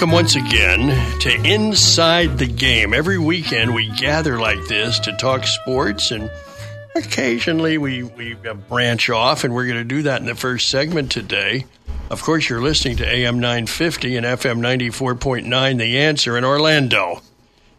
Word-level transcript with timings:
welcome 0.00 0.14
once 0.14 0.34
again 0.34 1.18
to 1.20 1.30
Inside 1.44 2.38
the 2.38 2.46
Game. 2.46 2.94
Every 2.94 3.18
weekend 3.18 3.74
we 3.74 3.86
gather 3.90 4.40
like 4.40 4.66
this 4.66 4.98
to 5.00 5.14
talk 5.18 5.44
sports, 5.44 6.10
and 6.10 6.30
occasionally 6.96 7.76
we, 7.76 8.04
we 8.04 8.32
branch 8.66 9.10
off, 9.10 9.44
and 9.44 9.54
we're 9.54 9.66
going 9.66 9.76
to 9.76 9.84
do 9.84 10.00
that 10.04 10.22
in 10.22 10.26
the 10.26 10.34
first 10.34 10.70
segment 10.70 11.12
today. 11.12 11.66
Of 12.08 12.22
course, 12.22 12.48
you're 12.48 12.62
listening 12.62 12.96
to 12.96 13.06
AM 13.06 13.40
950 13.40 14.16
and 14.16 14.24
FM 14.24 14.60
94.9, 14.60 15.76
The 15.76 15.98
Answer 15.98 16.38
in 16.38 16.46
Orlando. 16.46 17.20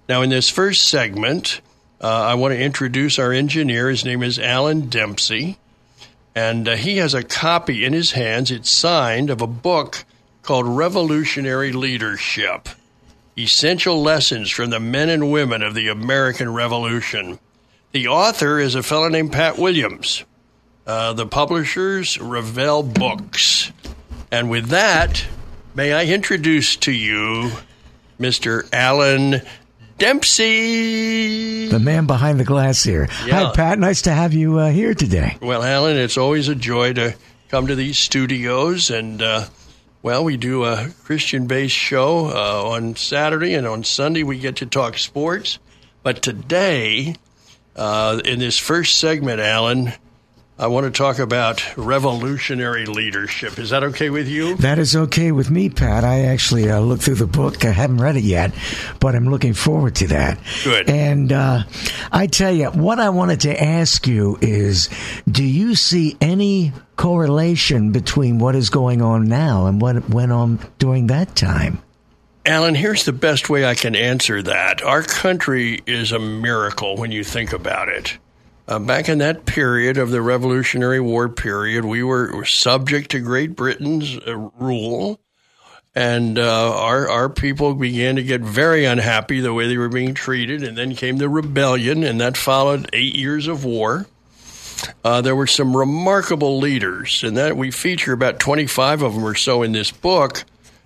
Now, 0.07 0.21
in 0.21 0.29
this 0.29 0.47
first 0.47 0.89
segment, 0.89 1.60
uh, 2.01 2.07
I 2.07 2.36
want 2.36 2.54
to 2.54 2.61
introduce 2.61 3.18
our 3.18 3.32
engineer. 3.32 3.89
His 3.89 4.06
name 4.06 4.21
is 4.21 4.38
Alan 4.38 4.89
Dempsey, 4.89 5.57
and 6.36 6.69
uh, 6.69 6.75
he 6.75 6.97
has 6.97 7.15
a 7.15 7.24
copy 7.24 7.83
in 7.83 7.93
his 7.93 8.11
hands. 8.11 8.51
It's 8.51 8.69
signed 8.69 9.32
of 9.32 9.42
a 9.42 9.47
book 9.47 10.06
called 10.41 10.68
Revolutionary 10.68 11.71
Leadership 11.71 12.68
Essential 13.37 14.01
Lessons 14.01 14.50
from 14.50 14.69
the 14.69 14.79
Men 14.79 15.09
and 15.09 15.31
Women 15.31 15.61
of 15.61 15.73
the 15.73 15.87
American 15.87 16.54
Revolution. 16.54 17.39
The 17.91 18.07
author 18.07 18.59
is 18.59 18.75
a 18.75 18.83
fellow 18.83 19.07
named 19.07 19.31
Pat 19.31 19.57
Williams. 19.57 20.23
Uh, 20.86 21.14
the 21.14 21.25
publishers, 21.25 22.19
Revell 22.19 22.83
Books. 22.83 23.71
And 24.31 24.50
with 24.50 24.67
that, 24.69 25.25
may 25.75 25.93
I 25.93 26.05
introduce 26.05 26.75
to 26.78 26.92
you 26.92 27.51
Mr. 28.19 28.67
Alan 28.73 29.42
Dempsey. 29.97 31.67
The 31.67 31.79
man 31.79 32.08
behind 32.08 32.39
the 32.39 32.44
glass 32.44 32.83
here. 32.83 33.08
Yeah. 33.26 33.45
Hi, 33.48 33.53
Pat. 33.53 33.80
Nice 33.80 34.02
to 34.03 34.11
have 34.11 34.33
you 34.33 34.58
uh, 34.58 34.72
here 34.72 34.94
today. 34.94 35.38
Well, 35.42 35.64
Alan, 35.64 35.95
it's 35.98 36.17
always 36.17 36.48
a 36.48 36.55
joy 36.55 36.94
to 36.94 37.16
come 37.50 37.67
to 37.67 37.76
these 37.76 37.98
studios 37.98 38.89
and. 38.89 39.22
Uh, 39.22 39.45
well, 40.04 40.24
we 40.24 40.38
do 40.38 40.66
a 40.66 40.90
Christian 41.04 41.48
based 41.48 41.76
show 41.76 42.28
uh, 42.28 42.70
on 42.70 42.96
Saturday, 42.96 43.54
and 43.54 43.68
on 43.68 43.84
Sunday 43.84 44.24
we 44.24 44.40
get 44.40 44.58
to 44.58 44.66
talk 44.66 44.98
sports. 44.98 45.60
But 46.04 46.24
today, 46.24 47.16
uh, 47.76 48.22
in 48.26 48.40
this 48.40 48.58
first 48.58 48.98
segment, 48.98 49.40
Alan, 49.40 49.94
I 50.62 50.67
want 50.67 50.84
to 50.86 50.92
talk 50.92 51.17
about 51.17 51.76
revolutionary 51.76 52.86
leadership. 52.86 53.58
Is 53.58 53.72
that 53.72 53.84
okay 53.86 54.12
with 54.12 54.28
you? 54.28 54.56
That 54.58 54.78
is 54.78 54.95
okay 54.95 55.31
with 55.31 55.50
me, 55.50 55.70
Pat. 55.70 56.04
I 56.04 56.26
actually 56.26 56.70
uh, 56.70 56.80
looked 56.81 57.02
through 57.02 57.16
the 57.16 57.26
book. 57.26 57.66
I 57.66 57.72
haven't 57.72 57.98
read 57.98 58.16
it 58.16 58.23
yet, 58.23 58.54
but 59.00 59.16
I'm 59.16 59.28
looking 59.28 59.56
forward 59.56 59.95
to 59.95 60.08
that. 60.09 60.38
Good. 60.64 60.88
And 60.88 61.32
uh, 61.32 61.64
I 62.12 62.28
tell 62.28 62.52
you, 62.52 62.67
what 62.67 63.00
I 63.00 63.09
wanted 63.09 63.42
to 63.42 63.59
ask 63.59 64.06
you 64.06 64.38
is 64.39 64.88
do 65.28 65.44
you 65.44 65.73
see 65.73 66.16
any 66.22 66.73
correlation 66.95 67.92
between 67.92 68.38
what 68.38 68.56
is 68.56 68.70
going 68.70 69.02
on 69.02 69.28
now 69.28 69.66
and 69.66 69.82
what 69.82 70.08
went 70.09 70.32
on 70.32 70.59
during 70.78 71.08
that 71.08 71.36
time? 71.36 71.82
Alan, 72.45 72.76
here's 72.76 73.06
the 73.06 73.14
best 73.14 73.50
way 73.50 73.66
I 73.66 73.73
can 73.73 73.95
answer 73.95 74.44
that. 74.44 74.84
Our 74.84 75.02
country 75.02 75.80
is 75.88 76.12
a 76.12 76.20
miracle 76.20 76.98
when 76.98 77.12
you 77.12 77.23
think 77.23 77.52
about 77.52 77.89
it. 77.89 78.20
Uh, 78.72 78.80
back 78.80 79.09
in 79.09 79.17
that 79.17 79.45
period 79.45 79.97
of 79.97 80.11
the 80.11 80.22
Revolutionary 80.22 81.02
War 81.02 81.27
period, 81.27 81.83
we 81.83 82.03
were, 82.03 82.45
subject 82.45 83.11
to 83.11 83.19
Great 83.19 83.53
Britain's 83.53 84.17
uh, 84.17 84.33
rule, 84.38 85.19
and 85.94 86.39
uh, 86.39 86.73
our 86.80 87.09
our 87.09 87.27
people 87.27 87.75
began 87.75 88.16
to 88.16 88.23
get 88.23 88.39
very 88.39 88.86
unhappy 88.86 89.42
the 89.42 89.53
way 89.53 89.67
they 89.67 89.77
were 89.77 89.89
being 89.89 90.14
treated. 90.14 90.64
And 90.64 90.77
then 90.77 90.95
came 90.95 91.17
the 91.17 91.27
rebellion, 91.27 92.05
and 92.05 92.22
that 92.22 92.38
followed 92.38 92.89
eight 92.94 93.14
years 93.14 93.47
of 93.47 93.66
war. 93.66 94.08
Uh, 95.03 95.19
there 95.19 95.36
were 95.36 95.47
some 95.47 95.75
remarkable 95.75 96.58
leaders, 96.58 97.26
and 97.26 97.36
that 97.36 97.58
we 97.58 97.71
feature 97.71 98.14
about 98.14 98.39
twenty 98.39 98.67
five 98.67 99.02
of 99.02 99.15
them 99.15 99.26
or 99.26 99.36
so 99.36 99.64
in 99.64 99.73
this 99.73 99.92
book, 99.92 100.45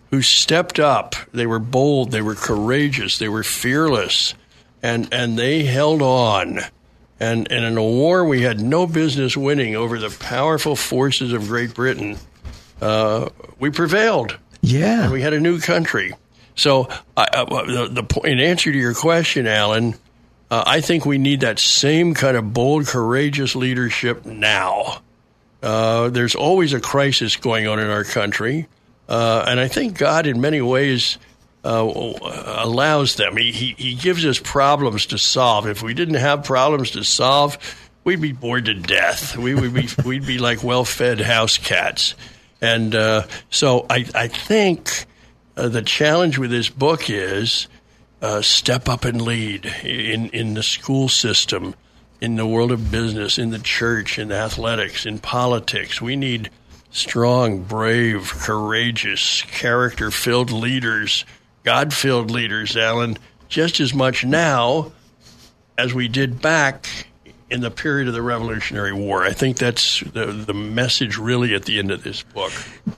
who 0.10 0.24
stepped 0.24 0.80
up. 0.80 1.14
They 1.34 1.46
were 1.46 1.60
bold, 1.60 2.10
they 2.10 2.24
were 2.24 2.34
courageous, 2.34 3.20
they 3.20 3.30
were 3.30 3.44
fearless, 3.44 4.34
and 4.82 5.08
and 5.14 5.38
they 5.38 5.66
held 5.66 6.02
on. 6.02 6.62
And, 7.20 7.50
and 7.52 7.64
in 7.64 7.78
a 7.78 7.84
war 7.84 8.26
we 8.26 8.42
had 8.42 8.60
no 8.60 8.88
business 8.88 9.38
winning 9.38 9.76
over 9.76 10.00
the 10.00 10.10
powerful 10.20 10.76
forces 10.76 11.32
of 11.32 11.48
Great 11.48 11.74
Britain, 11.74 12.18
uh, 12.82 13.30
we 13.60 13.70
prevailed. 13.70 14.38
Yeah. 14.62 15.04
And 15.04 15.14
we 15.14 15.22
had 15.22 15.34
a 15.34 15.40
new 15.40 15.60
country. 15.60 16.14
So, 16.56 16.88
I, 17.16 17.24
uh, 17.34 17.66
the, 17.66 17.90
the 17.92 18.04
point, 18.04 18.28
in 18.28 18.40
answer 18.40 18.72
to 18.72 18.78
your 18.78 18.94
question, 18.94 19.46
Alan, 19.46 19.96
uh, 20.50 20.64
I 20.66 20.82
think 20.82 21.06
we 21.06 21.18
need 21.18 21.42
that 21.42 21.60
same 21.60 22.14
kind 22.14 22.38
of 22.38 22.54
bold, 22.54 22.88
courageous 22.88 23.56
leadership 23.56 24.26
now. 24.26 25.02
Uh, 25.62 26.10
there's 26.10 26.36
always 26.36 26.74
a 26.74 26.80
crisis 26.80 27.36
going 27.36 27.68
on 27.68 27.80
in 27.80 27.90
our 27.90 28.04
country. 28.04 28.68
Uh, 29.10 29.44
and 29.48 29.60
I 29.60 29.68
think 29.68 29.98
God, 29.98 30.28
in 30.28 30.40
many 30.40 30.62
ways, 30.62 31.18
uh, 31.66 32.64
allows 32.64 33.16
them. 33.16 33.36
He, 33.38 33.52
he, 33.52 33.76
he 33.78 33.96
gives 33.96 34.24
us 34.26 34.40
problems 34.40 35.08
to 35.08 35.18
solve. 35.18 35.68
If 35.68 35.82
we 35.82 35.96
didn't 35.96 36.16
have 36.16 36.44
problems 36.44 36.92
to 36.92 37.04
solve, 37.04 37.58
we'd 38.04 38.22
be 38.22 38.34
bored 38.34 38.66
to 38.66 38.76
death. 38.76 39.36
We 39.36 39.56
would 39.56 39.74
be 39.74 39.90
we'd 40.06 40.28
be 40.28 40.38
like 40.38 40.64
well 40.64 40.86
fed 40.86 41.20
house 41.20 41.58
cats. 41.58 42.14
And 42.62 42.94
uh, 42.94 43.28
so 43.50 43.86
I 43.90 44.06
I 44.14 44.28
think 44.28 45.06
uh, 45.58 45.70
the 45.70 45.82
challenge 45.82 46.38
with 46.38 46.52
this 46.52 46.70
book 46.70 47.10
is 47.10 47.68
uh, 48.22 48.42
step 48.42 48.88
up 48.88 49.04
and 49.04 49.22
lead 49.22 49.66
in 49.84 50.30
in 50.30 50.54
the 50.54 50.64
school 50.64 51.10
system, 51.10 51.74
in 52.22 52.36
the 52.36 52.46
world 52.46 52.72
of 52.72 52.92
business, 52.92 53.40
in 53.40 53.50
the 53.50 53.60
church, 53.60 54.20
in 54.20 54.32
athletics, 54.32 55.06
in 55.08 55.18
politics. 55.18 56.00
We 56.00 56.16
need 56.16 56.52
strong, 56.92 57.64
brave, 57.64 58.32
courageous, 58.32 59.42
character 59.42 60.12
filled 60.12 60.52
leaders 60.52 61.26
God 61.66 61.94
filled 61.94 62.30
leaders, 62.30 62.78
Alan, 62.78 63.18
just 63.50 63.80
as 63.80 63.94
much 63.94 64.24
now 64.24 64.92
as 65.78 65.94
we 65.94 66.08
did 66.08 66.40
back 66.42 67.08
in 67.50 67.62
the 67.62 67.72
period 67.72 68.08
of 68.08 68.14
the 68.14 68.22
Revolutionary 68.22 68.94
War. 68.94 69.24
I 69.24 69.32
think 69.32 69.58
that's 69.58 70.02
the, 70.02 70.28
the 70.28 70.54
message 70.54 71.18
really 71.18 71.56
at 71.56 71.66
the 71.66 71.80
end 71.80 71.92
of 71.92 72.04
this 72.04 72.22
book. 72.22 72.52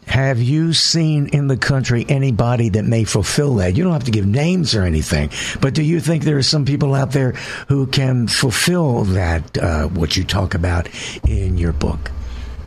Have 0.06 0.42
you 0.42 0.74
seen 0.74 1.28
in 1.28 1.48
the 1.48 1.58
country 1.58 2.06
anybody 2.08 2.70
that 2.70 2.84
may 2.84 3.04
fulfill 3.04 3.56
that? 3.56 3.76
You 3.76 3.84
don't 3.84 3.94
have 3.94 4.06
to 4.06 4.12
give 4.12 4.26
names 4.26 4.76
or 4.76 4.84
anything, 4.84 5.32
but 5.62 5.74
do 5.74 5.84
you 5.84 6.00
think 6.00 6.24
there 6.24 6.38
are 6.38 6.44
some 6.44 6.66
people 6.66 6.94
out 6.94 7.12
there 7.12 7.32
who 7.68 7.88
can 7.88 8.28
fulfill 8.28 9.04
that, 9.06 9.58
uh, 9.58 9.88
what 9.88 10.18
you 10.18 10.24
talk 10.24 10.54
about 10.54 10.90
in 11.28 11.58
your 11.58 11.74
book? 11.74 12.12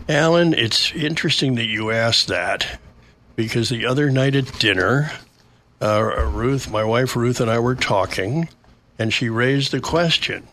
Alan, 0.08 0.54
it's 0.54 0.92
interesting 0.92 1.54
that 1.56 1.66
you 1.66 1.90
asked 1.90 2.28
that 2.28 2.78
because 3.36 3.68
the 3.68 3.86
other 3.86 4.10
night 4.10 4.34
at 4.34 4.58
dinner, 4.58 5.10
uh, 5.80 6.30
Ruth, 6.32 6.70
my 6.70 6.84
wife 6.84 7.16
Ruth, 7.16 7.40
and 7.40 7.50
I 7.50 7.58
were 7.58 7.74
talking, 7.74 8.48
and 8.98 9.12
she 9.12 9.28
raised 9.28 9.72
the 9.72 9.80
question. 9.80 10.46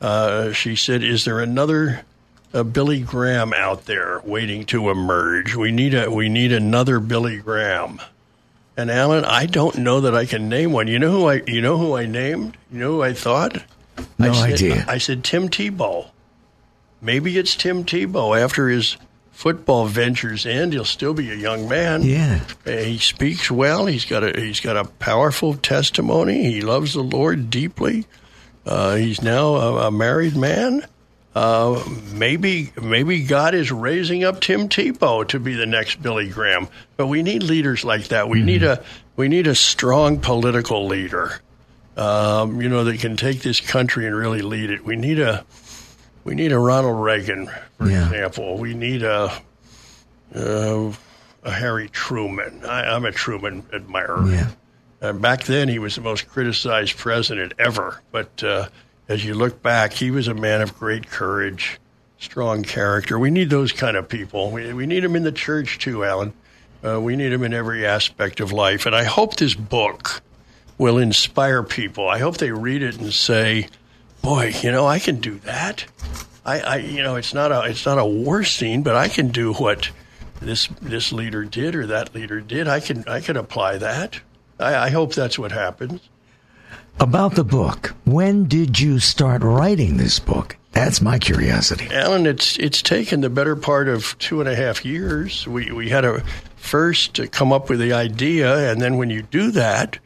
Uh, 0.00 0.52
she 0.52 0.76
said, 0.76 1.02
"Is 1.02 1.24
there 1.24 1.40
another 1.40 2.02
uh, 2.54 2.62
Billy 2.62 3.00
Graham 3.00 3.52
out 3.52 3.84
there 3.86 4.20
waiting 4.24 4.64
to 4.66 4.90
emerge? 4.90 5.54
We 5.54 5.72
need 5.72 5.94
a 5.94 6.10
we 6.10 6.28
need 6.28 6.52
another 6.52 7.00
Billy 7.00 7.38
Graham." 7.38 8.00
And 8.78 8.90
Alan, 8.90 9.24
I 9.24 9.46
don't 9.46 9.78
know 9.78 10.02
that 10.02 10.14
I 10.14 10.26
can 10.26 10.48
name 10.48 10.72
one. 10.72 10.86
You 10.86 10.98
know 10.98 11.10
who 11.10 11.28
I 11.28 11.42
you 11.46 11.60
know 11.60 11.78
who 11.78 11.96
I 11.96 12.06
named? 12.06 12.56
You 12.70 12.78
know 12.80 12.92
who 12.92 13.02
I 13.02 13.12
thought? 13.14 13.62
No 14.18 14.30
I 14.30 14.34
said, 14.34 14.52
idea. 14.52 14.84
I 14.86 14.98
said 14.98 15.24
Tim 15.24 15.48
Tebow. 15.48 16.10
Maybe 17.00 17.38
it's 17.38 17.54
Tim 17.54 17.84
Tebow 17.84 18.38
after 18.38 18.68
his 18.68 18.96
football 19.36 19.84
ventures 19.84 20.46
end. 20.46 20.72
He'll 20.72 20.86
still 20.86 21.12
be 21.12 21.30
a 21.30 21.34
young 21.34 21.68
man. 21.68 22.02
Yeah. 22.02 22.40
Uh, 22.66 22.70
He 22.70 22.96
speaks 22.98 23.50
well. 23.50 23.84
He's 23.84 24.06
got 24.06 24.24
a 24.24 24.40
he's 24.40 24.60
got 24.60 24.76
a 24.78 24.84
powerful 24.86 25.54
testimony. 25.54 26.50
He 26.50 26.62
loves 26.62 26.94
the 26.94 27.02
Lord 27.02 27.50
deeply. 27.50 28.06
Uh, 28.64 28.96
he's 28.96 29.20
now 29.22 29.54
a, 29.56 29.88
a 29.88 29.90
married 29.90 30.36
man. 30.36 30.86
Uh, 31.34 31.84
maybe 32.14 32.72
maybe 32.80 33.24
God 33.24 33.54
is 33.54 33.70
raising 33.70 34.24
up 34.24 34.40
Tim 34.40 34.70
Tebow 34.70 35.28
to 35.28 35.38
be 35.38 35.54
the 35.54 35.66
next 35.66 36.00
Billy 36.00 36.30
Graham. 36.30 36.68
But 36.96 37.08
we 37.08 37.22
need 37.22 37.42
leaders 37.42 37.84
like 37.84 38.08
that. 38.08 38.30
We 38.30 38.42
need 38.42 38.62
a 38.62 38.82
we 39.16 39.28
need 39.28 39.46
a 39.46 39.54
strong 39.54 40.18
political 40.18 40.86
leader. 40.86 41.40
Um, 41.94 42.62
you 42.62 42.70
know 42.70 42.84
that 42.84 43.00
can 43.00 43.16
take 43.18 43.42
this 43.42 43.60
country 43.60 44.06
and 44.06 44.16
really 44.16 44.40
lead 44.40 44.70
it. 44.70 44.82
We 44.84 44.96
need 44.96 45.18
a 45.20 45.44
we 46.26 46.34
need 46.34 46.52
a 46.52 46.58
Ronald 46.58 47.02
Reagan, 47.02 47.48
for 47.78 47.88
Yeah. 47.88 48.04
example. 48.06 48.58
We 48.58 48.74
need 48.74 49.02
a 49.02 49.32
uh, 50.34 50.92
a 51.44 51.50
Harry 51.50 51.88
Truman. 51.88 52.64
I, 52.64 52.82
I'm 52.94 53.04
a 53.04 53.12
Truman 53.12 53.64
admirer. 53.72 54.26
Yeah. 54.28 54.48
And 55.00 55.22
back 55.22 55.44
then, 55.44 55.68
he 55.68 55.78
was 55.78 55.94
the 55.94 56.00
most 56.00 56.28
criticized 56.28 56.96
president 56.96 57.52
ever. 57.58 58.00
But 58.10 58.42
uh, 58.42 58.68
as 59.08 59.24
you 59.24 59.34
look 59.34 59.62
back, 59.62 59.92
he 59.92 60.10
was 60.10 60.26
a 60.26 60.34
man 60.34 60.62
of 60.62 60.76
great 60.78 61.08
courage, 61.08 61.78
strong 62.18 62.64
character. 62.64 63.18
We 63.18 63.30
need 63.30 63.48
those 63.50 63.70
kind 63.72 63.96
of 63.96 64.08
people. 64.08 64.50
We, 64.50 64.72
we 64.72 64.86
need 64.86 65.04
them 65.04 65.14
in 65.14 65.22
the 65.22 65.30
church 65.32 65.78
too, 65.78 66.04
Alan. 66.04 66.32
Uh, 66.84 67.00
we 67.00 67.14
need 67.14 67.28
them 67.28 67.44
in 67.44 67.54
every 67.54 67.86
aspect 67.86 68.40
of 68.40 68.50
life. 68.52 68.84
And 68.86 68.94
I 68.96 69.04
hope 69.04 69.36
this 69.36 69.54
book 69.54 70.22
will 70.78 70.98
inspire 70.98 71.62
people. 71.62 72.08
I 72.08 72.18
hope 72.18 72.38
they 72.38 72.50
read 72.50 72.82
it 72.82 72.98
and 72.98 73.12
say, 73.12 73.68
"Boy, 74.22 74.54
you 74.62 74.70
know, 74.72 74.86
I 74.86 74.98
can 74.98 75.16
do 75.20 75.38
that." 75.40 75.86
I, 76.44 76.60
I 76.60 76.76
you 76.76 77.02
know, 77.02 77.16
it's 77.16 77.34
not 77.34 77.50
a 77.50 77.68
it's 77.68 77.84
not 77.84 77.98
a 77.98 78.04
war 78.06 78.44
scene, 78.44 78.82
but 78.82 78.94
I 78.94 79.08
can 79.08 79.28
do 79.28 79.52
what 79.54 79.90
this 80.40 80.68
this 80.80 81.12
leader 81.12 81.44
did 81.44 81.74
or 81.74 81.86
that 81.86 82.14
leader 82.14 82.40
did. 82.40 82.68
I 82.68 82.80
can 82.80 83.04
I 83.08 83.20
can 83.20 83.36
apply 83.36 83.78
that. 83.78 84.20
I, 84.58 84.74
I 84.74 84.90
hope 84.90 85.14
that's 85.14 85.38
what 85.38 85.52
happens. 85.52 86.00
About 86.98 87.34
the 87.34 87.44
book, 87.44 87.94
when 88.04 88.44
did 88.44 88.80
you 88.80 89.00
start 89.00 89.42
writing 89.42 89.96
this 89.96 90.18
book? 90.18 90.56
That's 90.72 91.02
my 91.02 91.18
curiosity. 91.18 91.88
Alan, 91.90 92.26
it's 92.26 92.58
it's 92.58 92.80
taken 92.80 93.22
the 93.22 93.30
better 93.30 93.56
part 93.56 93.88
of 93.88 94.16
two 94.18 94.40
and 94.40 94.48
a 94.48 94.54
half 94.54 94.84
years. 94.84 95.46
We 95.46 95.72
we 95.72 95.88
had 95.88 96.02
to 96.02 96.22
first 96.56 97.20
come 97.32 97.52
up 97.52 97.68
with 97.68 97.80
the 97.80 97.92
idea, 97.92 98.70
and 98.70 98.80
then 98.80 98.96
when 98.96 99.10
you 99.10 99.22
do 99.22 99.50
that, 99.52 99.98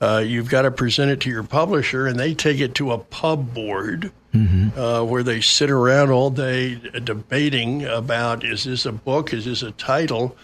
uh, 0.00 0.22
you've 0.24 0.48
got 0.48 0.62
to 0.62 0.70
present 0.70 1.10
it 1.10 1.20
to 1.20 1.30
your 1.30 1.42
publisher, 1.42 2.06
and 2.06 2.18
they 2.18 2.34
take 2.34 2.60
it 2.60 2.74
to 2.76 2.92
a 2.92 2.98
pub 2.98 3.52
board 3.52 4.12
mm-hmm. 4.32 4.78
uh, 4.78 5.02
where 5.02 5.22
they 5.22 5.40
sit 5.40 5.70
around 5.70 6.10
all 6.10 6.30
day 6.30 6.76
debating 7.02 7.84
about 7.84 8.44
is 8.44 8.64
this 8.64 8.86
a 8.86 8.92
book, 8.92 9.32
is 9.32 9.44
this 9.44 9.62
a 9.62 9.72
title. 9.72 10.36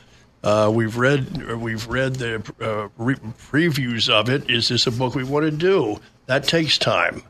Uh, 0.43 0.71
we've 0.73 0.97
read 0.99 1.55
we've 1.55 1.87
read 1.87 2.17
the 2.17 2.35
uh, 2.61 2.89
re- 3.03 3.15
previews 3.15 4.11
of 4.11 4.29
it. 4.29 4.51
Is 4.51 4.69
this 4.69 4.87
a 4.87 4.91
book 4.91 5.15
we 5.15 5.25
want 5.25 5.45
to 5.45 5.51
do? 5.51 5.99
That 6.27 6.45
takes 6.45 6.77
time, 6.77 7.23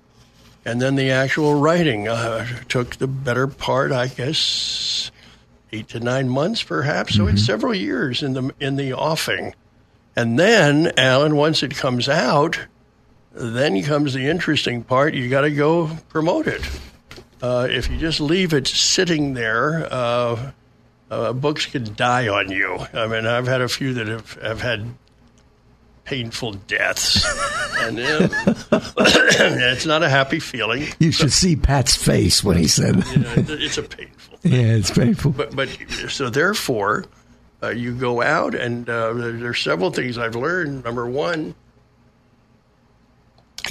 and 0.65 0.81
then 0.82 0.97
the 0.97 1.11
actual 1.11 1.55
writing 1.55 2.09
uh, 2.09 2.47
took 2.69 2.97
the 2.97 3.06
better 3.06 3.47
part, 3.47 3.93
I 3.93 4.09
guess, 4.09 5.12
eight 5.73 5.88
to 5.88 6.00
nine 6.00 6.29
months, 6.29 6.62
perhaps. 6.62 7.15
So 7.15 7.25
mm-hmm. 7.25 7.37
it's 7.37 7.44
several 7.44 7.75
years 7.75 8.23
in 8.23 8.32
the 8.32 8.53
in 8.59 8.76
the 8.76 8.94
offing, 8.94 9.55
and 10.16 10.38
then 10.38 10.93
Alan, 10.96 11.37
once 11.37 11.62
it 11.62 11.76
comes 11.76 12.08
out, 12.08 12.58
then 13.32 13.82
comes 13.82 14.14
the 14.14 14.26
interesting 14.28 14.84
part. 14.84 15.14
You 15.14 15.28
got 15.28 15.43
to 15.43 15.50
go 15.50 15.90
promote 16.08 16.46
it. 16.46 16.62
Uh, 17.43 17.66
if 17.70 17.90
you 17.90 17.99
just 17.99 18.20
leave 18.20 18.55
it 18.55 18.66
sitting 18.66 19.34
there 19.34 19.87
uh, 19.93 20.52
uh, 21.11 21.32
books 21.32 21.66
can 21.66 21.94
die 21.94 22.28
on 22.28 22.50
you. 22.50 22.78
I 22.93 23.06
mean, 23.06 23.26
I've 23.26 23.46
had 23.46 23.61
a 23.61 23.69
few 23.69 23.94
that 23.94 24.08
have, 24.08 24.32
have 24.43 24.61
had 24.61 24.87
painful 26.05 26.52
deaths, 26.52 27.25
and 27.78 27.99
uh, 27.99 28.28
it's 28.72 29.87
not 29.87 30.02
a 30.02 30.08
happy 30.08 30.38
feeling. 30.38 30.88
You 30.99 31.12
should 31.12 31.32
see 31.32 31.56
Pat's 31.56 31.96
face 31.96 32.43
when 32.43 32.56
he 32.56 32.66
said, 32.66 32.96
you 33.08 33.19
know, 33.19 33.34
"It's 33.37 33.78
a 33.78 33.82
painful." 33.82 34.38
Thing. 34.38 34.52
Yeah, 34.52 34.76
it's 34.76 34.90
painful. 34.90 35.32
But 35.32 35.55
but 35.55 35.69
so 36.08 36.31
therefore, 36.31 37.05
uh, 37.64 37.70
you 37.70 37.94
go 37.94 38.22
out, 38.22 38.55
and 38.55 38.88
uh, 38.88 39.12
there, 39.12 39.32
there's 39.32 39.61
several 39.61 39.90
things 39.90 40.19
I've 40.19 40.37
learned. 40.37 40.84
Number 40.84 41.06
one, 41.06 41.55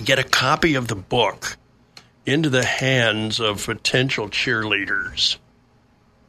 get 0.03 0.19
a 0.19 0.23
copy 0.23 0.75
of 0.75 0.87
the 0.87 0.95
book 0.95 1.57
into 2.25 2.49
the 2.49 2.63
hands 2.63 3.39
of 3.39 3.65
potential 3.65 4.29
cheerleaders. 4.29 5.37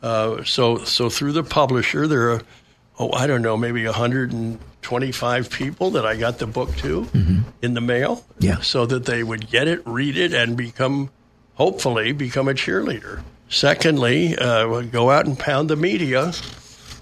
Uh, 0.03 0.45
so 0.45 0.85
so 0.85 1.09
through 1.09 1.33
the 1.33 1.43
publisher, 1.43 2.07
there 2.07 2.33
are 2.33 2.43
oh 2.99 3.13
I 3.13 3.27
don't 3.27 3.43
know 3.43 3.57
maybe 3.57 3.85
125 3.85 5.51
people 5.51 5.91
that 5.93 6.05
I 6.05 6.17
got 6.17 6.39
the 6.39 6.47
book 6.47 6.75
to 6.77 7.03
mm-hmm. 7.03 7.41
in 7.63 7.75
the 7.75 7.81
mail. 7.81 8.25
Yeah. 8.39 8.61
So 8.61 8.87
that 8.87 9.07
they 9.07 9.23
would 9.23 9.49
get 9.49 9.69
it, 9.69 9.83
read 9.87 10.17
it, 10.19 10.35
and 10.35 10.57
become 10.57 11.11
hopefully 11.55 12.13
become 12.13 12.49
a 12.49 12.55
cheerleader. 12.55 13.23
Secondly, 13.49 14.37
uh, 14.37 14.81
go 14.83 15.11
out 15.11 15.27
and 15.27 15.39
pound 15.39 15.71
the 15.71 15.77
media. 15.77 16.33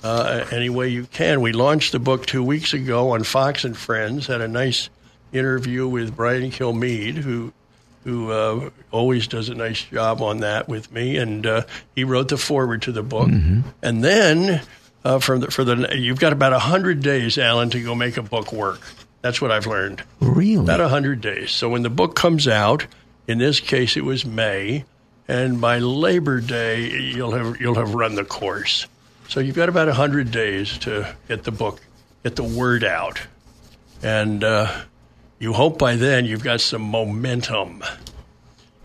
Uh, 0.02 0.44
any 0.50 0.68
way 0.68 0.88
you 0.88 1.04
can. 1.04 1.40
We 1.40 1.52
launched 1.52 1.92
the 1.92 2.00
book 2.00 2.26
two 2.26 2.42
weeks 2.42 2.74
ago 2.74 3.10
on 3.12 3.22
Fox 3.22 3.64
and 3.64 3.76
Friends. 3.76 4.26
Had 4.26 4.40
a 4.40 4.48
nice 4.48 4.90
interview 5.32 5.86
with 5.86 6.16
Brian 6.16 6.50
Kilmeade, 6.50 7.14
who 7.14 7.52
who 8.04 8.32
uh, 8.32 8.70
always 8.90 9.28
does 9.28 9.48
a 9.48 9.54
nice 9.54 9.82
job 9.84 10.20
on 10.20 10.38
that 10.38 10.68
with 10.68 10.90
me, 10.90 11.16
and 11.16 11.46
uh, 11.46 11.62
he 11.94 12.04
wrote 12.04 12.28
the 12.28 12.36
foreword 12.36 12.82
to 12.82 12.92
the 12.92 13.02
book. 13.02 13.28
Mm-hmm. 13.28 13.60
And 13.80 14.02
then 14.02 14.62
uh, 15.04 15.18
from 15.20 15.40
the, 15.40 15.50
for 15.50 15.64
the 15.64 15.96
you've 15.96 16.18
got 16.18 16.32
about 16.32 16.52
hundred 16.60 17.00
days, 17.00 17.38
Alan, 17.38 17.70
to 17.70 17.82
go 17.82 17.94
make 17.94 18.16
a 18.16 18.22
book 18.22 18.52
work. 18.52 18.80
That's 19.20 19.40
what 19.40 19.52
I've 19.52 19.66
learned. 19.66 20.02
Really, 20.20 20.64
about 20.64 20.80
hundred 20.90 21.20
days. 21.20 21.52
So 21.52 21.68
when 21.68 21.82
the 21.82 21.90
book 21.90 22.16
comes 22.16 22.48
out, 22.48 22.86
in 23.28 23.38
this 23.38 23.60
case, 23.60 23.96
it 23.96 24.04
was 24.04 24.24
May, 24.24 24.84
and 25.28 25.60
by 25.60 25.78
Labor 25.78 26.40
Day, 26.40 26.90
you'll 26.90 27.32
have 27.32 27.60
you'll 27.60 27.76
have 27.76 27.94
run 27.94 28.16
the 28.16 28.24
course. 28.24 28.86
So 29.32 29.40
you've 29.40 29.56
got 29.56 29.70
about 29.70 29.88
hundred 29.88 30.30
days 30.30 30.76
to 30.80 31.16
get 31.26 31.42
the 31.42 31.52
book, 31.52 31.80
get 32.22 32.36
the 32.36 32.44
word 32.44 32.84
out, 32.84 33.18
and 34.02 34.44
uh, 34.44 34.82
you 35.38 35.54
hope 35.54 35.78
by 35.78 35.96
then 35.96 36.26
you've 36.26 36.44
got 36.44 36.60
some 36.60 36.82
momentum. 36.82 37.82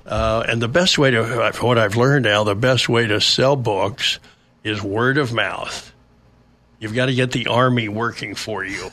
Uh, 0.06 0.46
and 0.48 0.62
the 0.62 0.70
best 0.70 0.98
way 0.98 1.12
to, 1.12 1.52
what 1.60 1.78
I've 1.78 1.98
learned 1.98 2.24
now, 2.24 2.46
the 2.46 2.56
best 2.56 2.88
way 2.88 3.08
to 3.08 3.20
sell 3.20 3.58
books 3.58 4.20
is 4.64 4.82
word 4.82 5.18
of 5.18 5.34
mouth. 5.34 5.94
You've 6.80 6.96
got 6.96 7.08
to 7.08 7.14
get 7.14 7.34
the 7.34 7.48
army 7.48 7.90
working 7.90 8.34
for 8.34 8.64
you, 8.64 8.90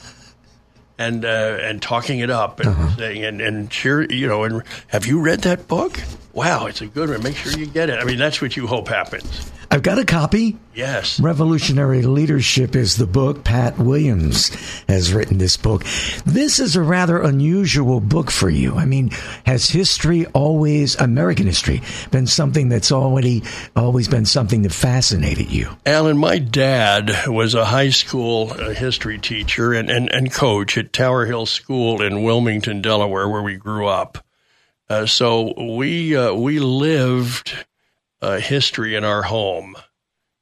and 0.99 1.25
uh, 1.25 1.59
and 1.61 1.81
talking 1.81 2.19
it 2.19 2.31
up 2.31 2.59
and 2.59 2.71
uh-huh. 2.71 2.97
saying 2.97 3.25
and 3.25 3.41
and 3.41 3.71
cheer, 3.71 4.03
you 4.03 4.27
know, 4.27 4.43
and 4.43 4.65
have 4.89 5.07
you 5.07 5.21
read 5.21 5.43
that 5.43 5.69
book? 5.69 6.01
Wow, 6.35 6.67
it's 6.67 6.81
a 6.81 6.87
good 6.87 7.11
one. 7.11 7.23
Make 7.23 7.37
sure 7.37 7.53
you 7.53 7.67
get 7.67 7.91
it. 7.91 8.01
I 8.01 8.05
mean, 8.05 8.19
that's 8.19 8.43
what 8.43 8.57
you 8.57 8.67
hope 8.67 8.89
happens. 8.89 9.53
I've 9.71 9.83
got 9.83 10.01
a 10.01 10.05
copy. 10.05 10.57
Yes. 10.75 11.21
Revolutionary 11.21 12.03
Leadership 12.03 12.75
is 12.75 12.97
the 12.97 13.07
book. 13.07 13.45
Pat 13.45 13.79
Williams 13.79 14.49
has 14.89 15.13
written 15.13 15.39
this 15.39 15.57
book. 15.57 15.85
This 16.27 16.59
is 16.59 16.75
a 16.75 16.83
rather 16.83 17.23
unusual 17.23 18.01
book 18.01 18.33
for 18.33 18.51
you. 18.51 18.75
I 18.75 18.85
mean, 18.85 19.11
has 19.47 19.69
history 19.69 20.27
always, 20.27 20.97
American 20.97 21.47
history, 21.47 21.83
been 22.11 22.27
something 22.27 22.69
that's 22.69 22.91
already 22.91 23.45
always 23.77 24.09
been 24.09 24.27
something 24.27 24.63
that 24.63 24.73
fascinated 24.73 25.53
you? 25.53 25.77
Alan, 25.87 26.19
my 26.19 26.39
dad 26.39 27.29
was 27.29 27.55
a 27.55 27.65
high 27.65 27.91
school 27.91 28.53
uh, 28.53 28.71
history 28.71 29.19
teacher 29.19 29.73
and, 29.73 29.89
and, 29.89 30.13
and 30.13 30.33
coach 30.33 30.77
at 30.77 30.93
Tower 30.93 31.27
Hill 31.27 31.47
School 31.47 32.03
in 32.03 32.25
Wilmington, 32.25 32.83
Delaware, 32.83 33.29
where 33.29 33.43
we 33.43 33.57
grew 33.57 33.87
up. 33.87 34.19
Uh, 34.89 35.07
so 35.07 35.55
we 35.77 36.17
uh, 36.17 36.35
we 36.35 36.59
lived 36.59 37.55
uh, 38.21 38.39
history 38.39 38.95
in 38.95 39.05
our 39.05 39.23
home. 39.23 39.77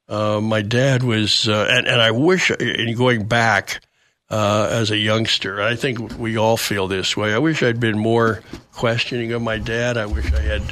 Uh, 0.09 0.41
my 0.41 0.63
dad 0.63 1.03
was, 1.03 1.49
uh, 1.49 1.67
and, 1.71 1.87
and 1.87 2.01
I 2.01 2.11
wish, 2.11 2.51
in 2.51 2.95
going 2.97 3.27
back 3.27 3.81
uh, 4.29 4.69
as 4.71 4.91
a 4.91 4.97
youngster, 4.97 5.63
I 5.63 5.75
think 5.77 6.19
we 6.19 6.37
all 6.37 6.57
feel 6.57 6.89
this 6.89 7.17
way. 7.17 7.33
I 7.33 7.39
wish 7.39 7.63
I'd 7.63 7.81
been 7.81 7.99
more 7.99 8.43
questioning 8.73 9.33
of 9.33 9.43
my 9.43 9.59
dad. 9.59 9.97
I 9.97 10.07
wish 10.07 10.33
I 10.33 10.41
had 10.41 10.63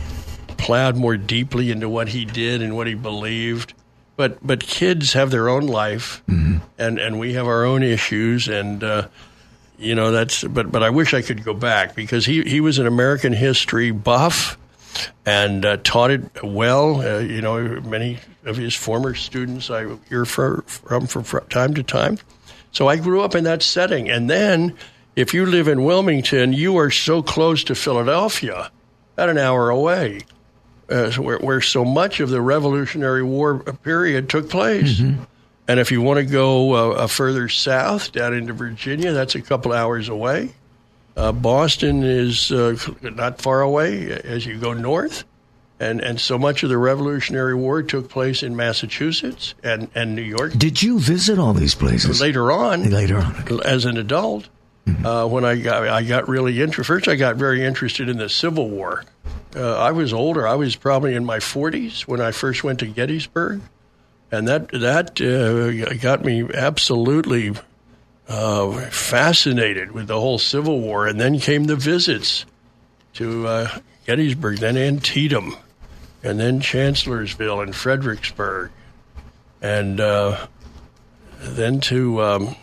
plowed 0.58 0.96
more 0.96 1.16
deeply 1.16 1.70
into 1.70 1.88
what 1.88 2.08
he 2.08 2.24
did 2.24 2.60
and 2.60 2.76
what 2.76 2.86
he 2.86 2.94
believed. 2.94 3.72
But 4.16 4.46
but 4.46 4.60
kids 4.60 5.14
have 5.14 5.30
their 5.30 5.48
own 5.48 5.66
life, 5.66 6.22
mm-hmm. 6.28 6.58
and, 6.76 6.98
and 6.98 7.18
we 7.18 7.32
have 7.34 7.46
our 7.46 7.64
own 7.64 7.82
issues, 7.82 8.48
and 8.48 8.84
uh, 8.84 9.08
you 9.80 9.94
know 9.94 10.12
that's. 10.12 10.44
But 10.44 10.70
but 10.70 10.82
I 10.82 10.90
wish 10.90 11.14
I 11.14 11.22
could 11.22 11.44
go 11.44 11.54
back 11.54 11.94
because 11.94 12.26
he 12.26 12.42
he 12.42 12.60
was 12.60 12.78
an 12.78 12.86
American 12.86 13.32
history 13.32 13.90
buff 13.90 14.56
and 15.26 15.64
uh, 15.64 15.76
taught 15.78 16.10
it 16.10 16.42
well. 16.42 17.00
Uh, 17.00 17.18
you 17.18 17.40
know, 17.40 17.80
many 17.80 18.18
of 18.44 18.56
his 18.56 18.74
former 18.74 19.14
students 19.14 19.70
I 19.70 19.86
hear 20.08 20.24
from, 20.24 20.62
from 20.62 21.24
time 21.48 21.74
to 21.74 21.82
time. 21.82 22.18
So 22.72 22.88
I 22.88 22.96
grew 22.96 23.22
up 23.22 23.34
in 23.34 23.44
that 23.44 23.62
setting. 23.62 24.08
And 24.10 24.30
then, 24.30 24.76
if 25.16 25.34
you 25.34 25.46
live 25.46 25.68
in 25.68 25.84
Wilmington, 25.84 26.52
you 26.52 26.76
are 26.78 26.90
so 26.90 27.22
close 27.22 27.64
to 27.64 27.74
Philadelphia, 27.74 28.70
at 29.18 29.28
an 29.28 29.38
hour 29.38 29.70
away, 29.70 30.20
uh, 30.88 31.10
where, 31.12 31.38
where, 31.38 31.60
so 31.60 31.84
much 31.84 32.20
of 32.20 32.30
the 32.30 32.40
Revolutionary 32.40 33.22
War 33.22 33.58
period 33.58 34.28
took 34.28 34.48
place. 34.48 35.00
Mm-hmm. 35.00 35.22
And 35.70 35.78
if 35.78 35.92
you 35.92 36.02
want 36.02 36.18
to 36.18 36.24
go 36.26 36.72
uh, 36.72 37.06
further 37.06 37.48
south, 37.48 38.10
down 38.10 38.34
into 38.34 38.52
Virginia, 38.52 39.12
that's 39.12 39.36
a 39.36 39.40
couple 39.40 39.72
hours 39.72 40.08
away. 40.08 40.50
Uh, 41.16 41.30
Boston 41.30 42.02
is 42.02 42.50
uh, 42.50 42.76
not 43.00 43.40
far 43.40 43.60
away 43.60 44.10
as 44.10 44.44
you 44.44 44.58
go 44.58 44.72
north. 44.72 45.22
And, 45.78 46.00
and 46.00 46.20
so 46.20 46.40
much 46.40 46.64
of 46.64 46.70
the 46.70 46.76
Revolutionary 46.76 47.54
War 47.54 47.84
took 47.84 48.08
place 48.08 48.42
in 48.42 48.56
Massachusetts 48.56 49.54
and, 49.62 49.88
and 49.94 50.16
New 50.16 50.22
York. 50.22 50.54
Did 50.58 50.82
you 50.82 50.98
visit 50.98 51.38
all 51.38 51.52
these 51.54 51.76
places 51.76 52.20
later 52.20 52.50
on? 52.50 52.90
Later 52.90 53.18
on, 53.18 53.60
as 53.64 53.84
an 53.84 53.96
adult, 53.96 54.48
mm-hmm. 54.88 55.06
uh, 55.06 55.28
when 55.28 55.44
I 55.44 55.54
got 55.54 55.86
I 55.86 56.02
got 56.02 56.28
really 56.28 56.60
interested. 56.60 56.92
First, 56.92 57.06
I 57.06 57.14
got 57.14 57.36
very 57.36 57.64
interested 57.64 58.08
in 58.08 58.18
the 58.18 58.28
Civil 58.28 58.68
War. 58.68 59.04
Uh, 59.54 59.76
I 59.76 59.92
was 59.92 60.12
older. 60.12 60.48
I 60.48 60.56
was 60.56 60.74
probably 60.74 61.14
in 61.14 61.24
my 61.24 61.38
40s 61.38 62.08
when 62.08 62.20
I 62.20 62.32
first 62.32 62.64
went 62.64 62.80
to 62.80 62.86
Gettysburg, 62.86 63.60
and 64.30 64.48
that 64.48 64.68
that 64.68 65.20
uh, 65.20 65.94
got 65.96 66.24
me 66.24 66.46
absolutely 66.54 67.54
uh, 68.28 68.72
fascinated 68.90 69.92
with 69.92 70.06
the 70.06 70.20
whole 70.20 70.38
Civil 70.38 70.80
War, 70.80 71.06
and 71.06 71.20
then 71.20 71.38
came 71.40 71.64
the 71.64 71.76
visits 71.76 72.46
to 73.14 73.46
uh, 73.46 73.78
Gettysburg, 74.06 74.58
then 74.58 74.76
Antietam, 74.76 75.56
and 76.22 76.38
then 76.38 76.60
Chancellorsville 76.60 77.60
and 77.60 77.74
Fredericksburg, 77.74 78.70
and 79.60 79.98
uh, 79.98 80.46
then 81.40 81.80
to 81.80 82.22
um, 82.22 82.56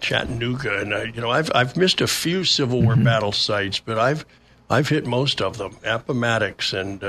Chattanooga. 0.00 0.80
And 0.80 0.94
uh, 0.94 1.02
you 1.02 1.20
know, 1.20 1.30
I've 1.30 1.50
I've 1.54 1.76
missed 1.76 2.00
a 2.00 2.06
few 2.06 2.44
Civil 2.44 2.82
War 2.82 2.94
mm-hmm. 2.94 3.04
battle 3.04 3.32
sites, 3.32 3.80
but 3.80 3.98
I've 3.98 4.24
I've 4.68 4.88
hit 4.88 5.06
most 5.06 5.42
of 5.42 5.58
them. 5.58 5.76
Appomattox 5.84 6.72
and 6.72 7.02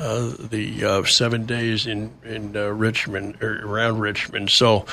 uh, 0.00 0.02
uh, 0.02 0.32
the 0.38 0.84
uh, 0.84 1.04
seven 1.04 1.46
days 1.46 1.86
in 1.86 2.10
in 2.24 2.52
Richmond 2.54 3.42
or 3.42 3.60
around 3.64 4.00
Richmond. 4.00 4.50
So 4.50 4.86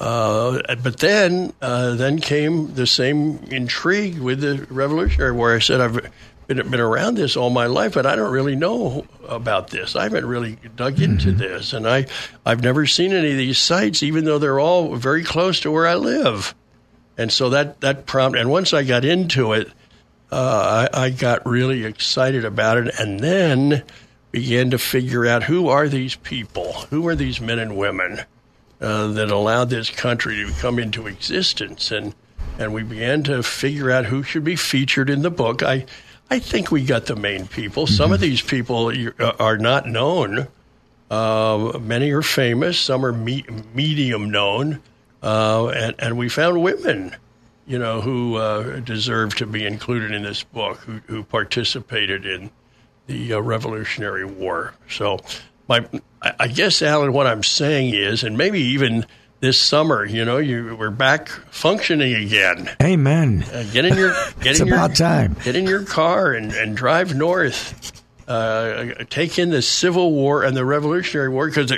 Uh, 0.00 0.62
but 0.82 0.96
then, 1.00 1.52
uh, 1.60 1.94
then 1.96 2.18
came 2.18 2.72
the 2.74 2.86
same 2.86 3.36
intrigue 3.50 4.18
with 4.18 4.40
the 4.40 4.66
Revolutionary 4.70 5.32
War. 5.32 5.54
I 5.54 5.58
said, 5.58 5.82
I've 5.82 6.10
been, 6.46 6.70
been 6.70 6.80
around 6.80 7.16
this 7.16 7.36
all 7.36 7.50
my 7.50 7.66
life, 7.66 7.92
but 7.92 8.06
I 8.06 8.16
don't 8.16 8.32
really 8.32 8.56
know 8.56 9.04
about 9.28 9.68
this. 9.68 9.94
I 9.94 10.04
haven't 10.04 10.24
really 10.24 10.56
dug 10.76 10.98
into 10.98 11.28
mm-hmm. 11.28 11.38
this, 11.38 11.74
and 11.74 11.86
I, 11.86 12.06
I've 12.46 12.62
never 12.62 12.86
seen 12.86 13.12
any 13.12 13.32
of 13.32 13.36
these 13.36 13.58
sites, 13.58 14.02
even 14.02 14.24
though 14.24 14.38
they're 14.38 14.58
all 14.58 14.96
very 14.96 15.24
close 15.24 15.60
to 15.60 15.70
where 15.70 15.86
I 15.86 15.96
live. 15.96 16.54
And 17.18 17.30
so 17.30 17.50
that 17.50 17.82
that 17.82 18.06
prompt, 18.06 18.38
and 18.38 18.50
once 18.50 18.72
I 18.72 18.84
got 18.84 19.04
into 19.04 19.52
it, 19.52 19.68
uh, 20.30 20.88
I, 20.94 21.04
I 21.04 21.10
got 21.10 21.46
really 21.46 21.84
excited 21.84 22.46
about 22.46 22.78
it, 22.78 22.94
and 22.98 23.20
then 23.20 23.82
began 24.32 24.70
to 24.70 24.78
figure 24.78 25.26
out 25.26 25.44
who 25.44 25.68
are 25.68 25.88
these 25.88 26.16
people, 26.16 26.72
who 26.90 27.06
are 27.06 27.14
these 27.14 27.40
men 27.40 27.58
and 27.58 27.76
women 27.76 28.22
uh, 28.80 29.08
that 29.08 29.30
allowed 29.30 29.70
this 29.70 29.90
country 29.90 30.44
to 30.44 30.52
come 30.60 30.78
into 30.78 31.06
existence, 31.06 31.92
and 31.92 32.14
and 32.58 32.74
we 32.74 32.82
began 32.82 33.22
to 33.22 33.42
figure 33.42 33.90
out 33.90 34.06
who 34.06 34.22
should 34.22 34.44
be 34.44 34.56
featured 34.56 35.08
in 35.08 35.22
the 35.22 35.30
book. 35.30 35.62
I 35.62 35.86
I 36.30 36.38
think 36.38 36.70
we 36.70 36.84
got 36.84 37.06
the 37.06 37.14
main 37.14 37.46
people. 37.46 37.86
Some 37.86 38.06
mm-hmm. 38.06 38.14
of 38.14 38.20
these 38.20 38.42
people 38.42 38.92
uh, 39.20 39.32
are 39.38 39.58
not 39.58 39.86
known. 39.86 40.48
Uh, 41.10 41.78
many 41.78 42.10
are 42.10 42.22
famous. 42.22 42.78
Some 42.78 43.04
are 43.04 43.12
me- 43.12 43.44
medium 43.74 44.30
known, 44.30 44.80
uh, 45.22 45.68
and 45.68 45.94
and 45.98 46.16
we 46.16 46.30
found 46.30 46.62
women, 46.62 47.14
you 47.66 47.78
know, 47.78 48.00
who 48.00 48.36
uh, 48.36 48.80
deserve 48.80 49.36
to 49.36 49.46
be 49.46 49.66
included 49.66 50.10
in 50.10 50.22
this 50.22 50.42
book, 50.42 50.78
who, 50.78 51.00
who 51.06 51.22
participated 51.22 52.24
in 52.24 52.50
the 53.12 53.34
uh, 53.34 53.40
Revolutionary 53.40 54.24
War. 54.24 54.74
So, 54.88 55.20
my 55.68 55.86
I 56.20 56.48
guess 56.48 56.82
Alan, 56.82 57.12
what 57.12 57.26
I'm 57.26 57.42
saying 57.42 57.94
is, 57.94 58.24
and 58.24 58.38
maybe 58.38 58.60
even 58.60 59.06
this 59.42 59.58
summer. 59.58 60.06
You 60.06 60.24
know, 60.24 60.38
you 60.38 60.74
we're 60.76 60.90
back 60.90 61.28
functioning 61.28 62.14
again. 62.14 62.70
Amen. 62.82 63.44
Uh, 63.52 63.64
get 63.70 63.84
in 63.84 63.96
your 63.96 64.12
get 64.40 64.52
it's 64.52 64.60
in 64.60 64.68
about 64.68 64.98
your, 64.98 65.08
time. 65.08 65.36
Get 65.44 65.56
in 65.56 65.66
your 65.66 65.84
car 65.84 66.32
and, 66.32 66.52
and 66.52 66.74
drive 66.74 67.14
north. 67.14 68.02
Uh, 68.26 68.94
take 69.10 69.38
in 69.38 69.50
the 69.50 69.60
Civil 69.60 70.12
War 70.12 70.44
and 70.44 70.56
the 70.56 70.64
Revolutionary 70.64 71.28
War 71.28 71.48
because 71.48 71.72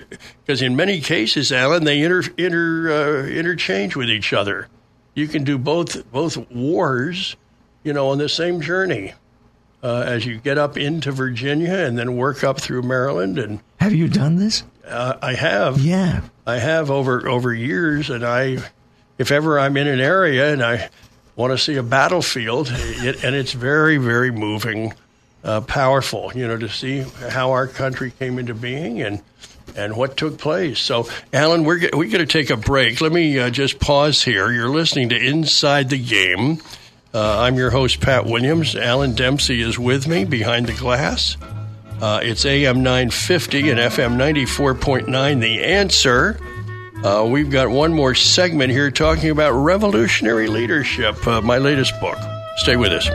because 0.44 0.62
in 0.62 0.76
many 0.76 1.00
cases, 1.00 1.50
Alan, 1.50 1.84
they 1.84 2.02
inter, 2.02 2.22
inter 2.36 2.92
uh, 2.92 3.26
interchange 3.26 3.96
with 3.96 4.10
each 4.10 4.32
other. 4.32 4.68
You 5.14 5.26
can 5.26 5.42
do 5.42 5.56
both 5.58 6.10
both 6.12 6.36
wars, 6.50 7.34
you 7.82 7.92
know, 7.92 8.10
on 8.10 8.18
the 8.18 8.28
same 8.28 8.60
journey. 8.60 9.14
Uh, 9.84 10.02
as 10.06 10.24
you 10.24 10.38
get 10.38 10.56
up 10.56 10.78
into 10.78 11.12
Virginia 11.12 11.74
and 11.74 11.98
then 11.98 12.16
work 12.16 12.42
up 12.42 12.58
through 12.58 12.80
Maryland 12.80 13.38
and 13.38 13.60
have 13.84 13.92
you 13.92 14.08
done 14.08 14.36
this? 14.36 14.62
Uh, 14.86 15.18
I 15.20 15.34
have. 15.34 15.78
Yeah. 15.78 16.22
I 16.46 16.56
have 16.58 16.90
over 16.90 17.28
over 17.28 17.52
years, 17.52 18.08
and 18.08 18.24
I, 18.24 18.58
if 19.18 19.30
ever 19.30 19.58
I'm 19.58 19.76
in 19.76 19.86
an 19.86 20.00
area 20.00 20.54
and 20.54 20.62
I 20.62 20.88
want 21.36 21.52
to 21.52 21.58
see 21.58 21.76
a 21.76 21.82
battlefield, 21.82 22.70
it, 22.72 23.22
and 23.22 23.36
it's 23.36 23.52
very 23.52 23.98
very 23.98 24.30
moving, 24.30 24.94
uh, 25.42 25.60
powerful. 25.60 26.32
You 26.34 26.48
know, 26.48 26.56
to 26.56 26.68
see 26.70 27.04
how 27.28 27.52
our 27.52 27.66
country 27.66 28.10
came 28.18 28.38
into 28.38 28.54
being 28.54 29.02
and 29.02 29.22
and 29.76 29.96
what 29.96 30.16
took 30.16 30.38
place. 30.38 30.78
So, 30.78 31.08
Alan, 31.32 31.64
we're 31.64 31.80
we're 31.92 32.10
going 32.10 32.18
to 32.18 32.26
take 32.26 32.48
a 32.48 32.56
break. 32.56 33.02
Let 33.02 33.12
me 33.12 33.38
uh, 33.38 33.50
just 33.50 33.80
pause 33.80 34.22
here. 34.22 34.50
You're 34.50 34.70
listening 34.70 35.10
to 35.10 35.16
Inside 35.16 35.90
the 35.90 36.02
Game. 36.02 36.62
Uh, 37.14 37.38
I'm 37.42 37.54
your 37.54 37.70
host, 37.70 38.00
Pat 38.00 38.26
Williams. 38.26 38.74
Alan 38.74 39.14
Dempsey 39.14 39.62
is 39.62 39.78
with 39.78 40.08
me 40.08 40.24
behind 40.24 40.66
the 40.66 40.72
glass. 40.72 41.36
Uh, 42.00 42.18
it's 42.20 42.44
AM 42.44 42.82
950 42.82 43.70
and 43.70 43.78
FM 43.78 44.16
94.9. 44.16 45.40
The 45.40 45.62
answer. 45.62 46.40
Uh, 47.04 47.24
we've 47.30 47.50
got 47.50 47.68
one 47.68 47.92
more 47.92 48.16
segment 48.16 48.72
here 48.72 48.90
talking 48.90 49.30
about 49.30 49.52
revolutionary 49.52 50.48
leadership, 50.48 51.24
uh, 51.26 51.40
my 51.40 51.58
latest 51.58 51.98
book. 52.00 52.18
Stay 52.56 52.76
with 52.76 52.90
us. 52.90 53.08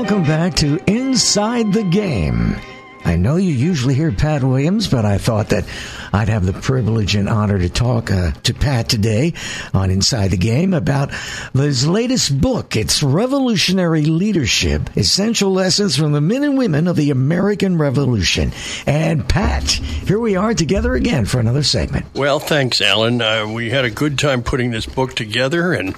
Welcome 0.00 0.22
back 0.22 0.54
to 0.54 0.80
Inside 0.90 1.74
the 1.74 1.82
Game. 1.82 2.56
I 3.04 3.16
know 3.16 3.36
you 3.36 3.52
usually 3.52 3.94
hear 3.94 4.10
Pat 4.10 4.42
Williams, 4.42 4.88
but 4.88 5.04
I 5.04 5.18
thought 5.18 5.50
that 5.50 5.66
I'd 6.10 6.30
have 6.30 6.46
the 6.46 6.54
privilege 6.54 7.16
and 7.16 7.28
honor 7.28 7.58
to 7.58 7.68
talk 7.68 8.10
uh, 8.10 8.30
to 8.44 8.54
Pat 8.54 8.88
today 8.88 9.34
on 9.74 9.90
Inside 9.90 10.28
the 10.28 10.38
Game 10.38 10.72
about 10.72 11.12
his 11.52 11.86
latest 11.86 12.40
book. 12.40 12.76
It's 12.76 13.02
Revolutionary 13.02 14.06
Leadership 14.06 14.96
Essential 14.96 15.52
Lessons 15.52 15.96
from 15.96 16.12
the 16.12 16.22
Men 16.22 16.44
and 16.44 16.56
Women 16.56 16.88
of 16.88 16.96
the 16.96 17.10
American 17.10 17.76
Revolution. 17.76 18.52
And 18.86 19.28
Pat, 19.28 19.70
here 19.70 20.18
we 20.18 20.34
are 20.34 20.54
together 20.54 20.94
again 20.94 21.26
for 21.26 21.40
another 21.40 21.62
segment. 21.62 22.06
Well, 22.14 22.40
thanks, 22.40 22.80
Alan. 22.80 23.20
Uh, 23.20 23.46
we 23.52 23.68
had 23.68 23.84
a 23.84 23.90
good 23.90 24.18
time 24.18 24.42
putting 24.44 24.70
this 24.70 24.86
book 24.86 25.14
together, 25.14 25.74
and 25.74 25.94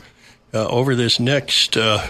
uh, 0.52 0.66
over 0.66 0.96
this 0.96 1.20
next 1.20 1.76
uh, 1.76 2.04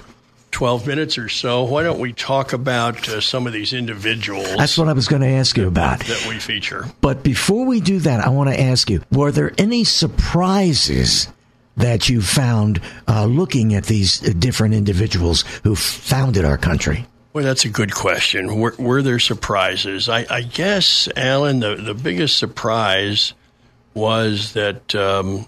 12 0.53 0.87
minutes 0.87 1.19
or 1.19 1.29
so, 1.29 1.65
why 1.65 1.83
don't 1.83 1.99
we 1.99 2.13
talk 2.13 2.53
about 2.53 3.09
uh, 3.09 3.21
some 3.21 3.47
of 3.47 3.53
these 3.53 3.73
individuals? 3.73 4.47
That's 4.57 4.79
what 4.79 4.89
I 4.89 4.93
was 4.93 5.09
going 5.09 5.23
to 5.23 5.29
ask 5.29 5.57
you 5.57 5.67
about. 5.67 6.01
That 6.01 6.27
we 6.29 6.39
feature. 6.39 6.87
But 7.01 7.23
before 7.23 7.67
we 7.67 7.81
do 7.81 7.99
that, 8.01 8.21
I 8.21 8.29
want 8.29 8.51
to 8.51 8.61
ask 8.61 8.89
you 8.89 9.03
were 9.11 9.33
there 9.33 9.53
any 9.59 9.85
surprises? 9.85 11.29
That 11.79 12.11
you 12.11 12.21
found 12.21 12.83
uh, 13.09 13.25
looking 13.25 13.73
at 13.73 13.87
these 13.87 14.21
different 14.21 14.75
individuals 14.75 15.43
who 15.65 15.75
founded 15.75 16.45
our 16.45 16.59
country? 16.59 17.07
Well, 17.33 17.45
that's 17.45 17.65
a 17.65 17.71
good 17.71 17.95
question. 17.95 18.57
Were, 18.61 18.75
were 18.79 19.01
there 19.01 19.19
surprises? 19.19 20.07
I, 20.07 20.27
I, 20.29 20.43
guess, 20.43 21.09
Alan, 21.17 21.61
the, 21.61 21.77
the 21.77 21.95
biggest 21.95 22.37
surprise 22.37 23.33
was 23.95 24.53
that 24.53 24.95
um, 24.95 25.47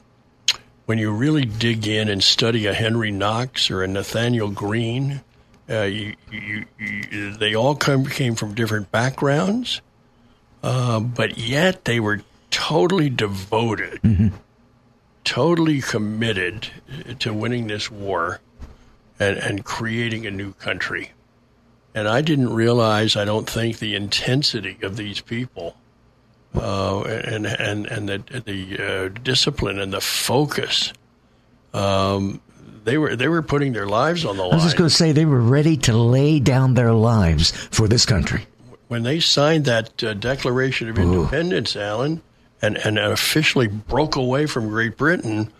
when 0.87 0.99
you 0.99 1.13
really 1.13 1.45
dig 1.45 1.87
in 1.87 2.09
and 2.09 2.23
study 2.23 2.67
a 2.67 2.75
Henry 2.75 3.11
Knox 3.11 3.71
or 3.71 3.83
a 3.83 3.89
Nathaniel 3.89 4.51
Greene, 4.51 5.23
uh, 5.69 5.83
you, 5.83 6.15
you, 6.31 6.65
you, 6.79 7.37
they 7.37 7.55
all 7.55 7.75
come, 7.75 8.05
came 8.05 8.35
from 8.35 8.55
different 8.55 8.91
backgrounds, 8.91 9.81
uh, 10.63 11.01
but 11.01 11.39
yet 11.39 11.85
they 11.85 12.01
were 12.01 12.21
totally 12.51 13.09
devoted, 13.09 14.03
mm-hmm. 14.03 14.29
totally 15.25 15.81
committed 15.81 16.69
to 17.19 17.33
winning 17.33 17.67
this 17.67 17.91
war 17.91 18.41
and, 19.19 19.39
and 19.39 19.65
creating 19.65 20.27
a 20.27 20.31
new 20.31 20.53
country. 20.55 21.13
And 21.95 22.09
I 22.09 22.21
didn't 22.21 22.53
realize, 22.53 23.17
I 23.17 23.25
don't 23.25 23.49
think, 23.49 23.79
the 23.79 23.95
intensity 23.95 24.79
of 24.83 24.97
these 24.97 25.21
people 25.21 25.77
uh, 26.57 27.03
and 27.03 27.47
and 27.47 27.87
and 27.87 28.09
the 28.09 28.43
the 28.45 28.79
uh, 28.79 29.09
discipline 29.23 29.79
and 29.79 29.93
the 29.93 30.01
focus. 30.01 30.93
Um, 31.73 32.41
they 32.85 32.99
were 32.99 33.17
they 33.17 33.29
were 33.29 33.43
putting 33.43 33.73
their 33.73 33.87
lives 33.87 34.25
on 34.25 34.37
the 34.37 34.43
line. 34.43 34.53
I 34.53 34.57
was 34.57 34.65
just 34.65 34.77
going 34.77 34.89
to 34.89 34.95
say 34.95 35.13
they 35.13 35.25
were 35.25 35.41
ready 35.41 35.77
to 35.79 35.97
lay 35.97 36.39
down 36.39 36.75
their 36.75 36.93
lives 36.93 37.51
for 37.51 37.89
this 37.89 38.07
country. 38.07 38.47
When 38.89 39.03
they 39.03 39.21
signed 39.21 39.65
that 39.65 40.05
uh, 40.05 40.15
Declaration 40.15 40.89
of 40.89 40.99
Ooh. 40.99 41.03
Independence, 41.03 41.77
Alan, 41.77 42.23
and 42.63 42.77
and 42.79 42.99
officially 42.99 43.67
broke 43.67 44.17
away 44.17 44.47
from 44.47 44.69
Great 44.69 44.97
Britain. 44.97 45.53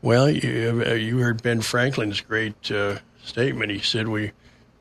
Well, 0.00 0.30
you, 0.30 0.84
uh, 0.86 0.92
you 0.92 1.18
heard 1.18 1.42
Ben 1.42 1.60
Franklin's 1.60 2.20
great 2.20 2.70
uh, 2.70 2.98
statement. 3.24 3.70
He 3.70 3.80
said, 3.80 4.08
"We 4.08 4.32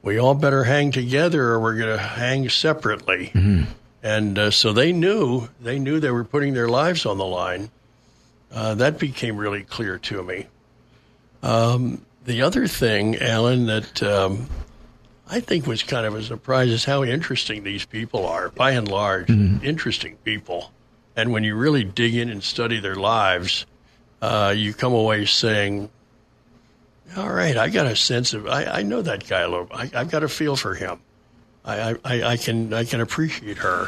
we 0.02 0.20
all 0.20 0.36
better 0.36 0.64
hang 0.66 0.92
together, 0.92 1.50
or 1.50 1.60
we're 1.60 1.78
going 1.78 1.96
to 1.96 2.04
hang 2.04 2.50
separately." 2.50 3.32
Mm-hmm 3.34 3.72
and 4.08 4.40
uh, 4.40 4.52
so 4.52 4.72
they 4.72 4.94
knew 4.94 5.50
they 5.60 5.80
knew 5.80 6.00
they 6.00 6.12
were 6.12 6.24
putting 6.24 6.54
their 6.54 6.70
lives 6.70 7.06
on 7.06 7.18
the 7.18 7.26
line. 7.26 7.70
Uh, 8.50 8.74
that 8.76 9.00
became 9.00 9.36
really 9.36 9.64
clear 9.64 9.98
to 9.98 10.24
me. 10.24 10.48
Um, 11.44 12.06
the 12.24 12.42
other 12.42 12.68
thing, 12.68 13.18
Alan, 13.18 13.66
that 13.66 14.02
um, 14.02 14.48
I 15.28 15.42
think 15.42 15.68
was 15.68 15.84
kind 15.84 16.06
of 16.06 16.16
a 16.16 16.24
surprise 16.24 16.70
is 16.70 16.86
how 16.86 17.04
interesting 17.04 17.64
these 17.64 17.84
people 17.84 18.26
are. 18.26 18.48
By 18.48 18.72
and 18.72 18.88
large, 18.88 19.28
mm-hmm. 19.28 19.66
interesting 19.66 20.16
people. 20.24 20.72
And 21.18 21.34
when 21.34 21.44
you 21.44 21.56
really 21.56 21.84
dig 21.84 22.16
in 22.16 22.30
and 22.30 22.42
study 22.42 22.80
their 22.80 22.96
lives, 22.96 23.66
uh, 24.22 24.54
you 24.56 24.74
come 24.74 24.94
away 24.94 25.26
saying, 25.26 25.90
"All 27.18 27.30
right, 27.30 27.58
I 27.58 27.68
got 27.68 27.88
a 27.88 27.96
sense 27.98 28.34
of 28.34 28.48
I, 28.48 28.64
I 28.80 28.84
know 28.84 29.02
that 29.02 29.28
guy 29.28 29.42
a 29.42 29.50
little. 29.50 29.68
I, 29.74 29.92
I've 29.94 30.10
got 30.10 30.24
a 30.24 30.30
feel 30.30 30.56
for 30.56 30.76
him." 30.76 31.02
I, 31.68 31.96
I, 32.06 32.24
I 32.24 32.38
can 32.38 32.74
I 32.74 32.86
can 32.86 33.02
appreciate 33.02 33.58
her. 33.58 33.88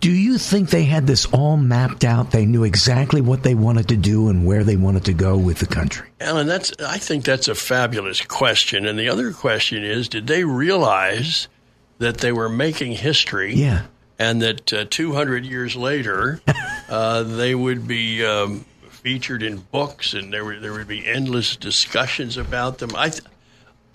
Do 0.00 0.10
you 0.10 0.36
think 0.36 0.70
they 0.70 0.82
had 0.84 1.06
this 1.06 1.26
all 1.26 1.56
mapped 1.56 2.04
out? 2.04 2.32
They 2.32 2.44
knew 2.44 2.64
exactly 2.64 3.20
what 3.20 3.42
they 3.44 3.54
wanted 3.54 3.88
to 3.88 3.96
do 3.96 4.28
and 4.28 4.44
where 4.44 4.64
they 4.64 4.76
wanted 4.76 5.04
to 5.06 5.12
go 5.12 5.36
with 5.36 5.60
the 5.60 5.66
country. 5.66 6.08
Alan, 6.20 6.46
that's 6.46 6.72
I 6.80 6.98
think 6.98 7.24
that's 7.24 7.48
a 7.48 7.54
fabulous 7.54 8.20
question. 8.20 8.84
And 8.86 8.98
the 8.98 9.08
other 9.08 9.32
question 9.32 9.84
is, 9.84 10.08
did 10.08 10.26
they 10.26 10.44
realize 10.44 11.48
that 11.98 12.18
they 12.18 12.32
were 12.32 12.48
making 12.48 12.92
history? 12.92 13.54
Yeah. 13.54 13.84
and 14.18 14.42
that 14.42 14.72
uh, 14.72 14.84
200 14.90 15.46
years 15.46 15.74
later 15.76 16.40
uh, 16.90 17.22
they 17.22 17.54
would 17.54 17.86
be 17.88 18.24
um, 18.24 18.64
featured 18.90 19.42
in 19.42 19.58
books, 19.58 20.14
and 20.14 20.32
there 20.32 20.44
would 20.44 20.60
there 20.62 20.72
would 20.72 20.88
be 20.88 21.06
endless 21.06 21.56
discussions 21.56 22.36
about 22.36 22.78
them. 22.78 22.90
I, 22.96 23.08
th- 23.10 23.22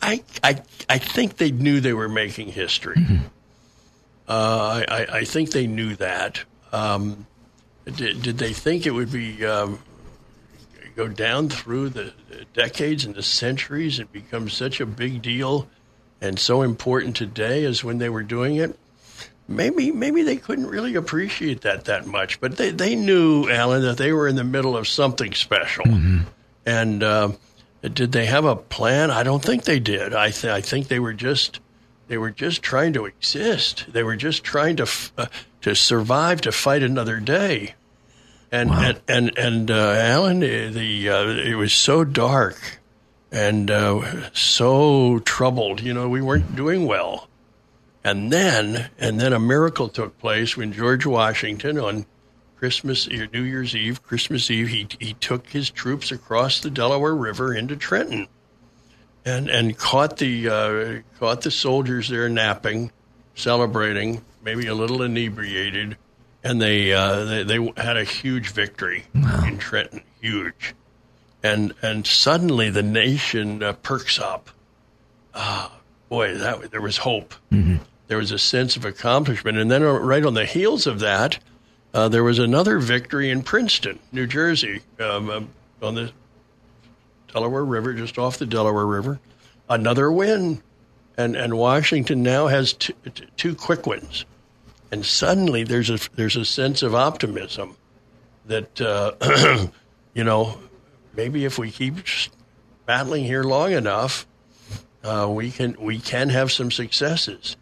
I, 0.01 0.23
I, 0.43 0.61
I 0.89 0.97
think 0.97 1.37
they 1.37 1.51
knew 1.51 1.79
they 1.79 1.93
were 1.93 2.09
making 2.09 2.49
history. 2.49 2.95
Mm-hmm. 2.97 3.25
Uh, 4.27 4.83
I, 4.87 5.07
I 5.11 5.23
think 5.23 5.51
they 5.51 5.67
knew 5.67 5.95
that. 5.95 6.43
Um, 6.71 7.25
did, 7.85 8.21
did 8.21 8.37
they 8.37 8.53
think 8.53 8.85
it 8.85 8.91
would 8.91 9.11
be 9.11 9.45
um, 9.45 9.79
go 10.95 11.07
down 11.07 11.47
through 11.49 11.89
the 11.89 12.13
decades 12.53 13.05
and 13.05 13.15
the 13.15 13.23
centuries 13.23 13.99
and 13.99 14.11
become 14.11 14.49
such 14.49 14.81
a 14.81 14.85
big 14.85 15.21
deal 15.21 15.69
and 16.19 16.37
so 16.37 16.61
important 16.61 17.15
today 17.15 17.63
as 17.63 17.83
when 17.83 17.99
they 17.99 18.09
were 18.09 18.23
doing 18.23 18.57
it? 18.57 18.77
Maybe 19.47 19.91
maybe 19.91 20.23
they 20.23 20.35
couldn't 20.35 20.67
really 20.67 20.95
appreciate 20.95 21.61
that 21.61 21.85
that 21.85 22.05
much, 22.05 22.41
but 22.41 22.57
they, 22.57 22.71
they 22.71 22.95
knew 22.95 23.49
Alan 23.49 23.81
that 23.83 23.97
they 23.97 24.11
were 24.11 24.27
in 24.27 24.35
the 24.35 24.43
middle 24.43 24.75
of 24.75 24.89
something 24.89 25.33
special. 25.33 25.85
Mm-hmm. 25.85 26.23
And 26.65 27.01
uh, 27.01 27.31
did 27.93 28.11
they 28.11 28.25
have 28.25 28.45
a 28.45 28.55
plan? 28.55 29.11
I 29.11 29.23
don't 29.23 29.43
think 29.43 29.63
they 29.63 29.79
did. 29.79 30.13
I 30.13 30.31
th- 30.31 30.53
I 30.53 30.61
think 30.61 30.87
they 30.87 30.99
were 30.99 31.13
just 31.13 31.59
they 32.07 32.17
were 32.17 32.31
just 32.31 32.61
trying 32.61 32.93
to 32.93 33.05
exist. 33.05 33.85
They 33.89 34.03
were 34.03 34.15
just 34.15 34.43
trying 34.43 34.77
to 34.77 34.83
f- 34.83 35.11
uh, 35.17 35.27
to 35.61 35.75
survive 35.75 36.41
to 36.41 36.51
fight 36.51 36.83
another 36.83 37.19
day. 37.19 37.75
And 38.51 38.69
wow. 38.69 38.81
and 38.81 39.01
and, 39.07 39.37
and 39.37 39.71
uh, 39.71 39.91
Alan, 39.97 40.39
the 40.39 41.09
uh, 41.09 41.27
it 41.27 41.55
was 41.55 41.73
so 41.73 42.03
dark 42.03 42.79
and 43.31 43.69
uh, 43.69 44.29
so 44.31 45.19
troubled. 45.19 45.81
You 45.81 45.93
know, 45.93 46.07
we 46.07 46.21
weren't 46.21 46.55
doing 46.55 46.85
well. 46.85 47.27
And 48.03 48.31
then 48.31 48.89
and 48.97 49.19
then 49.19 49.33
a 49.33 49.39
miracle 49.39 49.89
took 49.89 50.17
place 50.17 50.55
when 50.55 50.71
George 50.71 51.05
Washington 51.05 51.77
on 51.77 52.05
Christmas, 52.57 53.07
New 53.07 53.43
Year's 53.43 53.75
Eve, 53.75 54.01
Christmas 54.01 54.49
Eve, 54.49 54.67
he 54.67 54.87
he 54.99 55.13
took 55.13 55.47
his 55.47 55.69
troops 55.69 56.11
across 56.11 56.59
the 56.59 56.71
Delaware 56.71 57.15
River 57.15 57.53
into 57.53 57.75
Trenton, 57.75 58.27
and 59.23 59.49
and 59.49 59.77
caught 59.77 60.17
the 60.17 60.49
uh, 60.49 61.19
caught 61.19 61.41
the 61.41 61.51
soldiers 61.51 62.09
there 62.09 62.27
napping, 62.29 62.91
celebrating, 63.35 64.23
maybe 64.43 64.65
a 64.67 64.73
little 64.73 65.03
inebriated, 65.03 65.97
and 66.43 66.59
they 66.59 66.93
uh, 66.93 67.25
they, 67.25 67.43
they, 67.43 67.73
had 67.77 67.97
a 67.97 68.03
huge 68.03 68.49
victory 68.49 69.03
wow. 69.13 69.45
in 69.45 69.59
Trenton, 69.59 70.01
huge, 70.19 70.73
and 71.43 71.73
and 71.83 72.07
suddenly 72.07 72.71
the 72.71 72.83
nation 72.83 73.61
uh, 73.61 73.73
perks 73.73 74.17
up. 74.19 74.49
Ah, 75.35 75.71
boy, 76.09 76.35
that 76.35 76.71
there 76.71 76.81
was 76.81 76.97
hope. 76.97 77.35
Mm-hmm. 77.51 77.77
There 78.07 78.17
was 78.17 78.31
a 78.31 78.39
sense 78.39 78.77
of 78.77 78.85
accomplishment, 78.85 79.57
and 79.59 79.69
then 79.69 79.83
uh, 79.83 79.91
right 79.91 80.25
on 80.25 80.33
the 80.33 80.45
heels 80.45 80.87
of 80.87 80.99
that, 81.01 81.37
uh, 81.93 82.09
there 82.09 82.23
was 82.23 82.39
another 82.39 82.79
victory 82.79 83.29
in 83.29 83.43
Princeton, 83.43 83.99
New 84.11 84.27
Jersey, 84.27 84.81
um, 84.99 85.29
uh, 85.29 85.85
on 85.85 85.95
the 85.95 86.11
Delaware 87.33 87.65
River, 87.65 87.93
just 87.93 88.17
off 88.17 88.37
the 88.37 88.45
Delaware 88.45 88.85
River. 88.85 89.19
Another 89.69 90.11
win, 90.11 90.61
and 91.17 91.35
and 91.35 91.57
Washington 91.57 92.23
now 92.23 92.47
has 92.47 92.73
two, 92.73 92.93
two 93.35 93.55
quick 93.55 93.85
wins 93.85 94.25
and 94.91 95.05
suddenly 95.05 95.63
there's 95.63 95.89
a 95.89 95.99
there's 96.15 96.35
a 96.35 96.45
sense 96.45 96.81
of 96.81 96.95
optimism 96.95 97.75
that 98.45 98.79
uh, 98.81 99.67
you 100.13 100.23
know 100.23 100.57
maybe 101.15 101.45
if 101.45 101.57
we 101.57 101.71
keep 101.71 101.95
battling 102.85 103.25
here 103.25 103.43
long 103.43 103.71
enough, 103.73 104.25
uh, 105.03 105.27
we 105.29 105.51
can 105.51 105.75
we 105.79 105.99
can 105.99 106.29
have 106.29 106.51
some 106.51 106.71
successes. 106.71 107.57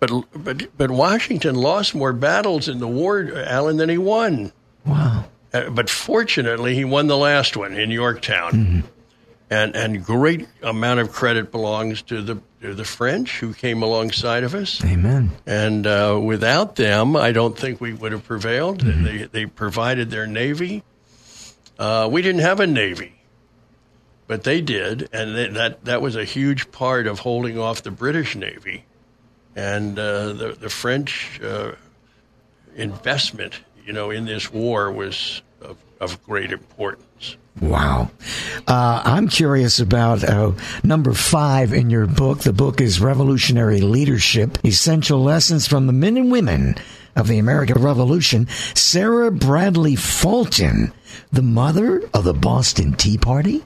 But 0.00 0.10
but 0.32 0.76
but 0.76 0.90
Washington 0.90 1.54
lost 1.54 1.94
more 1.94 2.12
battles 2.12 2.68
in 2.68 2.78
the 2.78 2.88
war, 2.88 3.30
Alan, 3.34 3.76
than 3.76 3.88
he 3.88 3.98
won. 3.98 4.52
Wow! 4.84 5.26
Uh, 5.52 5.70
but 5.70 5.88
fortunately, 5.88 6.74
he 6.74 6.84
won 6.84 7.06
the 7.06 7.16
last 7.16 7.56
one 7.56 7.74
in 7.74 7.90
Yorktown. 7.90 8.52
Mm-hmm 8.52 8.80
and 9.50 9.74
and 9.74 10.04
great 10.04 10.48
amount 10.62 11.00
of 11.00 11.12
credit 11.12 11.50
belongs 11.50 12.02
to 12.02 12.22
the 12.22 12.40
to 12.62 12.72
the 12.72 12.84
French 12.84 13.40
who 13.40 13.52
came 13.52 13.82
alongside 13.82 14.44
of 14.44 14.54
us. 14.54 14.82
Amen. 14.84 15.32
And 15.44 15.86
uh, 15.86 16.20
without 16.22 16.76
them, 16.76 17.16
I 17.16 17.32
don't 17.32 17.58
think 17.58 17.80
we 17.80 17.92
would 17.92 18.12
have 18.12 18.24
prevailed. 18.24 18.84
Mm-hmm. 18.84 19.04
They 19.04 19.24
they 19.24 19.46
provided 19.46 20.10
their 20.10 20.26
navy. 20.26 20.84
Uh, 21.78 22.08
we 22.10 22.22
didn't 22.22 22.42
have 22.42 22.60
a 22.60 22.66
navy, 22.66 23.14
but 24.26 24.44
they 24.44 24.60
did, 24.60 25.08
and 25.12 25.34
they, 25.34 25.48
that 25.48 25.84
that 25.84 26.00
was 26.00 26.14
a 26.14 26.24
huge 26.24 26.70
part 26.70 27.06
of 27.06 27.18
holding 27.18 27.58
off 27.58 27.82
the 27.82 27.90
British 27.90 28.36
navy, 28.36 28.84
and 29.56 29.98
uh, 29.98 30.32
the 30.32 30.56
the 30.58 30.70
French 30.70 31.40
uh, 31.42 31.72
investment, 32.76 33.60
you 33.84 33.92
know, 33.92 34.10
in 34.10 34.24
this 34.24 34.52
war 34.52 34.90
was 34.90 35.42
of, 35.60 35.76
of 36.00 36.22
great 36.24 36.52
importance. 36.52 37.36
Wow. 37.60 38.10
Uh, 38.66 39.02
I'm 39.04 39.28
curious 39.28 39.80
about 39.80 40.24
uh, 40.24 40.52
number 40.82 41.12
five 41.12 41.72
in 41.72 41.90
your 41.90 42.06
book. 42.06 42.40
The 42.40 42.52
book 42.52 42.80
is 42.80 43.00
Revolutionary 43.00 43.80
Leadership 43.80 44.58
Essential 44.64 45.22
Lessons 45.22 45.66
from 45.66 45.86
the 45.86 45.92
Men 45.92 46.16
and 46.16 46.30
Women 46.30 46.76
of 47.16 47.26
the 47.26 47.38
American 47.38 47.82
Revolution. 47.82 48.46
Sarah 48.74 49.30
Bradley 49.30 49.96
Fulton, 49.96 50.92
the 51.32 51.42
mother 51.42 52.02
of 52.14 52.24
the 52.24 52.34
Boston 52.34 52.94
Tea 52.94 53.18
Party? 53.18 53.64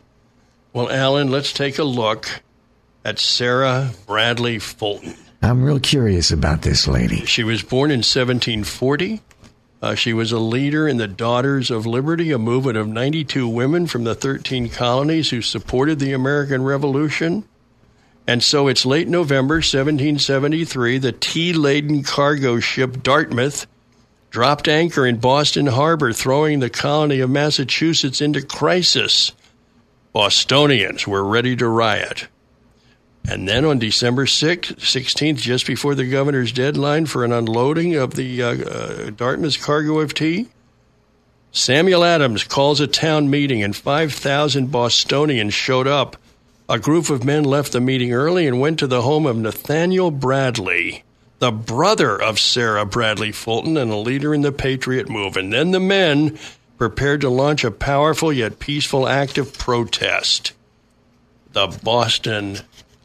Well, 0.73 0.91
Alan, 0.91 1.31
let's 1.31 1.53
take 1.53 1.79
a 1.79 1.85
look 1.85 2.43
at 3.05 3.19
Sarah 3.19 3.91
Bradley 4.07 4.59
Fulton. 4.59 5.15
I'm 5.45 5.63
real 5.63 5.81
curious 5.81 6.31
about 6.31 6.63
this 6.63 6.89
lady. 6.89 7.25
She 7.27 7.45
was 7.45 7.63
born 7.63 7.91
in 7.91 7.99
1740 7.99 9.21
uh, 9.85 9.95
she 9.95 10.15
was 10.15 10.33
a 10.33 10.39
leader 10.39 10.89
in 10.89 10.97
the 10.97 11.07
Daughters 11.07 11.71
of 11.71 11.85
Liberty, 11.85 12.33
a 12.33 12.39
movement 12.39 12.79
of 12.79 12.89
92 12.89 13.47
women 13.47 13.87
from 13.87 14.05
the 14.05 14.15
13 14.15 14.71
colonies 14.71 15.29
who 15.29 15.43
supported 15.43 15.99
the 15.99 16.15
American 16.15 16.65
Revolution. 16.65 17.45
And 18.27 18.43
so 18.43 18.67
it's 18.67 18.87
late 18.87 19.09
November 19.09 19.57
1773, 19.57 20.97
the 20.97 21.13
tea 21.13 21.53
laden 21.53 22.03
cargo 22.03 22.61
ship 22.61 23.03
Dartmouth 23.03 23.67
dropped 24.31 24.69
anchor 24.69 25.05
in 25.05 25.19
Boston 25.19 25.67
Harbor, 25.67 26.15
throwing 26.15 26.61
the 26.61 26.71
colony 26.71 27.21
of 27.21 27.29
Massachusetts 27.29 28.23
into 28.23 28.41
crisis. 28.41 29.33
Bostonians 30.15 31.07
were 31.07 31.23
ready 31.23 31.55
to 31.57 31.69
riot. 31.69 32.29
And 33.27 33.49
then 33.49 33.65
on 33.65 33.79
December 33.79 34.27
6th, 34.27 34.77
16th, 34.77 35.39
just 35.39 35.67
before 35.67 35.95
the 35.95 36.05
governor's 36.05 36.53
deadline 36.53 37.07
for 37.07 37.25
an 37.25 37.33
unloading 37.33 37.95
of 37.95 38.15
the 38.15 38.43
uh, 38.43 38.49
uh, 38.49 39.11
Dartmouth 39.11 39.63
cargo 39.63 40.01
of 40.01 40.13
tea, 40.13 40.49
Samuel 41.51 42.05
Adams 42.05 42.45
calls 42.45 42.81
a 42.81 42.87
town 42.87 43.31
meeting 43.31 43.63
and 43.63 43.75
5,000 43.75 44.71
Bostonians 44.71 45.55
showed 45.55 45.87
up. 45.87 46.17
A 46.69 46.79
group 46.79 47.11
of 47.11 47.25
men 47.25 47.45
left 47.45 47.73
the 47.73 47.81
meeting 47.81 48.13
early 48.13 48.47
and 48.47 48.61
went 48.61 48.79
to 48.81 48.87
the 48.87 49.03
home 49.03 49.25
of 49.25 49.37
Nathaniel 49.37 50.11
Bradley, 50.11 51.05
the 51.39 51.53
brother 51.53 52.21
of 52.21 52.39
Sarah 52.39 52.85
Bradley 52.85 53.33
Fulton 53.33 53.77
and 53.77 53.91
a 53.91 53.97
leader 53.97 54.35
in 54.35 54.43
the 54.43 54.53
Patriot 54.53 55.09
movement. 55.09 55.51
Then 55.51 55.71
the 55.71 55.81
men 55.81 56.39
prepared 56.77 57.21
to 57.21 57.31
launch 57.31 57.65
a 57.65 57.71
powerful 57.71 58.33
yet 58.33 58.59
peaceful 58.59 59.07
act 59.07 59.39
of 59.39 59.57
protest. 59.57 60.53
The 61.53 61.69
Boston 61.85 62.59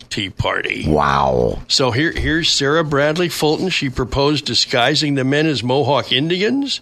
Tea 0.09 0.29
Party. 0.29 0.85
Wow. 0.87 1.61
So 1.67 1.91
here, 1.91 2.11
here's 2.11 2.49
Sarah 2.49 2.83
Bradley 2.83 3.29
Fulton. 3.29 3.69
She 3.69 3.89
proposed 3.89 4.45
disguising 4.45 5.15
the 5.15 5.23
men 5.23 5.45
as 5.45 5.63
Mohawk 5.63 6.11
Indians 6.11 6.81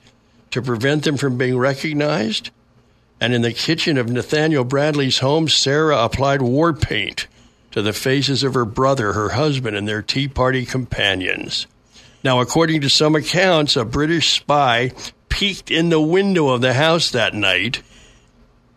to 0.51 0.61
prevent 0.61 1.03
them 1.03 1.17
from 1.17 1.37
being 1.37 1.57
recognized. 1.57 2.49
And 3.19 3.33
in 3.33 3.41
the 3.41 3.53
kitchen 3.53 3.97
of 3.97 4.09
Nathaniel 4.09 4.63
Bradley's 4.63 5.19
home, 5.19 5.47
Sarah 5.47 6.03
applied 6.03 6.41
war 6.41 6.73
paint 6.73 7.27
to 7.71 7.81
the 7.81 7.93
faces 7.93 8.43
of 8.43 8.53
her 8.53 8.65
brother, 8.65 9.13
her 9.13 9.29
husband, 9.29 9.75
and 9.75 9.87
their 9.87 10.01
Tea 10.01 10.27
Party 10.27 10.65
companions. 10.65 11.67
Now, 12.23 12.41
according 12.41 12.81
to 12.81 12.89
some 12.89 13.15
accounts, 13.15 13.75
a 13.75 13.85
British 13.85 14.35
spy 14.39 14.91
peeked 15.29 15.69
in 15.69 15.89
the 15.89 16.01
window 16.01 16.49
of 16.49 16.61
the 16.61 16.73
house 16.73 17.11
that 17.11 17.33
night, 17.33 17.83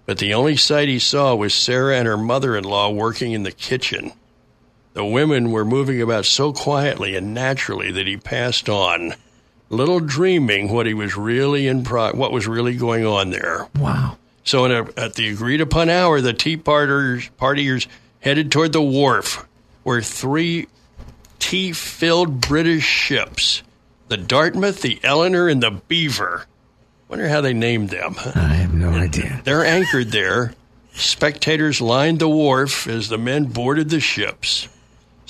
but 0.06 0.18
the 0.18 0.34
only 0.34 0.56
sight 0.56 0.88
he 0.88 0.98
saw 0.98 1.34
was 1.34 1.54
Sarah 1.54 1.96
and 1.96 2.06
her 2.06 2.18
mother 2.18 2.56
in 2.56 2.64
law 2.64 2.90
working 2.90 3.32
in 3.32 3.42
the 3.42 3.52
kitchen. 3.52 4.12
The 4.92 5.04
women 5.04 5.52
were 5.52 5.64
moving 5.64 6.02
about 6.02 6.24
so 6.24 6.52
quietly 6.52 7.14
and 7.14 7.32
naturally 7.32 7.92
that 7.92 8.08
he 8.08 8.16
passed 8.16 8.68
on, 8.68 9.14
little 9.68 10.00
dreaming 10.00 10.72
what 10.72 10.86
he 10.86 10.94
was 10.94 11.16
really 11.16 11.68
in 11.68 11.84
pro- 11.84 12.12
what 12.12 12.32
was 12.32 12.48
really 12.48 12.76
going 12.76 13.06
on 13.06 13.30
there. 13.30 13.68
Wow. 13.78 14.18
So 14.42 14.64
a, 14.64 14.88
at 14.96 15.14
the 15.14 15.28
agreed 15.28 15.60
upon 15.60 15.90
hour, 15.90 16.20
the 16.20 16.32
Tea 16.32 16.56
Partiers, 16.56 17.30
partiers 17.38 17.86
headed 18.18 18.50
toward 18.50 18.72
the 18.72 18.82
wharf, 18.82 19.46
where 19.84 20.02
three 20.02 20.66
tea-filled 21.38 22.40
British 22.40 22.84
ships, 22.84 23.62
the 24.08 24.16
Dartmouth, 24.16 24.82
the 24.82 24.98
Eleanor, 25.04 25.48
and 25.48 25.62
the 25.62 25.70
Beaver. 25.70 26.46
Wonder 27.08 27.28
how 27.28 27.40
they 27.40 27.54
named 27.54 27.90
them. 27.90 28.16
I 28.34 28.54
have 28.54 28.74
no 28.74 28.90
idea. 28.90 29.40
They're 29.44 29.64
anchored 29.64 30.10
there. 30.10 30.54
Spectators 30.94 31.80
lined 31.80 32.18
the 32.18 32.28
wharf 32.28 32.88
as 32.88 33.08
the 33.08 33.18
men 33.18 33.44
boarded 33.46 33.88
the 33.90 34.00
ships 34.00 34.68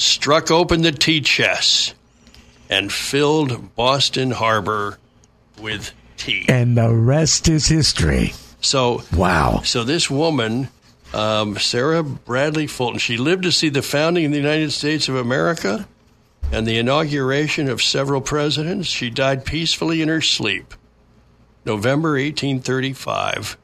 struck 0.01 0.51
open 0.51 0.81
the 0.81 0.93
tea 0.93 1.21
chests, 1.21 1.95
and 2.71 2.91
filled 2.91 3.75
Boston 3.75 4.31
Harbor 4.31 4.99
with 5.61 5.93
tea. 6.17 6.47
And 6.49 6.77
the 6.77 6.95
rest 6.95 7.49
is 7.49 7.67
history. 7.67 8.33
So, 8.63 9.03
wow. 9.15 9.61
So 9.63 9.85
this 9.85 10.11
woman, 10.11 10.69
um, 11.13 11.59
Sarah 11.59 12.03
Bradley 12.03 12.67
Fulton, 12.67 12.99
she 12.99 13.19
lived 13.19 13.43
to 13.43 13.53
see 13.53 13.69
the 13.69 13.83
founding 13.83 14.25
of 14.27 14.33
the 14.33 14.39
United 14.39 14.73
States 14.73 15.09
of 15.09 15.17
America 15.17 15.87
and 16.51 16.67
the 16.67 16.79
inauguration 16.79 17.69
of 17.69 17.83
several 17.83 18.23
presidents. 18.23 18.89
She 18.89 19.11
died 19.11 19.45
peacefully 19.45 20.01
in 20.01 20.09
her 20.09 20.23
sleep, 20.23 20.75
November 21.67 22.13
1835, 22.13 23.59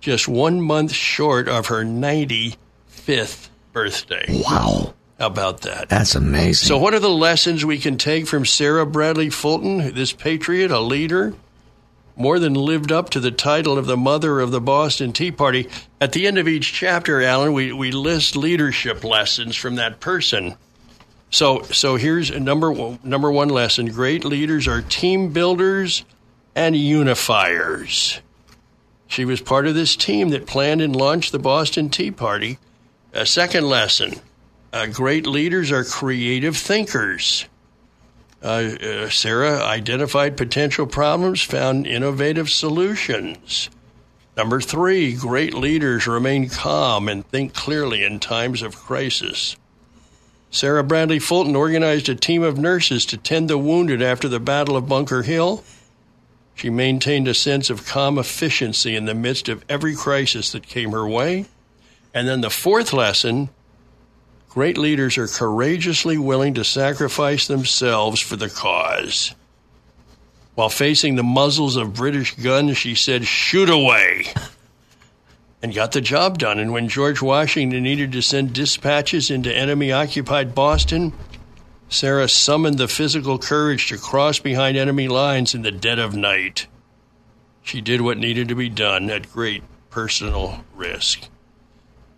just 0.00 0.28
one 0.28 0.62
month 0.62 0.92
short 0.92 1.46
of 1.46 1.66
her 1.66 1.84
95th 1.84 3.48
birthday. 3.72 4.24
Wow. 4.28 4.94
About 5.18 5.62
that? 5.62 5.88
That's 5.88 6.14
amazing. 6.14 6.68
So, 6.68 6.78
what 6.78 6.94
are 6.94 7.00
the 7.00 7.08
lessons 7.10 7.64
we 7.64 7.78
can 7.78 7.98
take 7.98 8.28
from 8.28 8.46
Sarah 8.46 8.86
Bradley 8.86 9.30
Fulton, 9.30 9.94
this 9.94 10.12
patriot, 10.12 10.70
a 10.70 10.78
leader? 10.78 11.34
More 12.14 12.38
than 12.38 12.54
lived 12.54 12.92
up 12.92 13.10
to 13.10 13.20
the 13.20 13.30
title 13.30 13.78
of 13.78 13.86
the 13.86 13.96
mother 13.96 14.40
of 14.40 14.50
the 14.50 14.60
Boston 14.60 15.12
Tea 15.12 15.30
Party. 15.30 15.68
At 16.00 16.12
the 16.12 16.26
end 16.26 16.38
of 16.38 16.48
each 16.48 16.72
chapter, 16.72 17.22
Alan, 17.22 17.52
we, 17.52 17.72
we 17.72 17.92
list 17.92 18.36
leadership 18.36 19.04
lessons 19.04 19.54
from 19.56 19.76
that 19.76 20.00
person. 20.00 20.56
So, 21.30 21.62
so 21.62 21.96
here's 21.96 22.30
a 22.30 22.40
number 22.40 22.96
number 23.02 23.30
one 23.30 23.48
lesson: 23.48 23.86
great 23.86 24.24
leaders 24.24 24.68
are 24.68 24.82
team 24.82 25.32
builders 25.32 26.04
and 26.54 26.76
unifiers. 26.76 28.20
She 29.08 29.24
was 29.24 29.40
part 29.40 29.66
of 29.66 29.74
this 29.74 29.96
team 29.96 30.30
that 30.30 30.46
planned 30.46 30.80
and 30.80 30.94
launched 30.94 31.32
the 31.32 31.38
Boston 31.38 31.88
Tea 31.88 32.10
Party. 32.10 32.58
A 33.12 33.26
second 33.26 33.68
lesson: 33.68 34.20
uh, 34.72 34.86
great 34.86 35.26
leaders 35.26 35.72
are 35.72 35.84
creative 35.84 36.56
thinkers. 36.56 37.46
Uh, 38.42 38.46
uh, 38.46 39.08
Sarah 39.08 39.64
identified 39.64 40.36
potential 40.36 40.86
problems, 40.86 41.42
found 41.42 41.86
innovative 41.86 42.50
solutions. 42.50 43.70
Number 44.36 44.60
three, 44.60 45.14
great 45.14 45.54
leaders 45.54 46.06
remain 46.06 46.48
calm 46.48 47.08
and 47.08 47.26
think 47.26 47.54
clearly 47.54 48.04
in 48.04 48.20
times 48.20 48.62
of 48.62 48.76
crisis. 48.76 49.56
Sarah 50.50 50.84
Bradley 50.84 51.18
Fulton 51.18 51.56
organized 51.56 52.08
a 52.08 52.14
team 52.14 52.42
of 52.42 52.56
nurses 52.56 53.04
to 53.06 53.16
tend 53.16 53.50
the 53.50 53.58
wounded 53.58 54.00
after 54.00 54.28
the 54.28 54.38
Battle 54.38 54.76
of 54.76 54.88
Bunker 54.88 55.22
Hill. 55.22 55.64
She 56.54 56.70
maintained 56.70 57.26
a 57.28 57.34
sense 57.34 57.68
of 57.68 57.84
calm 57.84 58.18
efficiency 58.18 58.94
in 58.94 59.06
the 59.06 59.14
midst 59.14 59.48
of 59.48 59.64
every 59.68 59.94
crisis 59.94 60.52
that 60.52 60.66
came 60.66 60.92
her 60.92 61.06
way. 61.06 61.46
And 62.14 62.28
then 62.28 62.40
the 62.40 62.50
fourth 62.50 62.92
lesson 62.92 63.50
great 64.48 64.78
leaders 64.78 65.18
are 65.18 65.28
courageously 65.28 66.18
willing 66.18 66.54
to 66.54 66.64
sacrifice 66.64 67.46
themselves 67.46 68.20
for 68.20 68.36
the 68.36 68.50
cause. 68.50 69.34
While 70.54 70.70
facing 70.70 71.14
the 71.14 71.22
muzzles 71.22 71.76
of 71.76 71.94
British 71.94 72.34
guns, 72.34 72.76
she 72.76 72.94
said, 72.94 73.24
Shoot 73.26 73.70
away! 73.70 74.26
and 75.62 75.74
got 75.74 75.92
the 75.92 76.00
job 76.00 76.38
done. 76.38 76.58
And 76.58 76.72
when 76.72 76.88
George 76.88 77.20
Washington 77.20 77.82
needed 77.82 78.12
to 78.12 78.22
send 78.22 78.52
dispatches 78.52 79.30
into 79.30 79.54
enemy 79.54 79.92
occupied 79.92 80.54
Boston, 80.54 81.12
Sarah 81.88 82.28
summoned 82.28 82.78
the 82.78 82.88
physical 82.88 83.38
courage 83.38 83.88
to 83.88 83.98
cross 83.98 84.38
behind 84.38 84.76
enemy 84.76 85.08
lines 85.08 85.54
in 85.54 85.62
the 85.62 85.70
dead 85.70 85.98
of 85.98 86.14
night. 86.14 86.66
She 87.62 87.80
did 87.80 88.00
what 88.00 88.18
needed 88.18 88.48
to 88.48 88.54
be 88.54 88.68
done 88.68 89.10
at 89.10 89.32
great 89.32 89.62
personal 89.90 90.64
risk. 90.74 91.28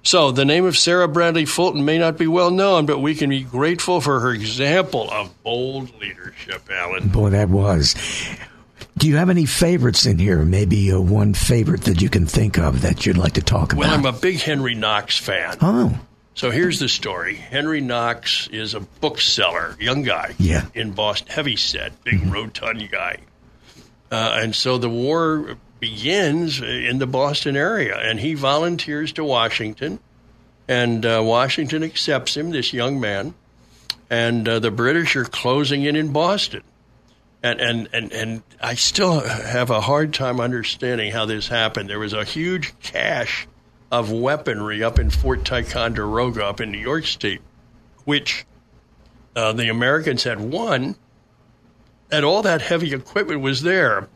So, 0.03 0.31
the 0.33 0.47
name 0.47 0.65
of 0.65 0.79
Sarah 0.79 1.09
Bradley 1.09 1.45
Fulton 1.45 1.85
may 1.85 1.99
not 1.99 2.17
be 2.17 2.27
well 2.27 2.51
known, 2.51 2.87
but 2.87 3.01
we 3.01 3.15
can 3.15 3.29
be 3.29 3.43
grateful 3.43 4.01
for 4.01 4.21
her 4.21 4.33
example 4.33 5.11
of 5.11 5.43
bold 5.43 5.93
leadership, 6.01 6.63
Alan. 6.71 7.09
Boy, 7.09 7.31
that 7.31 7.51
was. 7.51 7.95
Do 8.97 9.09
you 9.09 9.17
have 9.17 9.31
any 9.31 9.47
favorites 9.47 10.07
in 10.07 10.19
here? 10.19 10.43
Maybe 10.45 10.93
uh, 10.93 11.01
one 11.01 11.35
favorite 11.35 11.83
that 11.83 12.01
you 12.01 12.09
can 12.09 12.27
think 12.27 12.59
of 12.59 12.83
that 12.83 13.05
you'd 13.05 13.19
like 13.19 13.35
to 13.35 13.43
talk 13.43 13.73
about? 13.73 13.81
Well, 13.81 13.95
I'm 13.95 14.07
a 14.07 14.13
big 14.13 14.37
Henry 14.41 14.75
Knox 14.75 15.19
fan. 15.19 15.57
Oh. 15.61 15.99
So 16.35 16.51
here's 16.51 16.79
the 16.79 16.89
story. 16.89 17.35
Henry 17.35 17.83
Knox 17.83 18.49
is 18.49 18.75
a 18.75 18.81
bookseller, 18.81 19.77
young 19.79 20.03
guy 20.03 20.35
yeah. 20.39 20.67
in 20.75 20.93
Boston, 20.93 21.29
heavy 21.29 21.57
set, 21.57 22.03
big 22.05 22.21
mm-hmm. 22.21 22.31
rotund 22.31 22.91
guy. 22.91 23.19
Uh, 24.11 24.39
and 24.43 24.55
so 24.57 24.79
the 24.79 24.89
war 24.89 25.57
begins 25.81 26.61
in 26.61 26.99
the 26.99 27.07
Boston 27.07 27.57
area, 27.57 27.97
and 27.97 28.21
he 28.21 28.35
volunteers 28.35 29.13
to 29.13 29.25
Washington, 29.25 29.99
and 30.69 31.05
uh, 31.05 31.21
Washington 31.25 31.83
accepts 31.83 32.37
him, 32.37 32.51
this 32.51 32.73
young 32.73 33.01
man, 33.01 33.35
and 34.09 34.49
uh, 34.49 34.59
the 34.59 34.71
British 34.71 35.17
are 35.17 35.25
closing 35.25 35.83
in 35.83 35.97
in 35.97 36.13
Boston. 36.13 36.63
And, 37.43 37.59
and, 37.59 37.89
and, 37.95 38.13
and 38.13 38.43
I 38.61 38.75
still 38.75 39.21
have 39.21 39.71
a 39.71 39.81
hard 39.81 40.13
time 40.13 40.41
understanding 40.41 41.11
how 41.11 41.25
this 41.25 41.49
happened. 41.49 41.89
There 41.89 41.99
was 41.99 42.13
a 42.13 42.23
huge 42.23 42.79
cache 42.81 43.49
of 43.91 44.13
weaponry 44.13 44.85
up 44.85 44.99
in 44.99 45.09
Fort 45.09 45.45
Ticonderoga 45.45 46.45
up 46.45 46.61
in 46.61 46.71
New 46.71 46.79
York 46.79 47.07
State, 47.07 47.41
which 48.05 48.45
uh, 49.35 49.55
the 49.55 49.71
Americans 49.71 50.25
had 50.25 50.39
won, 50.39 50.97
and 52.13 52.25
all 52.25 52.43
that 52.43 52.61
heavy 52.61 52.93
equipment 52.93 53.41
was 53.41 53.63
there. 53.63 54.09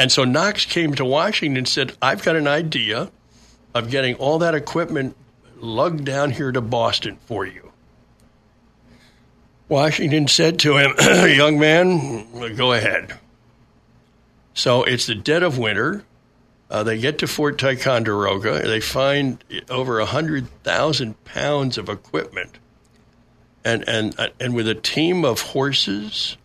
And 0.00 0.10
so 0.10 0.24
Knox 0.24 0.64
came 0.64 0.94
to 0.94 1.04
Washington 1.04 1.58
and 1.58 1.68
said, 1.68 1.94
I've 2.00 2.22
got 2.22 2.34
an 2.34 2.48
idea 2.48 3.10
of 3.74 3.90
getting 3.90 4.14
all 4.14 4.38
that 4.38 4.54
equipment 4.54 5.14
lugged 5.58 6.06
down 6.06 6.30
here 6.30 6.50
to 6.50 6.62
Boston 6.62 7.18
for 7.26 7.44
you. 7.44 7.70
Washington 9.68 10.26
said 10.26 10.58
to 10.60 10.78
him, 10.78 10.94
Young 11.36 11.58
man, 11.58 12.56
go 12.56 12.72
ahead. 12.72 13.18
So 14.54 14.84
it's 14.84 15.04
the 15.04 15.14
dead 15.14 15.42
of 15.42 15.58
winter. 15.58 16.02
Uh, 16.70 16.82
they 16.82 16.96
get 16.96 17.18
to 17.18 17.26
Fort 17.26 17.58
Ticonderoga. 17.58 18.66
They 18.66 18.80
find 18.80 19.44
over 19.68 19.98
100,000 19.98 21.24
pounds 21.24 21.76
of 21.76 21.90
equipment. 21.90 22.58
And, 23.66 23.86
and, 23.86 24.32
and 24.40 24.54
with 24.54 24.66
a 24.66 24.74
team 24.74 25.26
of 25.26 25.42
horses 25.42 26.38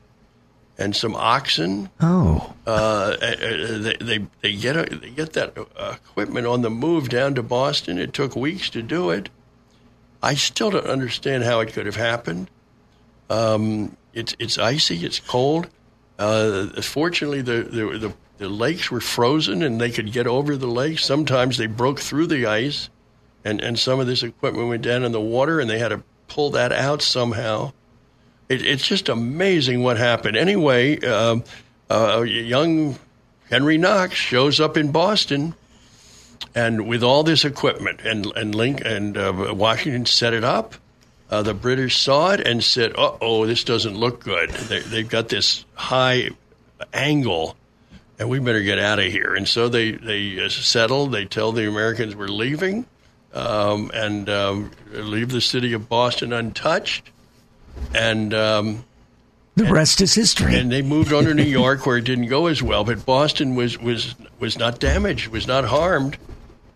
and 0.78 0.96
some 0.96 1.16
oxen. 1.16 1.90
Oh, 2.02 2.54
uh, 2.68 3.16
uh, 3.22 3.78
they, 3.80 3.98
they 4.00 4.26
they 4.42 4.56
get 4.56 4.76
a, 4.76 4.96
they 4.96 5.10
get 5.10 5.34
that 5.34 5.58
equipment 5.58 6.48
on 6.48 6.62
the 6.62 6.70
move 6.70 7.10
down 7.10 7.36
to 7.36 7.44
Boston. 7.44 7.98
It 7.98 8.14
took 8.14 8.36
weeks 8.36 8.70
to 8.72 8.82
do 8.82 9.10
it. 9.10 9.30
I 10.22 10.36
still 10.36 10.72
don't 10.72 10.86
understand 10.88 11.44
how 11.44 11.60
it 11.60 11.74
could 11.74 11.86
have 11.86 11.96
happened. 11.96 12.50
Um, 13.30 13.96
it's 14.14 14.36
it's 14.40 14.58
icy. 14.58 15.06
It's 15.06 15.20
cold. 15.20 15.70
Uh, 16.18 16.68
fortunately, 16.82 17.42
the, 17.42 17.64
the, 17.64 17.98
the 17.98 18.14
the 18.38 18.50
lakes 18.50 18.92
were 18.92 19.02
frozen 19.02 19.64
and 19.64 19.80
they 19.80 19.92
could 19.92 20.12
get 20.12 20.28
over 20.28 20.58
the 20.58 20.68
lakes. 20.68 21.06
Sometimes 21.06 21.58
they 21.58 21.68
broke 21.68 22.00
through 22.00 22.28
the 22.28 22.46
ice, 22.46 22.90
and 23.44 23.62
and 23.62 23.78
some 23.78 24.00
of 24.00 24.08
this 24.08 24.24
equipment 24.24 24.68
went 24.68 24.82
down 24.82 25.04
in 25.04 25.12
the 25.12 25.22
water, 25.22 25.60
and 25.60 25.70
they 25.70 25.80
had 25.80 25.90
to 25.90 26.04
pull 26.28 26.52
that 26.52 26.72
out 26.72 27.02
somehow. 27.02 27.72
It, 28.47 28.65
it's 28.65 28.88
just 28.88 29.10
amazing 29.10 29.81
what 29.81 29.97
happened. 29.97 30.38
Anyway, 30.38 30.99
uh, 31.03 31.39
uh, 31.89 32.21
young 32.21 32.97
Henry 33.49 33.77
Knox 33.77 34.15
shows 34.15 34.60
up 34.60 34.77
in 34.77 34.91
Boston, 34.91 35.55
and 36.53 36.88
with 36.88 37.03
all 37.03 37.23
this 37.23 37.45
equipment, 37.45 38.01
and 38.03 38.25
and 38.36 38.53
Link 38.53 38.81
and 38.84 39.17
uh, 39.17 39.53
Washington 39.55 40.05
set 40.05 40.34
it 40.34 40.43
up. 40.43 40.75
Uh, 41.29 41.41
the 41.41 41.55
British 41.55 41.97
saw 41.97 42.31
it 42.31 42.41
and 42.41 42.63
said, 42.63 42.93
"Uh 42.97 43.17
oh, 43.19 43.45
this 43.45 43.63
doesn't 43.63 43.97
look 43.97 44.23
good. 44.23 44.49
They, 44.51 44.79
they've 44.79 45.10
got 45.10 45.29
this 45.29 45.65
high 45.73 46.29
angle." 46.93 47.55
And 48.17 48.29
we 48.29 48.39
better 48.39 48.62
get 48.62 48.79
out 48.79 48.97
of 48.97 49.12
here. 49.12 49.36
And 49.36 49.45
so 49.45 49.67
they 49.67 49.91
they 49.91 50.39
uh, 50.39 50.49
settle. 50.49 51.08
They 51.08 51.25
tell 51.25 51.51
the 51.51 51.67
Americans 51.67 52.15
we're 52.15 52.27
leaving, 52.27 52.86
um, 53.34 53.91
and 53.93 54.29
um, 54.29 54.71
leave 54.91 55.29
the 55.29 55.41
city 55.41 55.73
of 55.73 55.89
Boston 55.89 56.31
untouched 56.31 57.10
and 57.94 58.34
um, 58.34 58.86
the 59.56 59.66
rest 59.66 60.02
is 60.02 60.14
history. 60.14 60.56
And 60.56 60.72
they 60.72 60.82
moved 60.82 61.14
on 61.14 61.26
to 61.26 61.34
New 61.34 61.44
York, 61.62 61.86
where 61.86 61.98
it 61.98 62.04
didn't 62.04 62.28
go 62.28 62.48
as 62.48 62.62
well. 62.62 62.84
But 62.84 63.06
Boston 63.06 63.56
was 63.56 63.78
was 63.78 64.16
was 64.40 64.58
not 64.58 64.80
damaged, 64.80 65.30
was 65.30 65.48
not 65.48 65.66
harmed 65.66 66.18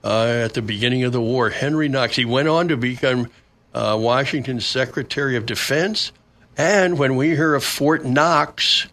uh, 0.04 0.26
at 0.46 0.54
the 0.54 0.62
beginning 0.62 1.04
of 1.04 1.12
the 1.12 1.22
war. 1.22 1.50
Henry 1.50 1.90
Knox. 1.90 2.16
He 2.16 2.26
went 2.26 2.48
on 2.48 2.70
to 2.70 2.78
become 2.78 3.30
uh, 3.74 3.98
Washington's 4.00 4.66
Secretary 4.66 5.36
of 5.36 5.46
Defense. 5.46 6.12
And 6.58 6.98
when 6.98 7.16
we 7.16 7.30
hear 7.30 7.56
of 7.56 7.64
Fort 7.64 8.06
Knox 8.06 8.88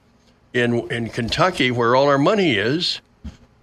in 0.53 0.90
in 0.90 1.09
Kentucky, 1.09 1.71
where 1.71 1.95
all 1.95 2.09
our 2.09 2.19
money 2.19 2.57
is, 2.57 3.01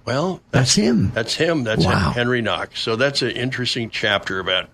well, 0.06 0.42
that's, 0.52 0.76
that's 0.76 0.76
him. 0.76 1.12
That's 1.12 1.36
him. 1.36 1.64
That's 1.64 1.86
wow. 1.86 2.12
Henry 2.12 2.42
Knox. 2.42 2.82
So 2.82 2.96
that's 2.96 3.22
an 3.22 3.32
interesting 3.32 3.90
chapter 3.90 4.40
about 4.40 4.70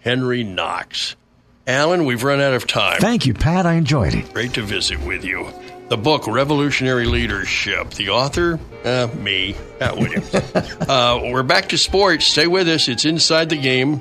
Henry 0.00 0.44
Knox. 0.44 1.16
Alan, 1.66 2.04
we've 2.04 2.24
run 2.24 2.40
out 2.40 2.54
of 2.54 2.66
time. 2.66 3.00
Thank 3.00 3.26
you, 3.26 3.34
Pat. 3.34 3.66
I 3.66 3.74
enjoyed 3.74 4.14
it. 4.14 4.32
Great 4.32 4.54
to 4.54 4.62
visit 4.62 5.00
with 5.00 5.24
you. 5.24 5.48
The 5.88 5.96
book, 5.96 6.26
Revolutionary 6.26 7.06
Leadership. 7.06 7.90
The 7.90 8.08
author, 8.08 8.58
uh, 8.84 9.08
me, 9.16 9.54
Pat 9.78 9.96
Williams. 9.96 10.34
uh, 10.34 11.20
we're 11.22 11.42
back 11.42 11.68
to 11.68 11.78
sports. 11.78 12.26
Stay 12.26 12.46
with 12.46 12.68
us. 12.68 12.88
It's 12.88 13.04
Inside 13.04 13.50
the 13.50 13.56
Game. 13.56 14.00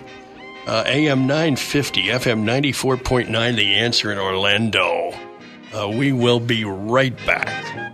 Uh, 0.65 0.83
AM 0.85 1.27
950, 1.27 2.03
FM 2.03 2.43
94.9, 2.43 3.55
The 3.55 3.75
Answer 3.75 4.11
in 4.11 4.17
Orlando. 4.17 5.11
Uh, 5.73 5.89
we 5.89 6.11
will 6.11 6.39
be 6.39 6.65
right 6.65 7.15
back. 7.25 7.93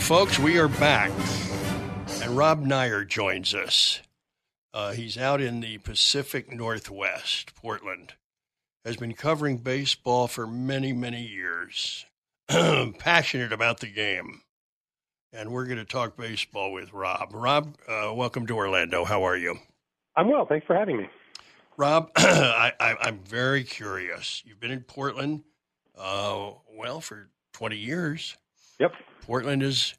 Folks, 0.00 0.38
we 0.38 0.58
are 0.58 0.68
back. 0.68 1.10
And 2.22 2.36
Rob 2.36 2.64
Neyer 2.64 3.06
joins 3.06 3.54
us. 3.54 4.00
Uh, 4.72 4.92
he's 4.92 5.16
out 5.16 5.40
in 5.40 5.60
the 5.60 5.78
Pacific 5.78 6.52
Northwest, 6.52 7.54
Portland. 7.54 8.14
Has 8.84 8.96
been 8.96 9.14
covering 9.14 9.58
baseball 9.58 10.26
for 10.26 10.46
many, 10.46 10.92
many 10.92 11.22
years. 11.22 12.06
Passionate 12.48 13.52
about 13.52 13.80
the 13.80 13.92
game. 13.92 14.40
And 15.32 15.52
we're 15.52 15.66
going 15.66 15.78
to 15.78 15.84
talk 15.84 16.16
baseball 16.16 16.72
with 16.72 16.92
Rob. 16.92 17.30
Rob, 17.32 17.76
uh, 17.86 18.12
welcome 18.14 18.46
to 18.46 18.56
Orlando. 18.56 19.04
How 19.04 19.22
are 19.22 19.36
you? 19.36 19.58
I'm 20.16 20.28
well. 20.28 20.46
Thanks 20.46 20.66
for 20.66 20.74
having 20.74 20.96
me. 20.96 21.08
Rob, 21.76 22.10
I, 22.16 22.72
am 22.80 23.20
very 23.20 23.64
curious. 23.64 24.42
You've 24.44 24.60
been 24.60 24.72
in 24.72 24.80
Portland, 24.80 25.44
uh, 25.96 26.50
well, 26.76 27.00
for 27.00 27.28
20 27.52 27.76
years. 27.76 28.36
Yep. 28.80 28.92
Portland 29.26 29.62
is 29.62 29.94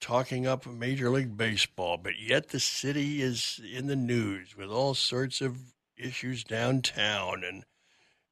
talking 0.00 0.46
up 0.46 0.66
Major 0.66 1.08
League 1.10 1.36
Baseball, 1.36 1.96
but 1.96 2.18
yet 2.20 2.48
the 2.48 2.60
city 2.60 3.22
is 3.22 3.60
in 3.72 3.86
the 3.86 3.96
news 3.96 4.56
with 4.56 4.68
all 4.68 4.94
sorts 4.94 5.40
of 5.40 5.56
issues 5.96 6.44
downtown. 6.44 7.42
And 7.44 7.64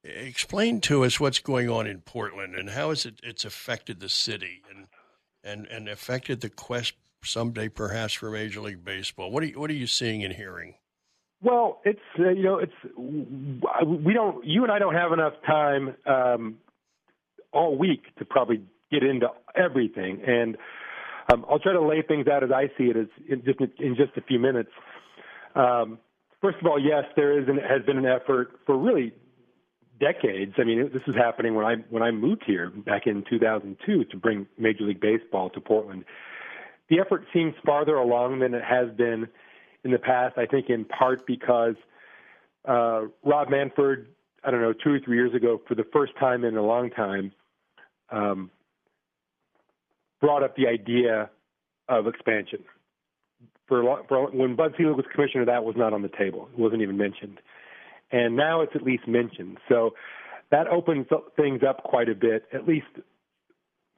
explain 0.03 0.81
to 0.81 1.05
us 1.05 1.19
what's 1.19 1.39
going 1.39 1.69
on 1.69 1.87
in 1.87 2.01
Portland 2.01 2.55
and 2.55 2.69
how 2.69 2.89
has 2.89 3.05
it 3.05 3.19
it's 3.23 3.45
affected 3.45 3.99
the 3.99 4.09
city 4.09 4.61
and 4.69 4.87
and 5.43 5.65
and 5.67 5.87
affected 5.87 6.41
the 6.41 6.49
quest 6.49 6.93
someday 7.23 7.69
perhaps 7.69 8.13
for 8.13 8.29
Major 8.29 8.61
League 8.61 8.83
Baseball. 8.83 9.31
What 9.31 9.43
are 9.43 9.47
you, 9.47 9.59
what 9.59 9.69
are 9.69 9.73
you 9.73 9.87
seeing 9.87 10.23
and 10.23 10.33
hearing? 10.33 10.75
Well, 11.41 11.81
it's 11.85 11.99
uh, 12.19 12.29
you 12.29 12.43
know 12.43 12.59
it's 12.59 12.73
we 12.97 14.13
don't 14.13 14.45
you 14.45 14.63
and 14.63 14.71
I 14.71 14.77
don't 14.77 14.93
have 14.93 15.13
enough 15.13 15.33
time 15.47 15.95
um, 16.05 16.57
all 17.53 17.77
week 17.77 18.13
to 18.17 18.25
probably 18.25 18.61
get 18.91 19.03
into 19.03 19.27
everything 19.55 20.21
and 20.25 20.57
um, 21.31 21.45
I'll 21.49 21.59
try 21.59 21.73
to 21.73 21.81
lay 21.81 22.01
things 22.01 22.27
out 22.27 22.43
as 22.43 22.51
I 22.51 22.67
see 22.77 22.85
it, 22.85 22.97
as 22.97 23.07
in 23.27 23.43
just 23.43 23.59
in 23.79 23.95
just 23.95 24.15
a 24.17 24.21
few 24.21 24.39
minutes. 24.39 24.69
Um, 25.55 25.97
first 26.41 26.57
of 26.59 26.67
all, 26.67 26.79
yes, 26.79 27.03
there 27.15 27.39
is 27.39 27.47
and 27.47 27.59
has 27.59 27.83
been 27.85 27.97
an 27.97 28.05
effort 28.05 28.59
for 28.65 28.77
really 28.77 29.13
decades. 29.99 30.53
I 30.57 30.63
mean, 30.63 30.89
this 30.93 31.01
was 31.07 31.15
happening 31.15 31.55
when 31.55 31.65
I 31.65 31.75
when 31.89 32.03
I 32.03 32.11
moved 32.11 32.43
here 32.45 32.69
back 32.69 33.07
in 33.07 33.23
2002 33.29 34.05
to 34.05 34.17
bring 34.17 34.45
Major 34.59 34.83
League 34.83 35.01
Baseball 35.01 35.49
to 35.51 35.61
Portland. 35.61 36.05
The 36.89 36.99
effort 36.99 37.25
seems 37.33 37.55
farther 37.65 37.95
along 37.95 38.39
than 38.39 38.53
it 38.53 38.63
has 38.63 38.95
been 38.95 39.27
in 39.83 39.91
the 39.91 39.97
past. 39.97 40.37
I 40.37 40.45
think 40.45 40.69
in 40.69 40.85
part 40.85 41.25
because 41.25 41.75
uh, 42.67 43.05
Rob 43.23 43.49
Manfred, 43.49 44.07
I 44.43 44.51
don't 44.51 44.61
know, 44.61 44.73
two 44.73 44.91
or 44.91 44.99
three 44.99 45.17
years 45.17 45.33
ago, 45.33 45.59
for 45.67 45.73
the 45.73 45.85
first 45.91 46.13
time 46.19 46.43
in 46.43 46.55
a 46.55 46.61
long 46.61 46.91
time, 46.91 47.31
um, 48.11 48.51
brought 50.21 50.43
up 50.43 50.55
the 50.55 50.67
idea 50.67 51.29
of 51.87 52.07
expansion. 52.07 52.63
For, 53.67 54.03
for 54.07 54.29
when 54.31 54.55
Bud 54.55 54.73
Selig 54.77 54.95
was 54.95 55.05
commissioner, 55.13 55.45
that 55.45 55.63
was 55.63 55.75
not 55.75 55.93
on 55.93 56.01
the 56.01 56.09
table. 56.09 56.49
It 56.53 56.59
wasn't 56.59 56.81
even 56.81 56.97
mentioned, 56.97 57.39
and 58.11 58.35
now 58.35 58.61
it's 58.61 58.73
at 58.75 58.83
least 58.83 59.07
mentioned. 59.07 59.57
So 59.67 59.95
that 60.51 60.67
opens 60.67 61.07
things 61.35 61.61
up 61.67 61.83
quite 61.83 62.07
a 62.09 62.15
bit, 62.15 62.45
at 62.53 62.67
least 62.67 62.85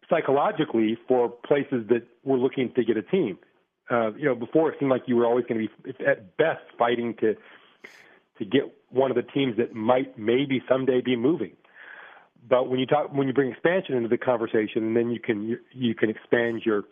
psychologically, 0.10 0.97
for 1.08 1.30
places 1.30 1.86
that 1.89 2.08
were 2.23 2.38
looking 2.38 2.71
to 2.75 2.84
get 2.84 2.95
a 2.95 3.01
team. 3.01 3.38
Uh, 3.89 4.13
you 4.13 4.25
know, 4.25 4.36
before 4.36 4.71
it 4.71 4.80
seemed 4.80 4.91
like 4.91 5.03
you 5.06 5.15
were 5.15 5.25
always 5.25 5.45
going 5.45 5.67
to 5.67 5.93
be 5.93 6.06
at 6.06 6.38
best 6.38 6.63
fighting 6.77 7.13
to 7.19 7.36
to 8.38 8.45
get 8.45 8.63
one 8.89 9.12
of 9.12 9.15
the 9.15 9.23
teams 9.23 9.58
that 9.58 9.73
might 9.73 10.17
maybe 10.17 10.62
someday 10.69 11.01
be 11.01 11.15
moving. 11.15 11.53
But 12.50 12.69
when 12.69 12.80
you 12.80 12.86
talk, 12.86 13.12
when 13.13 13.28
you 13.28 13.34
bring 13.34 13.52
expansion 13.52 13.95
into 13.95 14.10
the 14.10 14.17
conversation, 14.17 14.93
then 14.93 15.10
you 15.10 15.19
can 15.19 15.58
you, 15.71 15.95
can 15.95 16.10
expand 16.10 16.62
your 16.65 16.84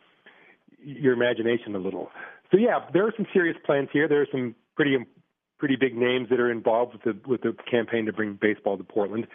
your 0.84 1.13
imagination 1.13 1.75
a 1.75 1.79
little. 1.79 2.10
So 2.51 2.58
yeah, 2.58 2.79
there 2.93 3.05
are 3.05 3.13
some 3.15 3.25
serious 3.34 3.58
plans 3.65 3.89
here. 3.91 4.08
There 4.08 4.21
are 4.21 4.27
some 4.31 4.55
pretty 4.75 4.97
pretty 5.58 5.75
big 5.75 5.95
names 5.95 6.29
that 6.29 6.39
are 6.39 6.51
involved 6.51 6.93
with 6.93 7.03
the 7.03 7.29
with 7.29 7.41
the 7.41 7.55
campaign 7.69 8.05
to 8.05 8.13
bring 8.13 8.38
baseball 8.41 8.77
to 8.77 8.84
Portland. 8.84 9.27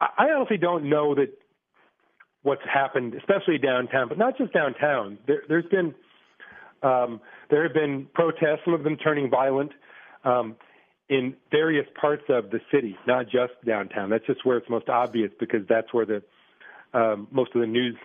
I, 0.00 0.08
I 0.18 0.24
honestly 0.36 0.58
don't 0.58 0.88
know 0.88 1.14
that 1.14 1.28
what's 2.42 2.62
happened, 2.72 3.14
especially 3.14 3.58
downtown, 3.58 4.08
but 4.08 4.18
not 4.18 4.36
just 4.38 4.52
downtown. 4.52 5.18
There, 5.26 5.42
there's 5.48 5.66
been 5.66 5.94
um, 6.82 7.20
there 7.50 7.62
have 7.62 7.74
been 7.74 8.06
protests, 8.14 8.60
some 8.64 8.74
of 8.74 8.84
them 8.84 8.96
turning 8.96 9.30
violent. 9.30 9.72
Um, 10.24 10.56
in 11.08 11.34
various 11.50 11.86
parts 11.98 12.24
of 12.28 12.50
the 12.50 12.60
city, 12.72 12.96
not 13.06 13.24
just 13.24 13.52
downtown. 13.66 14.10
That's 14.10 14.26
just 14.26 14.44
where 14.44 14.58
it's 14.58 14.68
most 14.68 14.88
obvious 14.88 15.30
because 15.40 15.60
that's 15.68 15.92
where 15.92 16.06
the 16.06 16.22
um, 16.92 17.28
most 17.30 17.54
of 17.54 17.60
the 17.60 17.66
news 17.66 17.96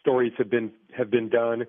stories 0.00 0.32
have 0.38 0.50
been 0.50 0.72
have 0.96 1.10
been 1.10 1.28
done. 1.28 1.64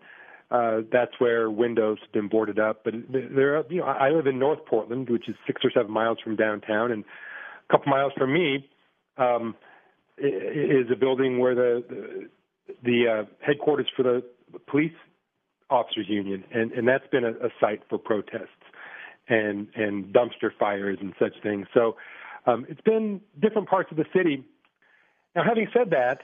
Uh, 0.52 0.82
that's 0.92 1.12
where 1.20 1.50
windows 1.50 1.98
have 2.02 2.12
been 2.12 2.28
boarded 2.28 2.60
up. 2.60 2.84
But 2.84 2.94
there, 3.10 3.58
are, 3.58 3.64
you 3.70 3.80
know, 3.80 3.86
I 3.86 4.10
live 4.10 4.28
in 4.28 4.38
North 4.38 4.66
Portland, 4.66 5.10
which 5.10 5.28
is 5.28 5.36
six 5.48 5.62
or 5.64 5.72
seven 5.72 5.92
miles 5.92 6.20
from 6.24 6.36
downtown, 6.36 6.92
and 6.92 7.04
a 7.04 7.72
couple 7.72 7.90
miles 7.92 8.12
from 8.18 8.34
me 8.34 8.70
um, 9.18 9.56
is 10.18 10.88
a 10.92 10.96
building 10.96 11.40
where 11.40 11.56
the 11.56 11.84
the, 11.90 12.30
the 12.84 13.08
uh, 13.08 13.26
headquarters 13.46 13.88
for 13.96 14.04
the 14.04 14.24
police 14.68 14.94
officers 15.70 16.06
union, 16.08 16.44
and 16.52 16.72
and 16.72 16.88
that's 16.88 17.08
been 17.12 17.24
a, 17.24 17.32
a 17.32 17.50
site 17.60 17.82
for 17.90 17.98
protests 17.98 18.63
and 19.28 19.68
and 19.76 20.14
dumpster 20.14 20.52
fires 20.60 20.98
and 21.02 21.14
such 21.20 21.34
things. 21.42 21.68
So 21.74 21.96
um, 22.46 22.66
it's 22.70 22.82
been 22.82 23.22
different 23.42 23.70
parts 23.70 23.90
of 23.92 23.98
the 23.98 24.06
city. 24.16 24.44
Now, 25.36 25.44
having 25.44 25.68
said 25.74 25.92
that, 25.92 26.22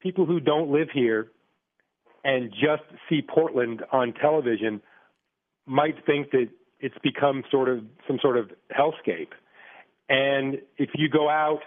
people 0.00 0.26
who 0.26 0.40
don't 0.40 0.70
live 0.70 0.88
here 0.92 1.30
and 2.24 2.50
just 2.50 2.82
see 3.08 3.22
Portland 3.22 3.82
on 3.92 4.12
television 4.12 4.80
might 5.66 6.04
think 6.06 6.30
that 6.30 6.48
it's 6.80 6.96
become 7.02 7.42
sort 7.50 7.68
of 7.68 7.84
some 8.06 8.18
sort 8.20 8.36
of 8.36 8.50
hellscape. 8.76 9.32
And 10.08 10.58
if 10.76 10.90
you 10.94 11.08
go 11.08 11.30
out 11.30 11.60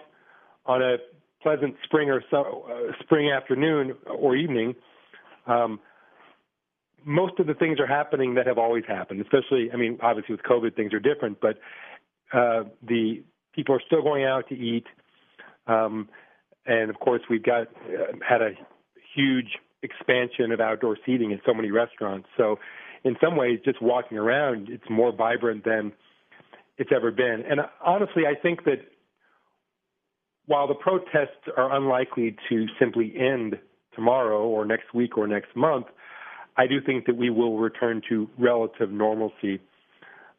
on 0.66 0.82
a 0.82 0.96
pleasant 1.42 1.76
spring 1.84 2.10
or 2.10 2.22
so, 2.30 2.66
uh, 2.70 2.92
spring 3.02 3.30
afternoon 3.30 3.94
or 4.06 4.36
evening, 4.36 4.74
um, 5.46 5.80
most 7.04 7.38
of 7.38 7.46
the 7.46 7.54
things 7.54 7.80
are 7.80 7.86
happening 7.86 8.34
that 8.34 8.46
have 8.46 8.58
always 8.58 8.84
happened. 8.86 9.20
Especially, 9.20 9.70
I 9.72 9.76
mean, 9.76 9.98
obviously 10.02 10.34
with 10.34 10.44
COVID, 10.44 10.76
things 10.76 10.92
are 10.92 11.00
different, 11.00 11.40
but 11.40 11.58
uh, 12.32 12.64
the 12.86 13.22
people 13.54 13.74
are 13.74 13.82
still 13.86 14.02
going 14.02 14.24
out 14.24 14.48
to 14.48 14.54
eat, 14.54 14.86
um, 15.66 16.08
and 16.66 16.90
of 16.90 16.98
course, 17.00 17.22
we've 17.30 17.42
got 17.42 17.68
uh, 17.68 18.12
had 18.26 18.42
a 18.42 18.50
huge 19.14 19.58
expansion 19.82 20.52
of 20.52 20.60
outdoor 20.60 20.98
seating 21.06 21.30
in 21.30 21.40
so 21.46 21.54
many 21.54 21.70
restaurants. 21.70 22.28
So, 22.36 22.58
in 23.04 23.16
some 23.22 23.36
ways, 23.36 23.60
just 23.64 23.80
walking 23.80 24.18
around, 24.18 24.68
it's 24.68 24.88
more 24.90 25.12
vibrant 25.12 25.64
than 25.64 25.92
it's 26.78 26.90
ever 26.94 27.10
been. 27.10 27.44
And 27.48 27.60
honestly, 27.84 28.24
I 28.26 28.40
think 28.40 28.64
that 28.64 28.80
while 30.46 30.66
the 30.66 30.74
protests 30.74 31.46
are 31.56 31.74
unlikely 31.74 32.36
to 32.48 32.66
simply 32.78 33.14
end 33.16 33.58
tomorrow 33.94 34.42
or 34.46 34.64
next 34.64 34.94
week 34.94 35.16
or 35.18 35.26
next 35.26 35.54
month, 35.54 35.86
I 36.58 36.66
do 36.66 36.80
think 36.80 37.06
that 37.06 37.16
we 37.16 37.30
will 37.30 37.56
return 37.56 38.02
to 38.08 38.28
relative 38.36 38.90
normalcy 38.90 39.60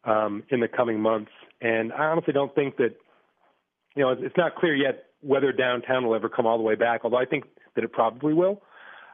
um, 0.04 0.44
in 0.50 0.60
the 0.60 0.68
coming 0.68 1.00
months. 1.00 1.32
And 1.62 1.94
I 1.94 2.06
honestly 2.06 2.34
don't 2.34 2.54
think 2.54 2.76
that, 2.78 2.96
you 3.96 4.04
know, 4.04 4.12
it's 4.12 4.38
not 4.38 4.56
clear 4.56 4.76
yet 4.76 5.06
whether 5.22 5.52
downtown 5.54 6.06
will 6.06 6.16
ever 6.16 6.30
come 6.30 6.46
all 6.46 6.58
the 6.58 6.64
way 6.64 6.76
back, 6.76 7.02
although 7.04 7.18
I 7.18 7.26
think 7.26 7.46
that 7.76 7.84
it 7.84 7.94
probably 7.94 8.34
will. 8.34 8.62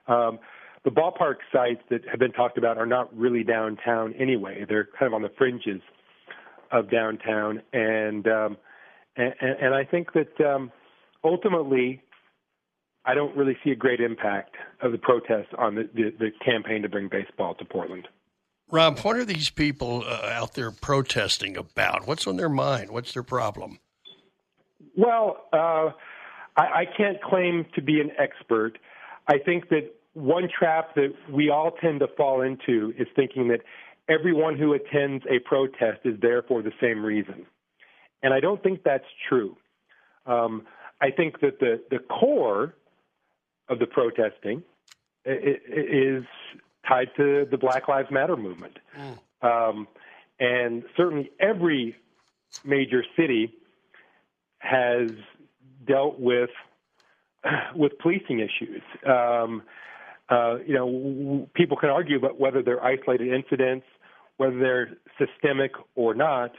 Um, 0.07 0.39
the 0.83 0.91
ballpark 0.91 1.37
sites 1.51 1.81
that 1.89 2.01
have 2.09 2.19
been 2.19 2.31
talked 2.31 2.57
about 2.57 2.77
are 2.77 2.85
not 2.85 3.15
really 3.15 3.43
downtown 3.43 4.13
anyway. 4.19 4.65
They're 4.67 4.87
kind 4.97 5.07
of 5.07 5.13
on 5.13 5.21
the 5.21 5.31
fringes 5.37 5.81
of 6.71 6.89
downtown. 6.89 7.61
And, 7.73 8.27
um, 8.27 8.57
and, 9.15 9.33
and 9.39 9.75
I 9.75 9.83
think 9.83 10.09
that 10.13 10.45
um, 10.45 10.71
ultimately 11.23 12.01
I 13.05 13.13
don't 13.13 13.35
really 13.35 13.57
see 13.63 13.71
a 13.71 13.75
great 13.75 13.99
impact 13.99 14.55
of 14.81 14.91
the 14.91 14.97
protests 14.97 15.53
on 15.57 15.75
the, 15.75 15.89
the, 15.93 16.13
the 16.17 16.31
campaign 16.43 16.81
to 16.81 16.89
bring 16.89 17.07
baseball 17.07 17.53
to 17.55 17.65
Portland. 17.65 18.07
Rob, 18.71 18.99
what 18.99 19.15
are 19.15 19.25
these 19.25 19.49
people 19.49 20.03
uh, 20.07 20.29
out 20.31 20.55
there 20.55 20.71
protesting 20.71 21.55
about? 21.55 22.07
What's 22.07 22.25
on 22.25 22.37
their 22.37 22.49
mind? 22.49 22.89
What's 22.89 23.13
their 23.13 23.23
problem? 23.23 23.79
Well, 24.97 25.45
uh, 25.53 25.91
I, 26.57 26.63
I 26.63 26.85
can't 26.97 27.21
claim 27.21 27.65
to 27.75 27.81
be 27.81 28.01
an 28.01 28.11
expert. 28.17 28.79
I 29.27 29.37
think 29.37 29.69
that 29.69 29.91
one 30.13 30.47
trap 30.57 30.95
that 30.95 31.13
we 31.31 31.49
all 31.49 31.71
tend 31.71 31.99
to 31.99 32.07
fall 32.17 32.41
into 32.41 32.93
is 32.97 33.07
thinking 33.15 33.49
that 33.49 33.61
everyone 34.09 34.57
who 34.57 34.73
attends 34.73 35.23
a 35.29 35.39
protest 35.39 35.99
is 36.05 36.19
there 36.21 36.41
for 36.41 36.61
the 36.63 36.71
same 36.81 37.03
reason. 37.03 37.45
And 38.23 38.33
I 38.33 38.39
don't 38.39 38.63
think 38.63 38.83
that's 38.83 39.05
true. 39.29 39.57
Um, 40.25 40.63
I 41.01 41.11
think 41.11 41.41
that 41.41 41.59
the, 41.59 41.81
the 41.91 41.99
core 41.99 42.73
of 43.69 43.80
the 43.80 43.88
protesting 43.88 44.63
is 45.25 46.23
tied 46.88 47.10
to 47.17 47.47
the 47.49 47.58
Black 47.58 47.88
Lives 47.88 48.10
Matter 48.12 48.38
movement. 48.38 48.78
Mm. 48.97 49.17
Um, 49.41 49.88
and 50.39 50.84
certainly 50.95 51.32
every 51.39 51.95
major 52.63 53.04
city 53.15 53.54
has 54.60 55.10
dealt 55.86 56.19
with 56.19 56.49
with 57.75 57.97
policing 57.99 58.39
issues. 58.39 58.82
Um, 59.06 59.63
uh, 60.30 60.58
you 60.65 60.73
know, 60.73 61.47
people 61.54 61.78
can 61.78 61.89
argue 61.89 62.17
about 62.17 62.39
whether 62.39 62.63
they're 62.63 62.84
isolated 62.84 63.32
incidents, 63.32 63.86
whether 64.38 64.58
they're 64.58 64.97
systemic 65.19 65.71
or 65.95 66.15
not. 66.15 66.51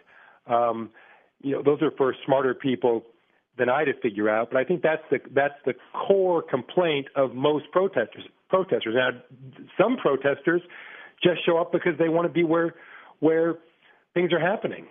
Um, 0.47 0.90
you 1.42 1.53
know, 1.53 1.62
those 1.62 1.83
are 1.83 1.90
for 1.90 2.14
smarter 2.25 2.55
people 2.55 3.05
than 3.59 3.69
I 3.69 3.85
to 3.85 3.92
figure 4.01 4.29
out. 4.29 4.51
But 4.51 4.59
I 4.59 4.64
think 4.64 4.83
that's 4.83 5.03
the 5.11 5.19
that's 5.35 5.55
the 5.64 5.75
core 5.92 6.42
complaint 6.42 7.07
of 7.16 7.35
most 7.35 7.71
protesters. 7.73 8.25
Protesters 8.49 8.95
now, 8.95 9.11
some 9.81 9.97
protesters 9.97 10.62
just 11.23 11.45
show 11.45 11.59
up 11.59 11.73
because 11.73 11.92
they 11.99 12.09
want 12.09 12.27
to 12.27 12.33
be 12.33 12.45
where 12.45 12.75
where 13.21 13.57
things 14.14 14.33
are 14.33 14.40
happening, 14.40 14.87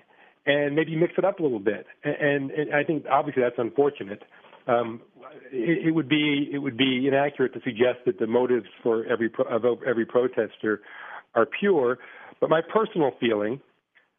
and 0.46 0.76
maybe 0.76 0.96
mix 0.96 1.14
it 1.18 1.26
up 1.26 1.40
a 1.40 1.44
little 1.44 1.60
bit. 1.60 1.86
And, 2.04 2.52
and 2.52 2.74
I 2.74 2.84
think 2.84 3.06
obviously 3.10 3.44
that's 3.44 3.58
unfortunate. 3.58 4.24
Um, 4.68 5.02
it, 5.52 5.88
it 5.88 5.92
would 5.92 6.10
be 6.10 6.50
it 6.52 6.58
would 6.58 6.78
be 6.78 7.08
inaccurate 7.08 7.54
to 7.54 7.62
suggest 7.64 8.00
that 8.06 8.20
the 8.20 8.28
motives 8.28 8.66
for 8.82 9.06
every 9.06 9.32
of 9.50 9.64
every 9.88 10.06
protester 10.06 10.82
are 11.36 11.46
pure. 11.46 12.00
But 12.42 12.50
my 12.50 12.62
personal 12.62 13.12
feeling, 13.20 13.62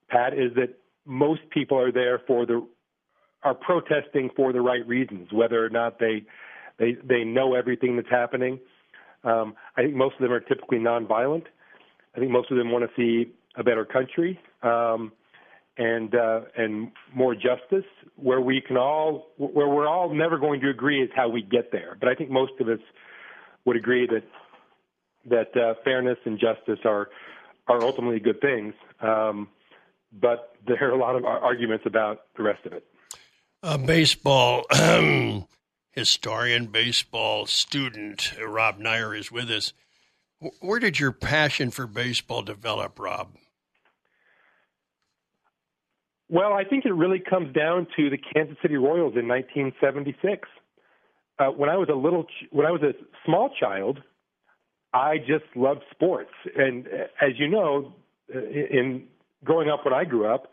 Pat, 0.09 0.33
is 0.33 0.55
that 0.55 0.79
most 1.05 1.43
people 1.51 1.79
are 1.79 1.93
there 1.93 2.21
for 2.27 2.47
the 2.47 2.67
are 3.47 3.55
protesting 3.55 4.29
for 4.35 4.53
the 4.53 4.61
right 4.61 4.85
reasons, 4.89 5.29
whether 5.33 5.65
or 5.65 5.71
not 5.71 6.01
they 6.01 6.25
they 6.79 6.97
they 7.05 7.23
know 7.23 7.55
everything 7.55 7.95
that's 7.95 8.11
happening. 8.11 8.59
Um, 9.23 9.55
I 9.77 9.83
think 9.83 9.95
most 9.95 10.15
of 10.17 10.23
them 10.23 10.33
are 10.33 10.41
typically 10.41 10.79
nonviolent. 10.79 11.45
I 12.17 12.19
think 12.19 12.33
most 12.33 12.51
of 12.51 12.59
them 12.59 12.73
want 12.73 12.85
to 12.85 12.91
see 12.97 13.31
a 13.57 13.63
better 13.63 13.85
country 13.85 14.41
um, 14.63 15.13
and 15.79 16.13
uh, 16.15 16.41
and 16.57 16.91
more 17.15 17.35
justice, 17.35 17.89
where 18.17 18.41
we 18.41 18.61
can 18.61 18.77
all 18.77 19.29
where 19.37 19.69
we're 19.69 19.87
all 19.87 20.13
never 20.13 20.39
going 20.39 20.61
to 20.63 20.69
agree 20.69 21.01
is 21.01 21.11
how 21.15 21.29
we 21.29 21.43
get 21.43 21.71
there. 21.71 21.97
But 22.01 22.09
I 22.09 22.17
think 22.17 22.31
most 22.31 22.53
of 22.59 22.69
us 22.69 22.81
would 23.65 23.77
agree 23.77 24.09
that 24.09 24.25
that 25.31 25.57
uh, 25.57 25.75
fairness 25.85 26.19
and 26.25 26.37
justice 26.37 26.81
are 26.85 27.11
are 27.69 27.81
ultimately 27.81 28.19
good 28.19 28.41
things. 28.41 28.75
Um, 29.01 29.49
but 30.13 30.57
there 30.67 30.89
are 30.89 30.93
a 30.93 30.99
lot 30.99 31.15
of 31.15 31.25
arguments 31.25 31.85
about 31.87 32.23
the 32.37 32.43
rest 32.43 32.67
of 32.67 32.73
it. 32.73 32.85
A 33.62 33.79
baseball 33.79 34.64
historian, 35.92 36.66
baseball 36.66 37.47
student, 37.47 38.33
Rob 38.40 38.79
Neyer 38.79 39.19
is 39.19 39.33
with 39.33 39.51
us. 39.51 39.73
Where 40.61 40.79
did 40.79 41.01
your 41.01 41.12
passion 41.12 41.71
for 41.71 41.87
baseball 41.87 42.42
develop, 42.42 42.99
Rob? 42.99 43.35
Well, 46.29 46.53
I 46.53 46.64
think 46.64 46.85
it 46.85 46.92
really 46.92 47.21
comes 47.21 47.55
down 47.55 47.87
to 47.97 48.11
the 48.11 48.19
Kansas 48.19 48.57
City 48.61 48.77
Royals 48.77 49.14
in 49.16 49.27
1976. 49.27 50.49
Uh, 51.38 51.47
when 51.47 51.71
I 51.71 51.77
was 51.77 51.88
a 51.88 51.95
little, 51.95 52.25
ch- 52.25 52.49
when 52.51 52.66
I 52.66 52.71
was 52.71 52.83
a 52.83 52.92
small 53.25 53.51
child, 53.59 54.03
I 54.92 55.19
just 55.19 55.45
loved 55.55 55.83
sports, 55.90 56.31
and 56.57 56.87
uh, 56.87 57.25
as 57.25 57.33
you 57.38 57.49
know, 57.49 57.95
uh, 58.35 58.38
in 58.38 59.05
growing 59.45 59.69
up 59.69 59.85
when 59.85 59.92
I 59.95 60.05
grew 60.05 60.27
up, 60.27 60.53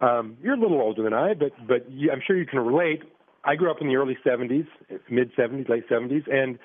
um, 0.00 0.36
you're 0.42 0.54
a 0.54 0.60
little 0.60 0.80
older 0.80 1.02
than 1.02 1.12
I, 1.12 1.34
but 1.34 1.52
but 1.66 1.90
you, 1.90 2.10
I'm 2.10 2.20
sure 2.24 2.36
you 2.36 2.46
can 2.46 2.60
relate. 2.60 3.02
I 3.44 3.56
grew 3.56 3.70
up 3.70 3.80
in 3.80 3.88
the 3.88 3.96
early 3.96 4.16
70s, 4.24 4.66
mid 5.10 5.34
70s, 5.34 5.68
late 5.68 5.88
70s, 5.88 6.30
and 6.30 6.58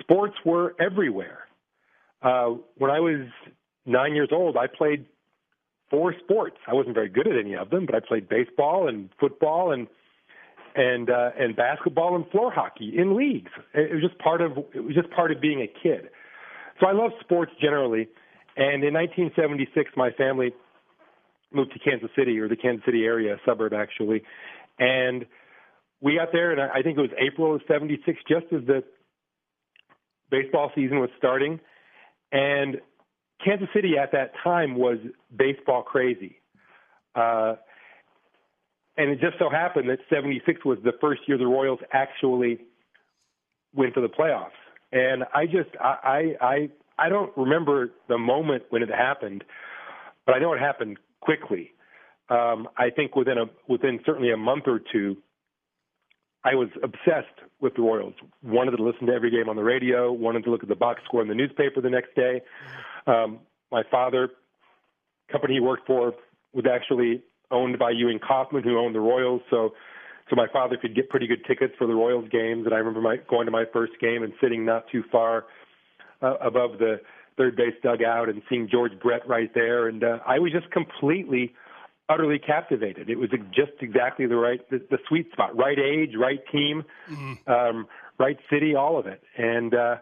sports 0.00 0.34
were 0.44 0.74
everywhere. 0.80 1.40
Uh, 2.22 2.54
when 2.76 2.90
I 2.90 3.00
was 3.00 3.26
nine 3.86 4.14
years 4.14 4.28
old, 4.32 4.56
I 4.56 4.66
played 4.66 5.06
four 5.90 6.14
sports. 6.22 6.56
I 6.66 6.74
wasn't 6.74 6.94
very 6.94 7.08
good 7.08 7.26
at 7.26 7.38
any 7.38 7.54
of 7.56 7.70
them, 7.70 7.86
but 7.86 7.94
I 7.94 8.00
played 8.00 8.28
baseball 8.28 8.88
and 8.88 9.10
football 9.18 9.72
and 9.72 9.86
and 10.74 11.10
uh, 11.10 11.30
and 11.38 11.56
basketball 11.56 12.14
and 12.14 12.28
floor 12.30 12.52
hockey 12.52 12.92
in 12.96 13.16
leagues. 13.16 13.50
It 13.74 13.92
was 13.92 14.02
just 14.02 14.18
part 14.18 14.40
of 14.40 14.52
it 14.74 14.84
was 14.84 14.94
just 14.94 15.10
part 15.10 15.32
of 15.32 15.40
being 15.40 15.60
a 15.60 15.66
kid. 15.66 16.10
So 16.80 16.86
I 16.86 16.92
love 16.92 17.10
sports 17.20 17.52
generally. 17.60 18.08
And 18.56 18.84
in 18.84 18.94
1976, 18.94 19.92
my 19.96 20.10
family 20.10 20.52
moved 21.52 21.72
to 21.72 21.78
Kansas 21.78 22.10
City 22.16 22.38
or 22.38 22.48
the 22.48 22.56
Kansas 22.56 22.84
City 22.84 23.04
area, 23.04 23.36
suburb 23.44 23.72
actually, 23.72 24.22
and 24.78 25.26
we 26.00 26.16
got 26.16 26.28
there, 26.32 26.52
and 26.52 26.60
I 26.60 26.82
think 26.82 26.96
it 26.96 27.00
was 27.02 27.10
April 27.18 27.54
of 27.54 27.62
'76, 27.68 28.18
just 28.28 28.46
as 28.52 28.66
the 28.66 28.82
baseball 30.30 30.70
season 30.74 31.00
was 31.00 31.10
starting, 31.18 31.60
and 32.32 32.80
Kansas 33.44 33.68
City 33.74 33.98
at 34.00 34.12
that 34.12 34.32
time 34.42 34.76
was 34.76 34.98
baseball 35.36 35.82
crazy. 35.82 36.36
Uh, 37.14 37.54
and 38.96 39.10
it 39.10 39.20
just 39.20 39.38
so 39.38 39.48
happened 39.48 39.88
that 39.88 39.98
76 40.10 40.64
was 40.64 40.78
the 40.84 40.92
first 41.00 41.22
year 41.26 41.38
the 41.38 41.46
Royals 41.46 41.80
actually 41.92 42.58
went 43.74 43.94
to 43.94 44.00
the 44.00 44.08
playoffs. 44.08 44.50
And 44.92 45.24
I 45.34 45.46
just, 45.46 45.70
I, 45.80 46.34
I, 46.40 46.68
I 46.98 47.08
don't 47.08 47.34
remember 47.36 47.90
the 48.08 48.18
moment 48.18 48.64
when 48.70 48.82
it 48.82 48.90
happened, 48.90 49.44
but 50.26 50.34
I 50.34 50.38
know 50.38 50.52
it 50.52 50.60
happened 50.60 50.98
quickly. 51.20 51.72
Um, 52.28 52.68
I 52.76 52.90
think 52.90 53.16
within 53.16 53.38
a, 53.38 53.46
within 53.68 54.00
certainly 54.06 54.30
a 54.30 54.36
month 54.36 54.64
or 54.66 54.80
two, 54.92 55.16
I 56.44 56.54
was 56.54 56.68
obsessed 56.82 57.38
with 57.60 57.74
the 57.74 57.82
Royals. 57.82 58.14
Wanted 58.42 58.76
to 58.76 58.82
listen 58.82 59.06
to 59.08 59.12
every 59.12 59.30
game 59.30 59.48
on 59.48 59.56
the 59.56 59.62
radio. 59.62 60.10
Wanted 60.10 60.44
to 60.44 60.50
look 60.50 60.62
at 60.62 60.68
the 60.68 60.76
box 60.76 61.02
score 61.04 61.20
in 61.22 61.28
the 61.28 61.34
newspaper 61.34 61.80
the 61.80 61.90
next 61.90 62.14
day. 62.14 62.40
Um, 63.06 63.40
my 63.70 63.82
father, 63.90 64.30
company 65.30 65.54
he 65.54 65.60
worked 65.60 65.86
for, 65.86 66.14
was 66.52 66.64
actually 66.72 67.22
owned 67.50 67.78
by 67.78 67.90
Ewing 67.90 68.20
Kauffman, 68.26 68.62
who 68.62 68.78
owned 68.78 68.94
the 68.94 69.00
Royals. 69.00 69.42
So, 69.50 69.74
so 70.30 70.36
my 70.36 70.46
father 70.52 70.76
could 70.80 70.94
get 70.94 71.10
pretty 71.10 71.26
good 71.26 71.44
tickets 71.46 71.74
for 71.76 71.86
the 71.86 71.94
Royals 71.94 72.28
games. 72.30 72.64
And 72.64 72.74
I 72.74 72.78
remember 72.78 73.00
my, 73.00 73.16
going 73.28 73.46
to 73.46 73.52
my 73.52 73.64
first 73.72 73.92
game 74.00 74.22
and 74.22 74.32
sitting 74.40 74.64
not 74.64 74.84
too 74.90 75.02
far 75.12 75.44
uh, 76.22 76.36
above 76.40 76.78
the 76.78 77.00
third 77.40 77.56
base 77.56 77.74
dugout 77.82 78.28
and 78.28 78.42
seeing 78.50 78.68
George 78.70 78.92
Brett 79.02 79.26
right 79.26 79.50
there. 79.54 79.88
And 79.88 80.04
uh, 80.04 80.18
I 80.26 80.38
was 80.38 80.52
just 80.52 80.70
completely, 80.70 81.54
utterly 82.10 82.38
captivated. 82.38 83.08
It 83.08 83.16
was 83.16 83.30
just 83.54 83.72
exactly 83.80 84.26
the 84.26 84.36
right, 84.36 84.60
the, 84.68 84.84
the 84.90 84.98
sweet 85.08 85.32
spot, 85.32 85.56
right 85.56 85.78
age, 85.78 86.10
right 86.18 86.40
team, 86.52 86.84
mm-hmm. 87.08 87.50
um, 87.50 87.86
right 88.18 88.36
city, 88.52 88.74
all 88.74 88.98
of 88.98 89.06
it. 89.06 89.22
And 89.38 89.74
uh, 89.74 89.96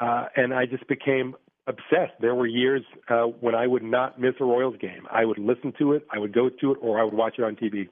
uh, 0.00 0.24
and 0.34 0.52
I 0.52 0.66
just 0.66 0.88
became 0.88 1.36
obsessed. 1.68 2.20
There 2.20 2.34
were 2.34 2.46
years 2.46 2.82
uh, 3.08 3.24
when 3.24 3.54
I 3.54 3.68
would 3.68 3.84
not 3.84 4.18
miss 4.18 4.34
a 4.40 4.44
Royals 4.44 4.76
game. 4.80 5.06
I 5.12 5.24
would 5.24 5.38
listen 5.38 5.72
to 5.78 5.92
it, 5.92 6.06
I 6.10 6.18
would 6.18 6.32
go 6.32 6.48
to 6.48 6.72
it, 6.72 6.78
or 6.80 6.98
I 6.98 7.04
would 7.04 7.14
watch 7.14 7.34
it 7.38 7.44
on 7.44 7.54
TV. 7.54 7.88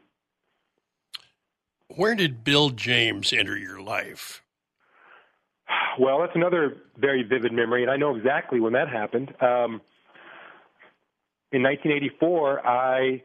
Where 1.94 2.16
did 2.16 2.42
Bill 2.42 2.70
James 2.70 3.32
enter 3.32 3.57
your 3.57 3.80
life? 3.80 4.42
Well, 5.98 6.20
that's 6.20 6.34
another 6.34 6.76
very 6.96 7.22
vivid 7.22 7.52
memory, 7.52 7.82
and 7.82 7.90
I 7.90 7.96
know 7.96 8.14
exactly 8.14 8.60
when 8.60 8.72
that 8.74 8.88
happened. 8.88 9.30
Um, 9.40 9.80
in 11.50 11.62
1984, 11.62 12.66
I 12.66 13.22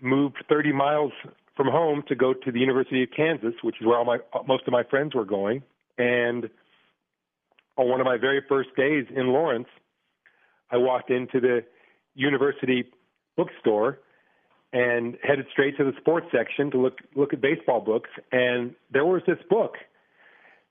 moved 0.00 0.44
30 0.48 0.72
miles 0.72 1.12
from 1.56 1.66
home 1.68 2.02
to 2.08 2.14
go 2.14 2.34
to 2.34 2.52
the 2.52 2.60
University 2.60 3.02
of 3.02 3.08
Kansas, 3.16 3.54
which 3.62 3.76
is 3.80 3.86
where 3.86 3.98
all 3.98 4.04
my 4.04 4.18
most 4.46 4.66
of 4.66 4.72
my 4.72 4.82
friends 4.84 5.14
were 5.14 5.24
going, 5.24 5.62
and 5.98 6.48
on 7.76 7.88
one 7.88 8.00
of 8.00 8.04
my 8.06 8.16
very 8.16 8.42
first 8.48 8.70
days 8.76 9.06
in 9.14 9.28
Lawrence, 9.28 9.68
I 10.70 10.76
walked 10.76 11.10
into 11.10 11.40
the 11.40 11.64
university 12.14 12.84
bookstore 13.36 14.00
and 14.72 15.16
headed 15.22 15.46
straight 15.52 15.76
to 15.76 15.84
the 15.84 15.92
sports 16.00 16.26
section 16.32 16.70
to 16.70 16.78
look 16.78 16.98
look 17.14 17.32
at 17.32 17.40
baseball 17.40 17.80
books. 17.80 18.10
And 18.32 18.74
there 18.90 19.04
was 19.04 19.22
this 19.26 19.38
book, 19.48 19.76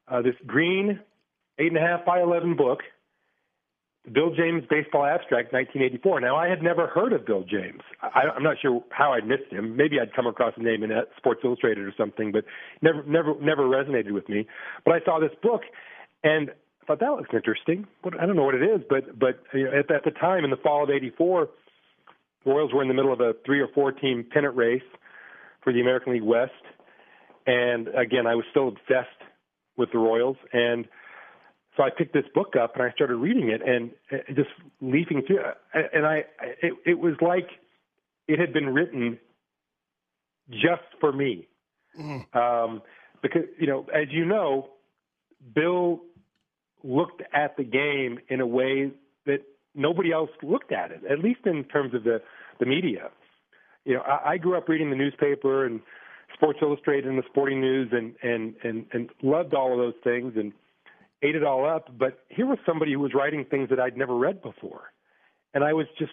uh, 0.07 0.21
this 0.21 0.35
green 0.45 0.99
eight 1.59 1.67
and 1.67 1.77
a 1.77 1.81
half 1.81 2.05
by 2.05 2.21
eleven 2.21 2.55
book, 2.55 2.79
Bill 4.11 4.33
James 4.35 4.63
Baseball 4.69 5.05
Abstract, 5.05 5.51
1984. 5.53 6.21
Now 6.21 6.35
I 6.35 6.47
had 6.47 6.61
never 6.61 6.87
heard 6.87 7.13
of 7.13 7.25
Bill 7.25 7.43
James. 7.43 7.81
I, 8.01 8.21
I'm 8.35 8.43
not 8.43 8.57
sure 8.61 8.83
how 8.89 9.13
I'd 9.13 9.27
missed 9.27 9.51
him. 9.51 9.75
Maybe 9.75 9.99
I'd 9.99 10.13
come 10.13 10.27
across 10.27 10.53
a 10.57 10.61
name 10.61 10.83
in 10.83 10.91
Sports 11.17 11.41
Illustrated 11.43 11.85
or 11.85 11.93
something, 11.97 12.31
but 12.31 12.45
never 12.81 13.03
never 13.03 13.33
never 13.41 13.63
resonated 13.63 14.11
with 14.11 14.29
me. 14.29 14.47
But 14.83 14.95
I 14.95 14.99
saw 15.05 15.19
this 15.19 15.35
book, 15.41 15.61
and 16.23 16.51
I 16.83 16.85
thought 16.85 16.99
that 16.99 17.11
looks 17.11 17.29
interesting. 17.33 17.87
But 18.03 18.19
I 18.19 18.25
don't 18.25 18.35
know 18.35 18.43
what 18.43 18.55
it 18.55 18.63
is, 18.63 18.81
but 18.87 19.17
but 19.17 19.41
you 19.53 19.65
know, 19.65 19.71
at, 19.71 19.89
at 19.89 20.03
the 20.03 20.11
time 20.11 20.43
in 20.43 20.51
the 20.51 20.57
fall 20.57 20.83
of 20.83 20.89
'84, 20.89 21.49
the 22.43 22.51
Royals 22.51 22.73
were 22.73 22.83
in 22.83 22.87
the 22.87 22.93
middle 22.93 23.11
of 23.11 23.21
a 23.21 23.33
three 23.45 23.59
or 23.59 23.67
four 23.73 23.91
team 23.91 24.25
pennant 24.31 24.55
race 24.55 24.83
for 25.63 25.73
the 25.73 25.81
American 25.81 26.13
League 26.13 26.23
West, 26.23 26.53
And 27.47 27.87
again, 27.89 28.27
I 28.27 28.35
was 28.35 28.45
still 28.51 28.69
obsessed 28.69 29.14
with 29.77 29.91
the 29.91 29.97
Royals, 29.97 30.37
and 30.53 30.87
so 31.75 31.83
I 31.83 31.89
picked 31.89 32.13
this 32.13 32.25
book 32.33 32.53
up 32.61 32.75
and 32.75 32.83
I 32.83 32.91
started 32.91 33.15
reading 33.15 33.49
it 33.49 33.61
and 33.61 33.91
just 34.35 34.49
leafing 34.81 35.23
through 35.25 35.39
it. 35.39 35.89
And 35.93 36.05
I, 36.05 36.23
it, 36.61 36.73
it 36.85 36.99
was 36.99 37.15
like 37.21 37.47
it 38.27 38.39
had 38.39 38.53
been 38.53 38.69
written 38.69 39.19
just 40.49 40.83
for 40.99 41.11
me. 41.11 41.47
Mm. 41.99 42.35
Um, 42.35 42.81
because, 43.21 43.43
you 43.59 43.67
know, 43.67 43.85
as 43.93 44.07
you 44.11 44.25
know, 44.25 44.69
Bill 45.53 46.01
looked 46.83 47.23
at 47.33 47.57
the 47.57 47.63
game 47.63 48.19
in 48.29 48.39
a 48.39 48.47
way 48.47 48.91
that 49.25 49.39
nobody 49.73 50.11
else 50.11 50.29
looked 50.43 50.71
at 50.71 50.91
it, 50.91 51.01
at 51.09 51.19
least 51.19 51.41
in 51.45 51.63
terms 51.65 51.93
of 51.93 52.03
the, 52.03 52.21
the 52.59 52.65
media. 52.65 53.09
You 53.83 53.95
know, 53.95 54.01
I, 54.01 54.33
I 54.33 54.37
grew 54.37 54.55
up 54.55 54.69
reading 54.69 54.91
the 54.91 54.95
newspaper 54.95 55.65
and 55.65 55.81
Sports 56.35 56.59
Illustrated 56.61 57.05
and 57.05 57.17
the 57.17 57.23
Sporting 57.29 57.61
News 57.61 57.89
and, 57.91 58.13
and, 58.21 58.55
and, 58.63 58.85
and 58.93 59.09
loved 59.23 59.53
all 59.53 59.71
of 59.71 59.79
those 59.79 59.93
things 60.03 60.33
and 60.35 60.51
ate 61.23 61.35
it 61.35 61.43
all 61.43 61.67
up. 61.67 61.89
But 61.97 62.19
here 62.29 62.45
was 62.45 62.57
somebody 62.65 62.93
who 62.93 62.99
was 62.99 63.13
writing 63.13 63.45
things 63.45 63.69
that 63.69 63.79
I'd 63.79 63.97
never 63.97 64.15
read 64.15 64.41
before. 64.41 64.91
And 65.53 65.63
I 65.63 65.73
was 65.73 65.87
just 65.97 66.11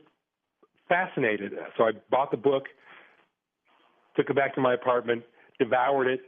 fascinated. 0.89 1.53
So 1.77 1.85
I 1.85 1.91
bought 2.11 2.31
the 2.31 2.37
book, 2.37 2.65
took 4.17 4.31
it 4.31 4.37
back 4.37 4.55
to 4.55 4.61
my 4.61 4.75
apartment, 4.75 5.25
devoured 5.59 6.07
it 6.07 6.21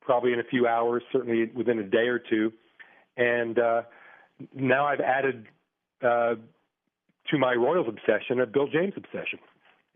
probably 0.00 0.32
in 0.32 0.40
a 0.40 0.44
few 0.44 0.66
hours, 0.66 1.02
certainly 1.12 1.50
within 1.54 1.78
a 1.78 1.82
day 1.82 2.06
or 2.08 2.18
two. 2.18 2.52
And 3.16 3.58
uh, 3.58 3.82
now 4.54 4.86
I've 4.86 5.00
added 5.00 5.46
uh, 6.02 6.36
to 7.30 7.38
my 7.38 7.54
Royals 7.54 7.88
obsession 7.88 8.40
a 8.40 8.46
Bill 8.46 8.68
James 8.68 8.94
obsession. 8.96 9.40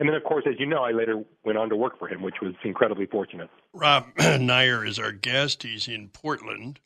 And 0.00 0.08
then, 0.08 0.16
of 0.16 0.24
course, 0.24 0.44
as 0.48 0.54
you 0.58 0.64
know, 0.64 0.82
I 0.82 0.92
later 0.92 1.22
went 1.44 1.58
on 1.58 1.68
to 1.68 1.76
work 1.76 1.98
for 1.98 2.08
him, 2.08 2.22
which 2.22 2.36
was 2.40 2.54
incredibly 2.64 3.04
fortunate. 3.04 3.50
Rob 3.74 4.06
Neyer 4.18 4.86
is 4.86 4.98
our 4.98 5.12
guest. 5.12 5.62
He's 5.62 5.86
in 5.86 6.08
Portland, 6.08 6.80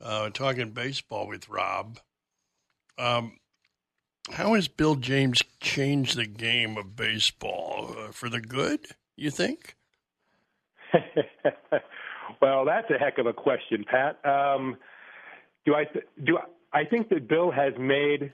uh, 0.00 0.30
talking 0.30 0.70
baseball 0.70 1.26
with 1.26 1.48
Rob. 1.48 1.98
Um, 2.96 3.38
how 4.30 4.54
has 4.54 4.68
Bill 4.68 4.94
James 4.94 5.42
changed 5.60 6.16
the 6.16 6.26
game 6.26 6.76
of 6.78 6.94
baseball 6.94 7.94
uh, 7.98 8.12
for 8.12 8.28
the 8.28 8.40
good? 8.40 8.86
You 9.16 9.30
think? 9.30 9.74
well, 12.40 12.64
that's 12.64 12.88
a 12.90 12.98
heck 12.98 13.18
of 13.18 13.26
a 13.26 13.32
question, 13.32 13.84
Pat. 13.84 14.24
Um, 14.24 14.76
do 15.66 15.74
I 15.74 15.84
th- 15.84 16.06
do 16.22 16.38
I, 16.38 16.80
I 16.80 16.84
think 16.84 17.08
that 17.08 17.28
Bill 17.28 17.50
has 17.50 17.72
made 17.78 18.32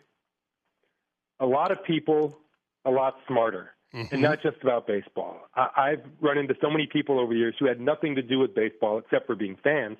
a 1.40 1.46
lot 1.46 1.70
of 1.70 1.82
people 1.84 2.38
a 2.84 2.90
lot 2.90 3.16
smarter, 3.26 3.72
mm-hmm. 3.94 4.12
and 4.12 4.22
not 4.22 4.42
just 4.42 4.56
about 4.62 4.86
baseball. 4.86 5.48
I, 5.54 5.68
I've 5.76 6.04
run 6.20 6.38
into 6.38 6.54
so 6.60 6.70
many 6.70 6.86
people 6.86 7.18
over 7.18 7.32
the 7.32 7.38
years 7.38 7.54
who 7.58 7.66
had 7.66 7.80
nothing 7.80 8.14
to 8.16 8.22
do 8.22 8.38
with 8.38 8.54
baseball 8.54 8.98
except 8.98 9.26
for 9.26 9.34
being 9.34 9.56
fans, 9.62 9.98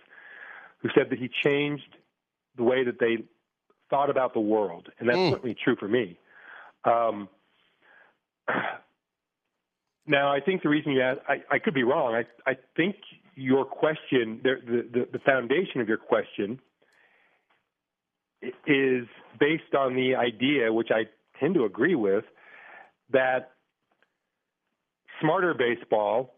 who 0.79 0.89
said 0.95 1.11
that 1.11 1.19
he 1.19 1.29
changed 1.43 1.97
the 2.57 2.63
way 2.63 2.85
that 2.85 2.99
they 2.99 3.19
thought 3.89 4.11
about 4.11 4.35
the 4.35 4.41
world, 4.41 4.89
and 4.99 5.09
that's 5.09 5.19
mm. 5.19 5.31
certainly 5.31 5.57
true 5.63 5.77
for 5.77 5.89
me. 5.89 6.19
Um, 6.85 7.29
now, 10.07 10.33
I 10.33 10.41
think 10.41 10.63
the 10.63 10.69
reason 10.69 10.93
you 10.93 11.03
asked, 11.03 11.21
I, 11.29 11.43
I 11.51 11.59
could 11.59 11.75
be 11.75 11.83
wrong. 11.83 12.15
I, 12.15 12.51
I 12.51 12.57
think 12.77 12.97
your 13.35 13.65
question, 13.65 14.41
the, 14.43 14.55
the, 14.93 15.09
the 15.13 15.19
foundation 15.21 15.81
of 15.81 15.89
your 15.89 15.99
question, 15.99 16.61
is 18.67 19.07
based 19.39 19.75
on 19.77 19.95
the 19.95 20.15
idea, 20.15 20.73
which 20.73 20.89
I 20.91 21.05
tend 21.39 21.55
to 21.55 21.65
agree 21.65 21.95
with, 21.95 22.25
that 23.13 23.53
smarter 25.21 25.55
baseball 25.55 26.35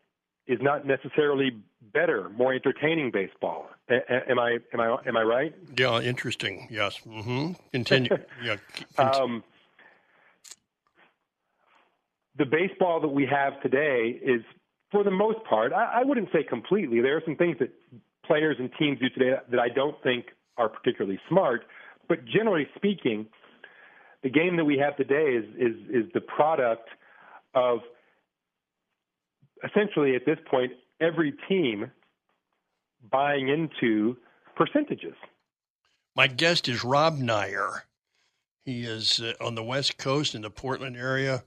is 0.47 0.59
not 0.61 0.87
necessarily 0.87 1.51
better, 1.93 2.29
more 2.31 2.53
entertaining 2.53 3.11
baseball. 3.11 3.69
A- 3.91 4.31
am 4.31 4.39
I 4.39 4.59
am 4.73 4.81
I 4.81 4.97
am 5.07 5.17
I 5.17 5.23
right? 5.23 5.55
Yeah, 5.77 6.01
interesting. 6.01 6.69
Yes. 6.71 7.01
Mm-hmm. 7.07 7.53
Continue. 7.73 8.11
yeah. 8.43 8.57
Um, 8.99 9.45
the 12.39 12.47
baseball 12.47 13.01
that 13.01 13.09
we 13.09 13.27
have 13.27 13.61
today 13.63 14.19
is, 14.23 14.43
for 14.91 15.05
the 15.05 15.11
most 15.11 15.39
part, 15.49 15.73
I, 15.73 16.01
I 16.01 16.05
wouldn't 16.05 16.29
say 16.33 16.43
completely. 16.43 17.01
There 17.01 17.17
are 17.17 17.23
some 17.25 17.37
things 17.37 17.57
that 17.61 17.71
players 18.25 18.57
and 18.59 18.71
teams 18.79 18.99
do 19.01 19.09
today 19.11 19.37
that 19.51 19.61
I 19.61 19.69
don't 19.69 20.01
think 20.03 20.27
are 20.57 20.69
particularly 20.69 21.21
smart, 21.29 21.65
but 22.09 22.25
generally 22.25 22.67
speaking, 22.77 23.27
the 24.23 24.31
game 24.31 24.57
that 24.57 24.65
we 24.65 24.79
have 24.79 24.97
today 24.97 25.37
is 25.37 25.45
is 25.57 25.77
is 25.89 26.13
the 26.15 26.21
product 26.21 26.89
of 27.55 27.81
essentially 29.65 30.15
at 30.15 30.27
this 30.27 30.39
point 30.51 30.73
every 31.01 31.35
team 31.49 31.91
buying 33.11 33.49
into 33.49 34.17
percentages. 34.57 35.15
My 36.15 36.27
guest 36.27 36.69
is 36.69 36.85
Rob 36.85 37.19
Neyer. 37.19 37.83
He 38.65 38.83
is 38.83 39.21
uh, 39.21 39.33
on 39.45 39.55
the 39.55 39.65
West 39.65 39.99
Coast 39.99 40.35
in 40.35 40.43
the 40.43 40.51
Portland 40.51 40.97
area. 40.97 41.43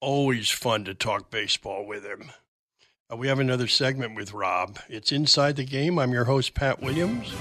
Always 0.00 0.50
fun 0.50 0.84
to 0.84 0.94
talk 0.94 1.30
baseball 1.30 1.86
with 1.86 2.04
him. 2.04 2.30
Uh, 3.10 3.16
we 3.16 3.28
have 3.28 3.38
another 3.38 3.68
segment 3.68 4.16
with 4.16 4.32
Rob. 4.32 4.78
It's 4.88 5.12
Inside 5.12 5.56
the 5.56 5.64
Game. 5.64 5.98
I'm 5.98 6.12
your 6.12 6.24
host, 6.24 6.54
Pat 6.54 6.82
Williams. 6.82 7.32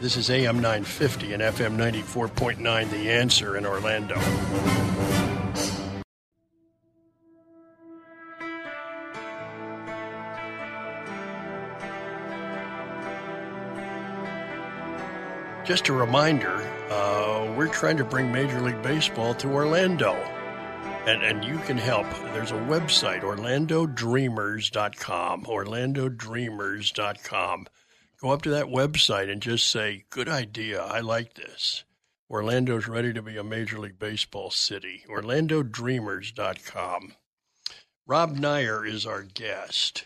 This 0.00 0.16
is 0.16 0.30
AM 0.30 0.56
950 0.56 1.32
and 1.32 1.42
FM 1.42 1.76
94.9, 1.76 2.90
The 2.90 3.10
Answer 3.10 3.56
in 3.56 3.66
Orlando. 3.66 5.27
Just 15.68 15.88
a 15.88 15.92
reminder, 15.92 16.56
uh, 16.90 17.54
we're 17.56 17.68
trying 17.68 17.98
to 17.98 18.04
bring 18.04 18.32
Major 18.32 18.60
League 18.60 18.82
Baseball 18.82 19.34
to 19.34 19.46
Orlando. 19.48 20.14
And, 21.06 21.22
and 21.22 21.44
you 21.44 21.58
can 21.58 21.78
help. 21.78 22.08
There's 22.32 22.50
a 22.50 22.54
website, 22.54 23.20
orlandodreamers.com, 23.20 25.44
orlandodreamers.com 25.44 27.66
go 28.20 28.30
up 28.30 28.42
to 28.42 28.50
that 28.50 28.66
website 28.66 29.30
and 29.30 29.40
just 29.40 29.68
say, 29.68 30.04
good 30.10 30.28
idea. 30.28 30.82
I 30.82 31.00
like 31.00 31.34
this. 31.34 31.84
Orlando's 32.30 32.86
ready 32.86 33.12
to 33.14 33.22
be 33.22 33.36
a 33.36 33.44
Major 33.44 33.78
League 33.78 33.98
Baseball 33.98 34.50
city. 34.50 35.04
OrlandoDreamers.com. 35.08 37.14
Rob 38.06 38.36
Neyer 38.36 38.86
is 38.86 39.06
our 39.06 39.22
guest, 39.22 40.04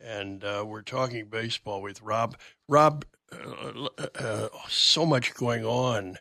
and 0.00 0.44
uh, 0.44 0.64
we're 0.66 0.82
talking 0.82 1.26
baseball 1.26 1.80
with 1.80 2.02
Rob. 2.02 2.36
Rob, 2.68 3.04
uh, 3.32 4.48
so 4.68 5.04
much 5.04 5.34
going 5.34 5.64
on 5.64 6.18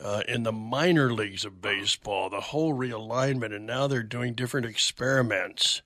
uh, 0.00 0.22
in 0.28 0.42
the 0.42 0.52
minor 0.52 1.12
leagues 1.12 1.44
of 1.44 1.60
baseball, 1.60 2.30
the 2.30 2.40
whole 2.40 2.74
realignment, 2.74 3.54
and 3.54 3.66
now 3.66 3.86
they're 3.86 4.02
doing 4.02 4.34
different 4.34 4.66
experiments 4.66 5.82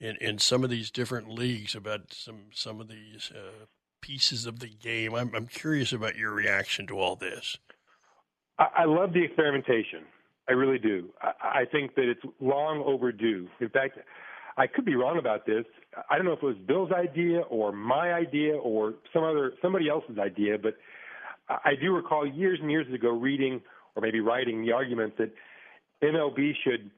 in, 0.00 0.16
in 0.16 0.38
some 0.38 0.64
of 0.64 0.70
these 0.70 0.90
different 0.90 1.28
leagues 1.28 1.74
about 1.74 2.12
some 2.12 2.46
some 2.52 2.80
of 2.80 2.88
these 2.88 3.30
uh, 3.34 3.66
pieces 4.00 4.46
of 4.46 4.58
the 4.58 4.68
game. 4.68 5.14
I'm, 5.14 5.34
I'm 5.34 5.46
curious 5.46 5.92
about 5.92 6.16
your 6.16 6.32
reaction 6.32 6.86
to 6.88 6.98
all 6.98 7.16
this. 7.16 7.56
I, 8.58 8.66
I 8.78 8.84
love 8.84 9.12
the 9.12 9.22
experimentation. 9.22 10.04
I 10.48 10.52
really 10.52 10.78
do. 10.78 11.10
I, 11.22 11.60
I 11.60 11.64
think 11.70 11.94
that 11.94 12.08
it's 12.08 12.22
long 12.40 12.82
overdue. 12.84 13.48
In 13.60 13.68
fact, 13.68 13.98
I 14.56 14.66
could 14.66 14.84
be 14.84 14.96
wrong 14.96 15.18
about 15.18 15.46
this. 15.46 15.64
I 16.08 16.16
don't 16.16 16.24
know 16.24 16.32
if 16.32 16.42
it 16.42 16.46
was 16.46 16.56
Bill's 16.66 16.92
idea 16.92 17.40
or 17.40 17.72
my 17.72 18.12
idea 18.12 18.54
or 18.54 18.94
some 19.12 19.24
other 19.24 19.52
somebody 19.60 19.88
else's 19.88 20.18
idea, 20.18 20.56
but 20.58 20.74
I 21.48 21.74
do 21.80 21.94
recall 21.94 22.26
years 22.26 22.58
and 22.60 22.70
years 22.70 22.92
ago 22.92 23.10
reading 23.10 23.60
or 23.94 24.02
maybe 24.02 24.20
writing 24.20 24.64
the 24.64 24.72
argument 24.72 25.18
that 25.18 25.32
MLB 26.02 26.52
should 26.64 26.90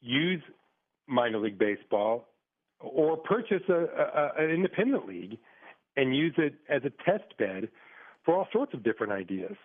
use 0.00 0.42
minor 1.06 1.38
league 1.38 1.58
baseball 1.58 2.28
or 2.80 3.16
purchase 3.16 3.62
a, 3.68 3.72
a, 3.72 4.44
an 4.44 4.50
independent 4.50 5.06
league 5.06 5.38
and 5.96 6.16
use 6.16 6.34
it 6.38 6.54
as 6.68 6.82
a 6.84 6.90
test 7.04 7.36
bed 7.38 7.68
for 8.24 8.34
all 8.36 8.48
sorts 8.52 8.74
of 8.74 8.82
different 8.82 9.12
ideas. 9.12 9.56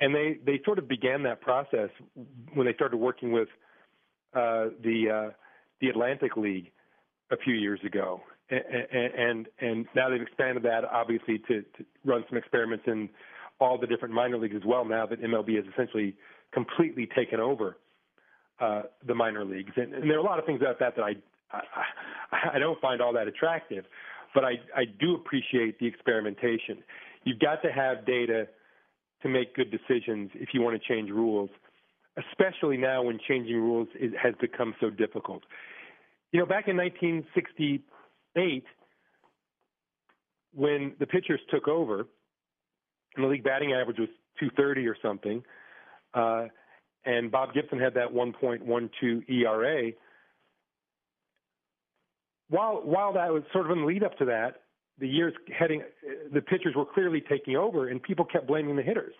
And 0.00 0.14
they, 0.14 0.38
they 0.44 0.60
sort 0.64 0.78
of 0.78 0.88
began 0.88 1.22
that 1.24 1.40
process 1.40 1.90
when 2.54 2.66
they 2.66 2.74
started 2.74 2.96
working 2.96 3.32
with 3.32 3.48
uh, 4.34 4.68
the 4.82 5.28
uh, 5.28 5.32
the 5.80 5.88
Atlantic 5.88 6.36
League 6.36 6.70
a 7.30 7.36
few 7.36 7.54
years 7.54 7.80
ago, 7.84 8.20
and 8.50 8.60
and, 8.92 9.46
and 9.60 9.86
now 9.94 10.10
they've 10.10 10.22
expanded 10.22 10.62
that 10.64 10.84
obviously 10.84 11.38
to, 11.48 11.62
to 11.62 11.84
run 12.04 12.24
some 12.28 12.38
experiments 12.38 12.84
in 12.86 13.08
all 13.60 13.78
the 13.78 13.86
different 13.86 14.14
minor 14.14 14.38
leagues 14.38 14.56
as 14.56 14.64
well. 14.64 14.84
Now 14.84 15.06
that 15.06 15.22
MLB 15.22 15.56
has 15.56 15.64
essentially 15.72 16.16
completely 16.52 17.08
taken 17.14 17.40
over 17.40 17.76
uh, 18.60 18.82
the 19.06 19.14
minor 19.14 19.44
leagues, 19.44 19.72
and, 19.76 19.94
and 19.94 20.10
there 20.10 20.16
are 20.16 20.20
a 20.20 20.24
lot 20.24 20.38
of 20.38 20.46
things 20.46 20.60
about 20.60 20.78
that 20.80 20.96
that 20.96 21.02
I, 21.02 21.14
I 21.52 22.54
I 22.54 22.58
don't 22.58 22.80
find 22.80 23.00
all 23.00 23.12
that 23.12 23.28
attractive 23.28 23.84
but 24.34 24.44
I, 24.44 24.52
I 24.76 24.84
do 24.84 25.14
appreciate 25.14 25.78
the 25.78 25.86
experimentation. 25.86 26.82
You've 27.24 27.40
got 27.40 27.62
to 27.62 27.72
have 27.72 28.06
data 28.06 28.46
to 29.22 29.28
make 29.28 29.54
good 29.54 29.70
decisions 29.70 30.30
if 30.34 30.50
you 30.52 30.62
want 30.62 30.80
to 30.80 30.88
change 30.88 31.10
rules, 31.10 31.50
especially 32.16 32.76
now 32.76 33.02
when 33.02 33.18
changing 33.28 33.56
rules 33.56 33.88
is, 33.98 34.12
has 34.20 34.34
become 34.40 34.74
so 34.80 34.90
difficult. 34.90 35.42
You 36.32 36.40
know, 36.40 36.46
back 36.46 36.68
in 36.68 36.76
1968, 36.76 38.64
when 40.54 40.94
the 40.98 41.06
pitchers 41.06 41.40
took 41.50 41.66
over, 41.68 42.06
and 43.16 43.24
the 43.24 43.28
league 43.28 43.44
batting 43.44 43.72
average 43.72 43.98
was 43.98 44.08
230 44.38 44.86
or 44.86 44.96
something, 45.02 45.42
uh, 46.14 46.46
and 47.04 47.30
Bob 47.30 47.52
Gibson 47.54 47.78
had 47.78 47.94
that 47.94 48.08
1.12 48.12 49.28
ERA. 49.28 49.92
While 52.48 52.82
while 52.84 53.12
that 53.12 53.32
was 53.32 53.42
sort 53.52 53.66
of 53.66 53.72
in 53.72 53.80
the 53.82 53.86
lead 53.86 54.02
up 54.02 54.18
to 54.18 54.24
that, 54.26 54.62
the 54.98 55.08
years 55.08 55.32
heading, 55.56 55.82
the 56.32 56.40
pitchers 56.40 56.74
were 56.76 56.84
clearly 56.84 57.22
taking 57.28 57.56
over, 57.56 57.88
and 57.88 58.02
people 58.02 58.24
kept 58.24 58.46
blaming 58.46 58.76
the 58.76 58.82
hitters. 58.82 59.14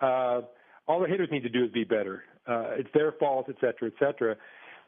Uh, 0.00 0.42
all 0.86 1.00
the 1.00 1.08
hitters 1.08 1.28
need 1.30 1.44
to 1.44 1.48
do 1.48 1.64
is 1.64 1.70
be 1.70 1.84
better. 1.84 2.24
Uh, 2.46 2.74
it's 2.76 2.88
their 2.92 3.12
fault, 3.12 3.46
et 3.48 3.54
cetera, 3.60 3.88
et 3.88 3.94
cetera. 3.98 4.36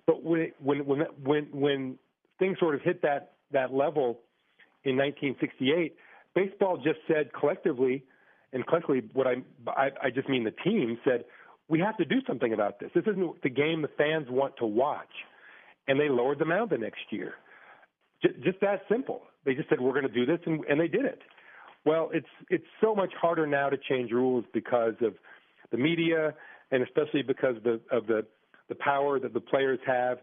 But 0.06 0.22
when 0.22 0.52
when 0.62 0.86
when 0.86 1.00
when 1.22 1.44
when 1.52 1.98
things 2.38 2.58
sort 2.58 2.74
of 2.74 2.82
hit 2.82 3.02
that 3.02 3.32
that 3.52 3.72
level 3.72 4.20
in 4.84 4.96
1968, 4.96 5.96
baseball 6.34 6.76
just 6.76 6.98
said 7.08 7.32
collectively, 7.32 8.04
and 8.52 8.66
collectively, 8.66 9.02
what 9.12 9.26
I 9.26 9.36
I, 9.68 9.90
I 10.04 10.10
just 10.10 10.28
mean 10.28 10.44
the 10.44 10.54
team 10.64 10.98
said 11.04 11.24
we 11.68 11.80
have 11.80 11.96
to 11.96 12.04
do 12.04 12.16
something 12.26 12.52
about 12.52 12.80
this. 12.80 12.90
This 12.94 13.04
isn't 13.06 13.42
the 13.42 13.48
game 13.48 13.82
the 13.82 13.88
fans 13.96 14.26
want 14.28 14.56
to 14.58 14.66
watch, 14.66 15.08
and 15.88 15.98
they 15.98 16.08
lowered 16.08 16.38
the 16.38 16.44
mound 16.44 16.70
the 16.70 16.78
next 16.78 17.00
year. 17.10 17.34
Just, 18.22 18.34
just 18.42 18.60
that 18.60 18.82
simple. 18.90 19.22
They 19.44 19.54
just 19.54 19.68
said 19.68 19.80
we're 19.80 19.92
going 19.92 20.08
to 20.08 20.12
do 20.12 20.26
this, 20.26 20.40
and, 20.46 20.64
and 20.68 20.80
they 20.80 20.88
did 20.88 21.04
it. 21.04 21.20
Well, 21.84 22.10
it's 22.12 22.26
it's 22.50 22.64
so 22.80 22.94
much 22.94 23.12
harder 23.20 23.46
now 23.46 23.68
to 23.68 23.76
change 23.76 24.10
rules 24.10 24.44
because 24.52 24.94
of 25.02 25.14
the 25.70 25.76
media, 25.76 26.34
and 26.70 26.82
especially 26.82 27.22
because 27.22 27.56
of 27.56 27.62
the 27.62 27.80
of 27.90 28.06
the 28.06 28.26
the 28.68 28.74
power 28.74 29.18
that 29.20 29.32
the 29.32 29.40
players 29.40 29.78
have 29.86 30.18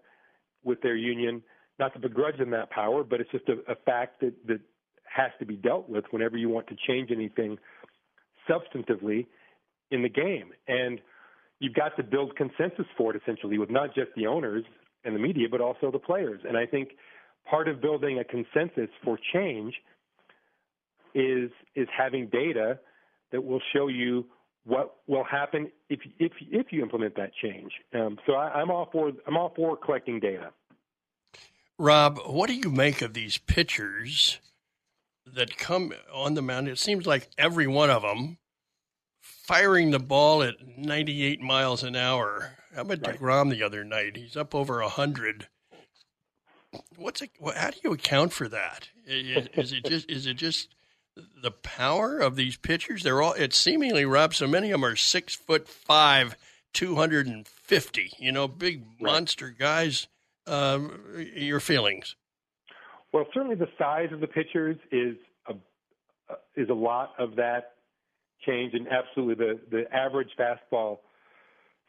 with 0.64 0.82
their 0.82 0.96
union. 0.96 1.42
Not 1.80 1.94
to 1.94 2.00
begrudge 2.00 2.38
them 2.38 2.52
that 2.52 2.70
power, 2.70 3.04
but 3.04 3.22
it's 3.22 3.32
just 3.32 3.48
a, 3.50 3.72
a 3.72 3.76
fact 3.76 4.22
that 4.22 4.34
that 4.48 4.60
has 5.04 5.32
to 5.40 5.46
be 5.46 5.56
dealt 5.56 5.90
with 5.90 6.06
whenever 6.12 6.38
you 6.38 6.50
want 6.50 6.68
to 6.68 6.76
change 6.88 7.12
anything 7.12 7.58
substantively 8.50 9.28
in 9.90 10.02
the 10.02 10.10
game. 10.10 10.52
And 10.68 11.02
you've 11.60 11.74
got 11.74 11.96
to 11.98 12.04
build 12.04 12.36
consensus 12.36 12.86
for 12.98 13.14
it 13.14 13.22
essentially 13.22 13.58
with 13.58 13.70
not 13.70 13.94
just 13.94 14.12
the 14.16 14.28
owners 14.28 14.64
and 15.04 15.16
the 15.16 15.20
media, 15.20 15.48
but 15.50 15.62
also 15.62 15.92
the 15.92 16.00
players. 16.00 16.42
And 16.48 16.58
I 16.58 16.66
think 16.66 16.90
part 17.50 17.68
of 17.68 17.82
building 17.82 18.20
a 18.20 18.24
consensus 18.24 18.90
for 19.04 19.18
change 19.34 19.74
is 21.14 21.52
is 21.76 21.88
having 21.96 22.28
data 22.28 22.80
that 23.32 23.44
will 23.44 23.62
show 23.74 23.88
you 23.88 24.26
what 24.66 24.96
will 25.08 25.24
happen 25.24 25.72
if 25.90 26.00
if 26.20 26.32
if 26.40 26.68
you 26.72 26.82
implement 26.82 27.16
that 27.16 27.32
change. 27.42 27.72
Um, 27.94 28.18
so 28.26 28.34
I, 28.34 28.50
I'm 28.62 28.70
all 28.70 28.90
for 28.92 29.12
I'm 29.28 29.38
all 29.38 29.54
for 29.56 29.78
collecting 29.78 30.20
data. 30.20 30.52
Rob, 31.78 32.20
what 32.28 32.48
do 32.48 32.54
you 32.54 32.70
make 32.70 33.02
of 33.02 33.14
these 33.14 33.40
pitchers 33.40 34.40
that 35.26 35.58
come 35.58 35.94
on 36.14 36.36
the 36.36 36.42
mound? 36.42 36.68
It 36.68 36.78
seems 36.78 37.08
like 37.08 37.30
every 37.38 37.66
one 37.66 37.90
of 37.90 38.04
them 38.04 38.38
firing 39.22 39.92
the 39.92 40.00
ball 40.00 40.44
at 40.44 40.56
98 40.78 41.42
miles 41.42 41.84
an 41.84 41.96
hour. 41.96 42.52
How 42.76 42.82
about 42.82 43.06
right. 43.06 43.20
Degrom 43.20 43.50
the 43.50 43.64
other 43.64 43.84
night? 43.84 44.16
He's 44.16 44.38
up 44.38 44.54
over 44.54 44.80
100. 44.82 45.48
What's 46.96 47.22
it? 47.22 47.32
How 47.56 47.72
do 47.72 47.78
you 47.84 47.94
account 47.94 48.32
for 48.32 48.48
that? 48.48 48.90
Is, 49.06 49.48
is 49.56 49.74
it 49.74 49.86
just? 49.86 50.10
Is 50.10 50.28
it 50.28 50.36
just? 50.36 50.76
The 51.16 51.52
power 51.52 52.20
of 52.20 52.36
these 52.36 52.58
pitchers. 52.58 53.04
They're 53.04 53.22
all 53.22 53.34
it's 53.34 53.58
seemingly 53.58 54.06
Rob. 54.06 54.34
So 54.34 54.48
many 54.48 54.72
of 54.72 54.82
them 54.82 54.86
are 54.86 54.96
six 54.96 55.36
foot 55.36 55.68
five, 55.68 56.36
two 56.74 56.96
hundred 56.96 57.28
and 57.28 57.48
fifty. 57.48 58.12
You 58.18 58.32
know, 58.32 58.48
big 58.48 58.84
right. 59.02 59.14
monster 59.14 59.50
guys. 59.50 60.08
Um, 60.48 61.28
your 61.36 61.60
feelings? 61.60 62.16
Well, 63.14 63.26
certainly 63.34 63.56
the 63.56 63.70
size 63.78 64.12
of 64.12 64.22
the 64.22 64.28
pitchers 64.28 64.78
is 64.92 65.16
a 65.48 65.54
is 66.56 66.70
a 66.70 66.74
lot 66.74 67.14
of 67.20 67.36
that 67.36 67.74
change, 68.46 68.74
and 68.74 68.88
absolutely 68.88 69.36
the 69.36 69.60
the 69.70 69.96
average 69.96 70.30
fastball 70.40 71.00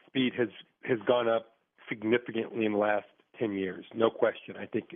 speed 0.07 0.33
has 0.37 0.49
has 0.83 0.99
gone 1.07 1.27
up 1.27 1.47
significantly 1.89 2.65
in 2.65 2.73
the 2.73 2.77
last 2.77 3.07
ten 3.39 3.53
years. 3.53 3.85
No 3.95 4.09
question. 4.09 4.55
I 4.57 4.65
think 4.65 4.95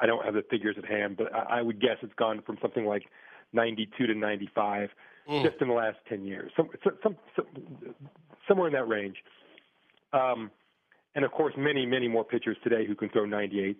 I 0.00 0.06
don't 0.06 0.24
have 0.24 0.34
the 0.34 0.42
figures 0.50 0.76
at 0.78 0.84
hand, 0.84 1.16
but 1.16 1.32
I, 1.34 1.58
I 1.58 1.62
would 1.62 1.80
guess 1.80 1.98
it's 2.02 2.14
gone 2.14 2.42
from 2.44 2.58
something 2.60 2.84
like 2.84 3.04
92 3.52 4.06
to 4.06 4.14
95 4.14 4.90
mm. 5.28 5.42
just 5.42 5.60
in 5.60 5.68
the 5.68 5.74
last 5.74 5.98
10 6.08 6.24
years, 6.24 6.52
some, 6.56 6.68
some, 6.82 7.16
some, 7.36 7.44
somewhere 8.48 8.68
in 8.68 8.74
that 8.74 8.88
range. 8.88 9.16
Um, 10.12 10.50
and 11.14 11.24
of 11.24 11.32
course, 11.32 11.54
many, 11.56 11.86
many 11.86 12.08
more 12.08 12.24
pitchers 12.24 12.56
today 12.62 12.86
who 12.86 12.94
can 12.94 13.08
throw 13.08 13.24
98 13.24 13.76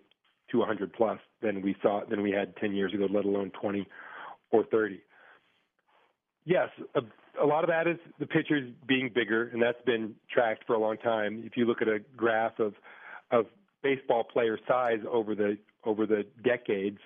to 0.50 0.58
100 0.58 0.92
plus 0.92 1.18
than 1.42 1.60
we 1.60 1.76
saw 1.82 2.02
than 2.08 2.22
we 2.22 2.30
had 2.30 2.56
10 2.56 2.74
years 2.74 2.94
ago, 2.94 3.06
let 3.10 3.24
alone 3.24 3.50
20 3.60 3.86
or 4.50 4.64
30. 4.64 5.00
Yes, 6.44 6.68
a, 6.94 7.00
a 7.42 7.44
lot 7.44 7.64
of 7.64 7.68
that 7.68 7.86
is 7.86 7.98
the 8.18 8.26
pitchers 8.26 8.72
being 8.86 9.10
bigger, 9.12 9.48
and 9.52 9.60
that's 9.60 9.80
been 9.84 10.14
tracked 10.30 10.64
for 10.66 10.74
a 10.74 10.78
long 10.78 10.96
time. 10.98 11.42
If 11.44 11.56
you 11.56 11.66
look 11.66 11.82
at 11.82 11.88
a 11.88 11.98
graph 12.16 12.58
of 12.58 12.74
of 13.32 13.46
baseball 13.82 14.24
player 14.24 14.58
size 14.66 15.00
over 15.10 15.34
the 15.34 15.58
over 15.84 16.06
the 16.06 16.24
decades, 16.44 16.98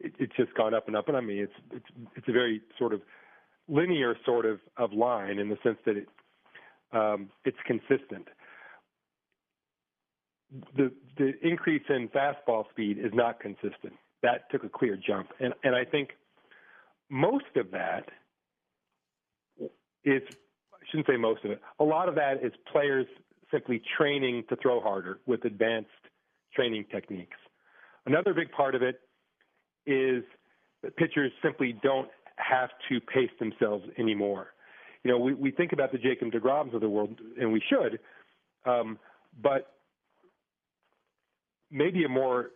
it, 0.00 0.12
it's 0.18 0.32
just 0.36 0.54
gone 0.54 0.74
up 0.74 0.86
and 0.86 0.96
up. 0.96 1.08
And 1.08 1.16
I 1.16 1.20
mean, 1.20 1.38
it's 1.38 1.52
it's 1.72 1.86
it's 2.16 2.28
a 2.28 2.32
very 2.32 2.60
sort 2.78 2.92
of 2.92 3.02
linear 3.68 4.16
sort 4.24 4.46
of 4.46 4.60
of 4.76 4.92
line 4.92 5.38
in 5.38 5.48
the 5.48 5.58
sense 5.62 5.78
that 5.86 5.96
it 5.96 6.08
um, 6.92 7.30
it's 7.44 7.58
consistent. 7.66 8.28
The 10.76 10.92
the 11.16 11.32
increase 11.42 11.82
in 11.88 12.08
fastball 12.08 12.68
speed 12.70 12.98
is 12.98 13.12
not 13.12 13.40
consistent. 13.40 13.94
That 14.22 14.50
took 14.50 14.64
a 14.64 14.68
clear 14.68 14.96
jump, 14.96 15.30
and 15.40 15.54
and 15.64 15.74
I 15.74 15.84
think 15.84 16.10
most 17.10 17.56
of 17.56 17.70
that 17.72 18.08
is 20.04 20.22
I 20.72 20.86
shouldn't 20.90 21.06
say 21.06 21.16
most 21.16 21.44
of 21.44 21.50
it. 21.50 21.60
A 21.80 21.84
lot 21.84 22.08
of 22.08 22.14
that 22.16 22.44
is 22.44 22.52
players 22.70 23.06
simply 23.50 23.82
training 23.96 24.44
to 24.48 24.56
throw 24.56 24.80
harder 24.80 25.18
with 25.26 25.44
advanced 25.44 25.90
training 26.54 26.84
techniques. 26.90 27.36
Another 28.06 28.34
big 28.34 28.50
part 28.52 28.74
of 28.74 28.82
it 28.82 29.00
is 29.86 30.24
that 30.82 30.96
pitchers 30.96 31.32
simply 31.42 31.78
don't 31.82 32.08
have 32.36 32.70
to 32.88 33.00
pace 33.00 33.30
themselves 33.38 33.84
anymore. 33.98 34.48
You 35.02 35.10
know, 35.10 35.18
we, 35.18 35.34
we 35.34 35.50
think 35.50 35.72
about 35.72 35.92
the 35.92 35.98
Jacob 35.98 36.32
DeGroms 36.32 36.74
of 36.74 36.80
the 36.80 36.88
world, 36.88 37.18
and 37.38 37.52
we 37.52 37.62
should, 37.68 38.00
um, 38.64 38.98
but 39.42 39.74
maybe 41.70 42.04
a 42.04 42.08
more 42.08 42.50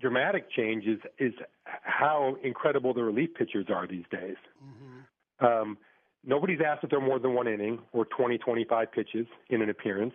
dramatic 0.00 0.50
change 0.50 0.84
is, 0.86 0.98
is 1.18 1.34
how 1.64 2.36
incredible 2.42 2.94
the 2.94 3.02
relief 3.02 3.30
pitchers 3.34 3.66
are 3.68 3.86
these 3.86 4.04
days. 4.10 4.36
Mm-hmm. 4.64 5.44
Um, 5.44 5.78
nobody's 6.24 6.60
asked 6.66 6.82
to 6.82 6.88
throw 6.88 7.00
more 7.00 7.18
than 7.18 7.34
one 7.34 7.46
inning 7.46 7.80
or 7.92 8.06
20, 8.06 8.38
25 8.38 8.92
pitches 8.92 9.26
in 9.50 9.60
an 9.60 9.68
appearance. 9.68 10.14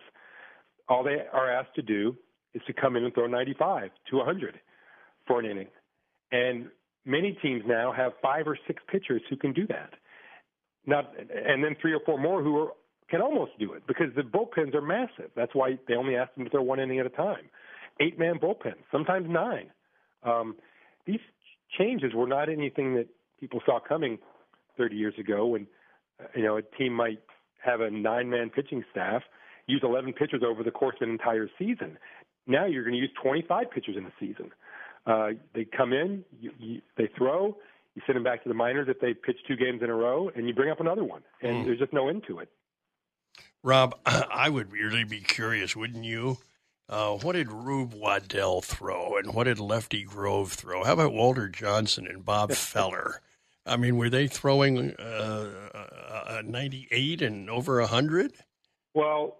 All 0.88 1.04
they 1.04 1.22
are 1.32 1.50
asked 1.50 1.74
to 1.76 1.82
do 1.82 2.16
is 2.54 2.62
to 2.66 2.72
come 2.72 2.96
in 2.96 3.04
and 3.04 3.14
throw 3.14 3.26
95 3.26 3.90
to 4.10 4.16
100 4.16 4.60
for 5.26 5.40
an 5.40 5.46
inning. 5.46 5.68
And 6.32 6.68
many 7.04 7.38
teams 7.42 7.62
now 7.66 7.92
have 7.92 8.12
five 8.22 8.46
or 8.46 8.58
six 8.66 8.82
pitchers 8.90 9.22
who 9.30 9.36
can 9.36 9.52
do 9.52 9.66
that. 9.68 9.90
Not, 10.86 11.12
and 11.18 11.64
then 11.64 11.76
three 11.80 11.92
or 11.92 12.00
four 12.04 12.18
more 12.18 12.42
who 12.42 12.58
are, 12.58 12.68
can 13.10 13.20
almost 13.20 13.52
do 13.58 13.72
it 13.72 13.86
because 13.86 14.06
the 14.14 14.22
bullpens 14.22 14.74
are 14.74 14.82
massive. 14.82 15.30
That's 15.34 15.54
why 15.54 15.78
they 15.88 15.94
only 15.94 16.16
ask 16.16 16.34
them 16.34 16.44
to 16.44 16.50
throw 16.50 16.62
one 16.62 16.80
inning 16.80 17.00
at 17.00 17.06
a 17.06 17.10
time. 17.10 17.50
Eight 18.00 18.18
man 18.18 18.38
bullpens, 18.38 18.82
sometimes 18.92 19.26
nine. 19.28 19.70
Um, 20.22 20.56
these 21.06 21.20
changes 21.78 22.12
were 22.14 22.26
not 22.26 22.48
anything 22.48 22.94
that 22.94 23.06
people 23.40 23.60
saw 23.64 23.78
coming 23.80 24.18
30 24.76 24.96
years 24.96 25.14
ago 25.18 25.46
when 25.46 25.66
you 26.34 26.42
know 26.42 26.56
a 26.56 26.62
team 26.62 26.92
might 26.92 27.20
have 27.64 27.80
a 27.80 27.90
nine 27.90 28.28
man 28.28 28.50
pitching 28.50 28.84
staff 28.90 29.22
use 29.66 29.80
11 29.82 30.12
pitchers 30.12 30.42
over 30.46 30.62
the 30.62 30.70
course 30.70 30.96
of 31.00 31.08
an 31.08 31.12
entire 31.12 31.48
season. 31.58 31.98
Now 32.46 32.66
you're 32.66 32.84
going 32.84 32.94
to 32.94 33.00
use 33.00 33.10
25 33.20 33.70
pitchers 33.70 33.96
in 33.96 34.04
a 34.04 34.12
season. 34.20 34.52
Uh, 35.06 35.30
they 35.54 35.64
come 35.64 35.92
in, 35.92 36.24
you, 36.40 36.50
you, 36.58 36.82
they 36.96 37.08
throw, 37.16 37.56
you 37.94 38.02
send 38.06 38.16
them 38.16 38.24
back 38.24 38.42
to 38.42 38.48
the 38.48 38.54
minors 38.54 38.88
if 38.88 39.00
they 39.00 39.14
pitch 39.14 39.36
two 39.46 39.56
games 39.56 39.82
in 39.82 39.88
a 39.88 39.94
row, 39.94 40.30
and 40.34 40.48
you 40.48 40.54
bring 40.54 40.70
up 40.70 40.80
another 40.80 41.04
one, 41.04 41.22
and 41.42 41.58
mm. 41.58 41.64
there's 41.64 41.78
just 41.78 41.92
no 41.92 42.08
end 42.08 42.24
to 42.26 42.40
it. 42.40 42.48
Rob, 43.62 43.96
I 44.06 44.48
would 44.48 44.72
really 44.72 45.04
be 45.04 45.20
curious, 45.20 45.76
wouldn't 45.76 46.04
you? 46.04 46.38
Uh, 46.88 47.16
what 47.16 47.32
did 47.32 47.50
Rube 47.50 47.94
Waddell 47.94 48.62
throw, 48.62 49.16
and 49.16 49.32
what 49.32 49.44
did 49.44 49.58
Lefty 49.58 50.04
Grove 50.04 50.52
throw? 50.52 50.84
How 50.84 50.92
about 50.92 51.12
Walter 51.12 51.48
Johnson 51.48 52.06
and 52.06 52.24
Bob 52.24 52.52
Feller? 52.54 53.20
I 53.64 53.76
mean, 53.76 53.96
were 53.96 54.10
they 54.10 54.28
throwing 54.28 54.94
uh, 54.94 55.50
a 56.28 56.42
98 56.42 57.22
and 57.22 57.50
over 57.50 57.80
100? 57.80 58.32
Well, 58.94 59.38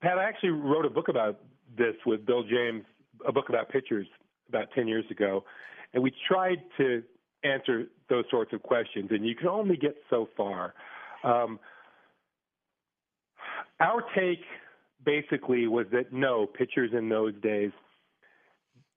Pat, 0.00 0.18
I 0.18 0.24
actually 0.24 0.50
wrote 0.50 0.86
a 0.86 0.90
book 0.90 1.08
about 1.08 1.40
this 1.76 1.96
with 2.06 2.24
Bill 2.24 2.42
James, 2.42 2.84
a 3.26 3.32
book 3.32 3.50
about 3.50 3.68
pitchers 3.68 4.06
about 4.50 4.68
10 4.74 4.86
years 4.88 5.04
ago, 5.10 5.44
and 5.94 6.02
we 6.02 6.12
tried 6.28 6.62
to 6.76 7.02
answer 7.42 7.86
those 8.08 8.24
sorts 8.30 8.52
of 8.52 8.62
questions, 8.62 9.08
and 9.10 9.26
you 9.26 9.34
can 9.34 9.48
only 9.48 9.76
get 9.76 9.96
so 10.10 10.28
far. 10.36 10.74
Um, 11.24 11.58
our 13.80 14.02
take 14.14 14.42
basically 15.04 15.66
was 15.66 15.86
that 15.92 16.12
no, 16.12 16.46
pitchers 16.46 16.90
in 16.92 17.08
those 17.08 17.34
days 17.42 17.70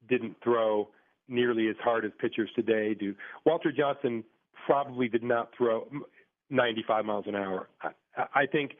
didn't 0.09 0.35
throw 0.43 0.89
nearly 1.29 1.69
as 1.69 1.75
hard 1.81 2.03
as 2.05 2.11
pitchers 2.19 2.49
today 2.55 2.93
do. 2.93 3.15
Walter 3.45 3.71
Johnson 3.71 4.23
probably 4.65 5.07
did 5.07 5.23
not 5.23 5.49
throw 5.57 5.87
95 6.49 7.05
miles 7.05 7.25
an 7.27 7.35
hour. 7.35 7.69
I, 7.81 7.89
I 8.35 8.45
think, 8.45 8.71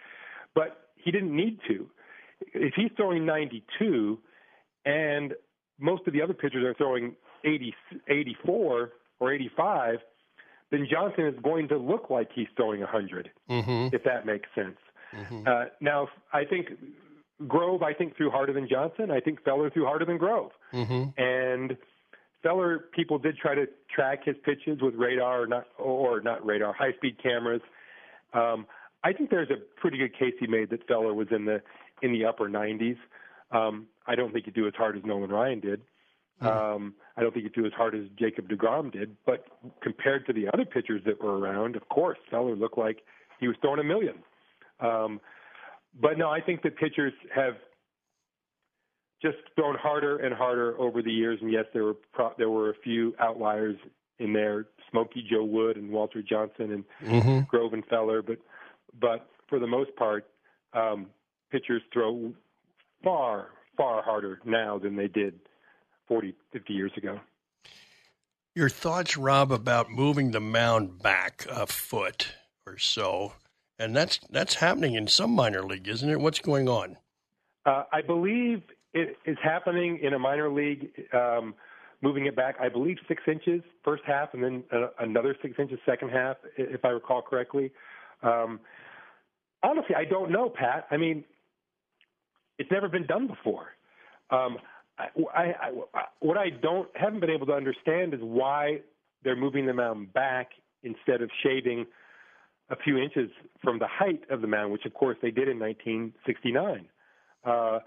but 0.53 0.89
he 0.95 1.11
didn't 1.11 1.36
need 1.36 1.59
to. 1.67 1.89
If 2.53 2.74
he's 2.76 2.91
throwing 2.97 3.26
92 3.26 4.19
and 4.86 5.34
most 5.80 6.07
of 6.07 6.13
the 6.13 6.21
other 6.21 6.34
pitchers 6.34 6.63
are 6.63 6.74
throwing 6.74 7.15
80, 7.43 7.74
84 8.07 8.91
or 9.19 9.34
85, 9.34 9.95
then 10.71 10.88
Johnson 10.89 11.26
is 11.26 11.36
going 11.43 11.67
to 11.69 11.78
look 11.78 12.09
like 12.09 12.30
he's 12.34 12.47
throwing 12.55 12.80
100, 12.80 13.30
mm-hmm. 13.49 13.95
if 13.95 14.03
that 14.03 14.26
makes 14.26 14.47
sense. 14.55 14.78
Mm-hmm. 15.15 15.47
Uh, 15.47 15.65
now, 15.82 16.07
I 16.32 16.45
think 16.45 16.69
Grove, 17.47 17.84
I 17.84 17.93
think, 17.93 18.17
threw 18.17 18.30
harder 18.30 18.53
than 18.53 18.67
Johnson. 18.67 19.11
I 19.11 19.19
think 19.19 19.43
Feller 19.43 19.69
threw 19.69 19.86
harder 19.86 20.05
than 20.05 20.17
Grove. 20.17 20.51
Mm-hmm. 20.74 21.21
And 21.21 21.78
Feller, 22.41 22.86
people 22.93 23.19
did 23.19 23.38
try 23.38 23.55
to 23.55 23.67
track 23.93 24.26
his 24.26 24.36
pitches 24.43 24.82
with 24.82 24.95
radar 24.95 25.43
or 25.43 25.47
not, 25.47 25.65
or 25.78 26.21
not 26.21 26.45
radar, 26.45 26.74
high 26.74 26.93
speed 26.93 27.21
cameras. 27.21 27.61
Um, 28.34 28.65
I 29.03 29.13
think 29.13 29.30
there's 29.30 29.49
a 29.49 29.57
pretty 29.80 29.97
good 29.97 30.17
case 30.17 30.34
he 30.39 30.47
made 30.47 30.69
that 30.71 30.88
Feller 30.88 31.13
was 31.13 31.28
in 31.32 31.45
the 31.45 31.61
in 32.01 32.11
the 32.11 32.26
upper 32.26 32.49
90s. 32.49 32.97
Um, 33.54 33.88
I 34.08 34.16
don't 34.16 34.34
think 34.34 34.45
he'd 34.45 34.54
do 34.54 34.68
as 34.68 34.74
hard 34.76 34.97
as 34.97 35.04
Nolan 35.06 35.30
Ryan 35.30 35.60
did. 35.60 35.82
Um, 36.41 36.95
I 37.16 37.22
don't 37.22 37.34
think 37.34 37.45
he'd 37.45 37.54
do 37.54 37.66
as 37.66 37.72
hard 37.74 37.95
as 37.95 38.01
Jacob 38.20 38.49
DeGrom 38.49 38.91
did. 38.91 39.16
But 39.26 39.45
compared 39.82 40.26
to 40.28 40.34
the 40.34 40.47
other 40.54 40.66
pitchers 40.66 41.01
that 41.06 41.24
were 41.24 41.39
around, 41.39 41.76
of 41.76 41.88
course, 41.89 42.18
Feller 42.30 42.56
looked 42.56 42.78
like 42.78 42.99
he 43.39 43.47
was 43.47 43.56
throwing 43.62 43.80
a 43.80 43.84
million. 43.84 44.16
Um, 44.80 45.22
but 45.99 46.18
no, 46.18 46.30
I 46.30 46.41
think 46.41 46.64
that 46.64 46.76
pitchers 46.76 47.14
have 47.34 47.54
just 49.22 49.38
thrown 49.56 49.76
harder 49.76 50.18
and 50.18 50.36
harder 50.36 50.78
over 50.80 51.01
the 51.01 51.12
years. 51.12 51.39
And 51.41 51.51
yes, 51.51 51.66
there 51.74 51.86
were 51.86 51.95
pro- 52.12 52.34
there 52.38 52.49
were 52.49 52.72
a 52.72 52.76
few 52.84 53.16
outliers 53.20 53.78
in 54.20 54.34
there, 54.34 54.66
Smokey 54.91 55.26
Joe 55.30 55.43
Wood 55.43 55.78
and 55.78 55.89
Walter 55.89 56.22
Johnson 56.22 56.72
and 56.72 56.84
mm-hmm. 57.04 57.39
Grove 57.47 57.74
and 57.74 57.86
Feller, 57.86 58.22
but 58.22 58.38
but 58.99 59.28
for 59.47 59.60
the 59.60 59.68
most 59.68 59.95
part, 59.95 60.26
um, 60.74 61.08
pitchers 61.51 61.82
throw 61.91 62.34
far 63.04 63.49
far 63.78 64.04
harder 64.04 64.39
now 64.45 64.78
than 64.78 64.95
they 64.95 65.08
did 65.08 65.39
40, 66.08 66.36
50 66.51 66.74
years 66.74 66.91
ago. 66.97 67.20
Your 68.56 68.70
thoughts, 68.70 69.18
Rob, 69.18 69.51
about 69.51 69.89
moving 69.89 70.32
the 70.32 70.39
mound 70.39 71.01
back 71.01 71.45
a 71.49 71.66
foot 71.66 72.36
or 72.68 72.78
so, 72.78 73.34
and 73.80 73.95
that's 73.95 74.20
that's 74.30 74.56
happening 74.56 74.93
in 74.93 75.08
some 75.08 75.32
minor 75.32 75.64
league, 75.64 75.88
isn't 75.88 76.08
it? 76.08 76.20
What's 76.20 76.39
going 76.39 76.70
on? 76.70 76.97
Uh, 77.66 77.84
I 77.91 78.01
believe 78.01 78.62
it 78.93 79.18
is 79.26 79.38
happening 79.41 79.99
in 80.04 80.14
a 80.14 80.20
minor 80.20 80.51
league, 80.51 80.91
um, 81.14 81.56
moving 82.04 82.28
it 82.28 82.36
back. 82.36 82.56
I 82.62 82.70
believe 82.70 82.97
six 83.08 83.24
inches 83.28 83.62
first 83.84 84.04
half, 84.06 84.36
and 84.36 84.43
then 84.43 84.64
uh, 84.72 84.89
another 84.99 85.36
six 85.41 85.56
inches 85.58 85.80
second 85.84 86.10
half, 86.10 86.38
if 86.56 86.86
I 86.86 86.89
recall 86.89 87.24
correctly. 87.24 87.72
Um, 88.22 88.60
honestly, 89.64 89.95
I 89.95 90.06
don't 90.06 90.32
know, 90.32 90.47
Pat. 90.49 90.86
I 90.91 90.97
mean, 90.97 91.24
it's 92.58 92.72
never 92.72 92.88
been 92.88 93.06
done 93.06 93.28
before. 93.28 93.68
Um, 94.30 94.58
I, 94.97 95.08
I, 95.36 95.43
I, 95.93 96.04
what 96.20 96.38
I 96.38 96.49
don't 96.49 96.88
haven't 96.95 97.20
been 97.20 97.32
able 97.32 97.47
to 97.47 97.54
understand 97.54 98.14
is 98.14 98.20
why 98.22 98.82
they're 99.24 99.36
moving 99.36 99.66
the 99.66 99.74
mound 99.74 100.14
back 100.14 100.51
instead 100.84 101.22
of 101.22 101.30
shaving 101.41 101.86
a 102.70 102.76
few 102.76 102.97
inches 102.97 103.30
from 103.62 103.80
the 103.80 103.88
height 103.88 104.24
of 104.30 104.41
the 104.41 104.47
mound, 104.47 104.72
which 104.72 104.86
of 104.86 104.93
course 104.93 105.18
they 105.22 105.32
did 105.32 105.47
in 105.47 105.60
1969. 105.60 106.88
Uh, 107.45 107.80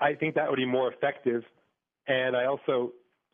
I 0.00 0.14
think 0.14 0.34
that 0.34 0.48
would 0.48 0.56
be 0.56 0.66
more 0.66 0.92
effective. 0.92 1.42
And 2.08 2.36
I 2.36 2.46
also 2.46 2.92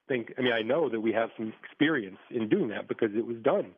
think, 0.08 0.32
I 0.38 0.42
mean, 0.42 0.52
I 0.52 0.62
know 0.62 0.88
that 0.88 1.00
we 1.00 1.12
have 1.12 1.30
some 1.36 1.52
experience 1.64 2.18
in 2.30 2.48
doing 2.48 2.68
that 2.68 2.88
because 2.88 3.10
it 3.16 3.26
was 3.26 3.36
done 3.42 3.72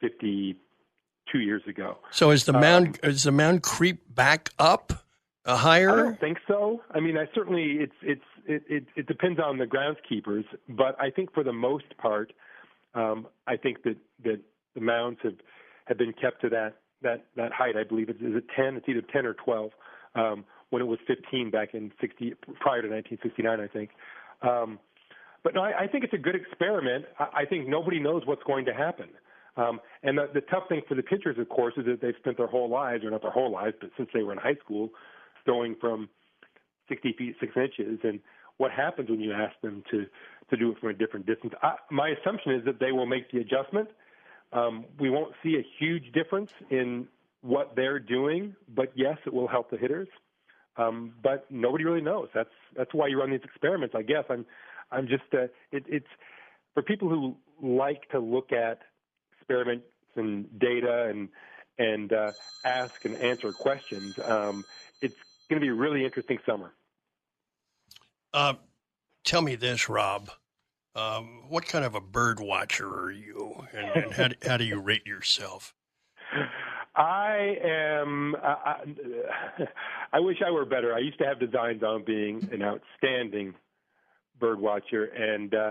52 0.00 1.38
years 1.38 1.62
ago. 1.68 1.98
So 2.10 2.30
is 2.30 2.44
the 2.44 2.52
mound 2.52 2.98
um, 3.02 3.10
is 3.10 3.24
the 3.24 3.32
mound 3.32 3.62
creep 3.62 4.14
back 4.14 4.50
up 4.58 5.03
uh, 5.44 5.56
higher? 5.56 5.90
I 5.90 5.96
don't 5.96 6.20
think 6.20 6.38
so. 6.48 6.82
I 6.90 7.00
mean, 7.00 7.16
I 7.16 7.26
certainly 7.34 7.78
it's 7.80 7.94
it's 8.02 8.22
it, 8.46 8.62
it, 8.68 8.84
it 8.96 9.06
depends 9.06 9.40
on 9.40 9.58
the 9.58 9.66
groundskeepers, 9.66 10.44
but 10.68 11.00
I 11.00 11.10
think 11.10 11.32
for 11.32 11.42
the 11.42 11.52
most 11.52 11.96
part, 11.98 12.32
um, 12.94 13.26
I 13.46 13.56
think 13.56 13.82
that 13.84 13.96
that 14.24 14.40
the 14.74 14.80
mounds 14.80 15.20
have 15.22 15.36
have 15.86 15.98
been 15.98 16.12
kept 16.12 16.40
to 16.42 16.48
that 16.50 16.76
that 17.02 17.26
that 17.36 17.52
height. 17.52 17.76
I 17.76 17.84
believe 17.84 18.08
it's 18.08 18.20
is 18.20 18.34
it 18.36 18.44
10? 18.56 18.76
It's 18.76 18.88
either 18.88 19.02
10 19.12 19.26
or 19.26 19.34
12. 19.34 19.70
Um, 20.16 20.44
when 20.70 20.82
it 20.82 20.86
was 20.86 20.98
15 21.06 21.50
back 21.50 21.74
in 21.74 21.92
60 22.00 22.34
prior 22.58 22.82
to 22.82 22.88
1969, 22.88 23.60
I 23.60 23.68
think. 23.68 23.90
Um, 24.42 24.80
but 25.44 25.54
no, 25.54 25.62
I, 25.62 25.84
I 25.84 25.86
think 25.86 26.02
it's 26.02 26.14
a 26.14 26.18
good 26.18 26.34
experiment. 26.34 27.04
I, 27.18 27.42
I 27.42 27.44
think 27.44 27.68
nobody 27.68 28.00
knows 28.00 28.22
what's 28.26 28.42
going 28.42 28.64
to 28.64 28.74
happen. 28.74 29.08
Um, 29.56 29.80
and 30.02 30.18
the, 30.18 30.28
the 30.34 30.40
tough 30.40 30.64
thing 30.68 30.82
for 30.88 30.96
the 30.96 31.02
pitchers, 31.02 31.38
of 31.38 31.48
course, 31.48 31.74
is 31.76 31.86
that 31.86 32.00
they've 32.00 32.14
spent 32.18 32.38
their 32.38 32.48
whole 32.48 32.68
lives, 32.68 33.04
or 33.04 33.10
not 33.10 33.22
their 33.22 33.30
whole 33.30 33.52
lives, 33.52 33.76
but 33.80 33.90
since 33.96 34.08
they 34.12 34.24
were 34.24 34.32
in 34.32 34.38
high 34.38 34.56
school, 34.64 34.90
throwing 35.44 35.76
from 35.80 36.08
60 36.88 37.14
feet 37.18 37.36
six 37.40 37.52
inches. 37.56 38.00
And 38.02 38.20
what 38.56 38.70
happens 38.70 39.10
when 39.10 39.20
you 39.20 39.32
ask 39.32 39.54
them 39.62 39.82
to 39.90 40.06
to 40.50 40.56
do 40.58 40.72
it 40.72 40.78
from 40.78 40.90
a 40.90 40.94
different 40.94 41.26
distance? 41.26 41.54
I, 41.62 41.74
my 41.90 42.10
assumption 42.10 42.52
is 42.52 42.64
that 42.66 42.78
they 42.78 42.92
will 42.92 43.06
make 43.06 43.30
the 43.30 43.38
adjustment. 43.38 43.88
Um, 44.52 44.84
we 45.00 45.10
won't 45.10 45.32
see 45.42 45.56
a 45.56 45.66
huge 45.78 46.12
difference 46.12 46.50
in 46.70 47.08
what 47.40 47.74
they're 47.74 47.98
doing, 47.98 48.54
but 48.74 48.92
yes, 48.94 49.16
it 49.26 49.32
will 49.32 49.48
help 49.48 49.70
the 49.70 49.76
hitters. 49.76 50.08
Um, 50.76 51.14
but 51.22 51.50
nobody 51.50 51.84
really 51.84 52.00
knows. 52.00 52.28
That's 52.34 52.50
that's 52.76 52.92
why 52.92 53.06
you 53.06 53.18
run 53.18 53.30
these 53.30 53.44
experiments. 53.44 53.94
I 53.96 54.02
guess 54.02 54.24
I'm 54.28 54.44
I'm 54.90 55.06
just 55.06 55.22
uh, 55.32 55.44
it, 55.72 55.84
it's 55.86 56.06
for 56.74 56.82
people 56.82 57.08
who 57.08 57.36
like 57.62 58.08
to 58.10 58.18
look 58.18 58.52
at 58.52 58.80
experiments 59.38 59.86
and 60.16 60.46
data 60.58 61.06
and 61.08 61.28
and 61.78 62.12
uh, 62.12 62.32
ask 62.64 62.92
and 63.04 63.16
answer 63.16 63.52
questions. 63.52 64.14
Um, 64.24 64.64
it's 65.00 65.16
going 65.48 65.60
to 65.60 65.64
be 65.64 65.70
a 65.70 65.74
really 65.74 66.04
interesting 66.04 66.38
summer. 66.46 66.72
Uh, 68.32 68.54
tell 69.24 69.42
me 69.42 69.54
this, 69.56 69.88
Rob. 69.88 70.30
Um, 70.96 71.44
what 71.48 71.66
kind 71.66 71.84
of 71.84 71.94
a 71.94 72.00
bird 72.00 72.38
watcher 72.38 72.88
are 72.88 73.10
you, 73.10 73.64
and, 73.72 74.04
and 74.04 74.12
how, 74.12 74.28
do, 74.28 74.34
how 74.46 74.56
do 74.56 74.64
you 74.64 74.78
rate 74.78 75.06
yourself? 75.06 75.74
I 76.96 77.56
am. 77.64 78.36
I, 78.36 78.76
I 80.12 80.20
wish 80.20 80.36
I 80.46 80.50
were 80.50 80.64
better. 80.64 80.94
I 80.94 81.00
used 81.00 81.18
to 81.18 81.24
have 81.24 81.40
designs 81.40 81.82
on 81.82 82.04
being 82.04 82.48
an 82.52 82.62
outstanding 82.62 83.54
bird 84.38 84.60
watcher, 84.60 85.06
and 85.06 85.52
uh, 85.52 85.70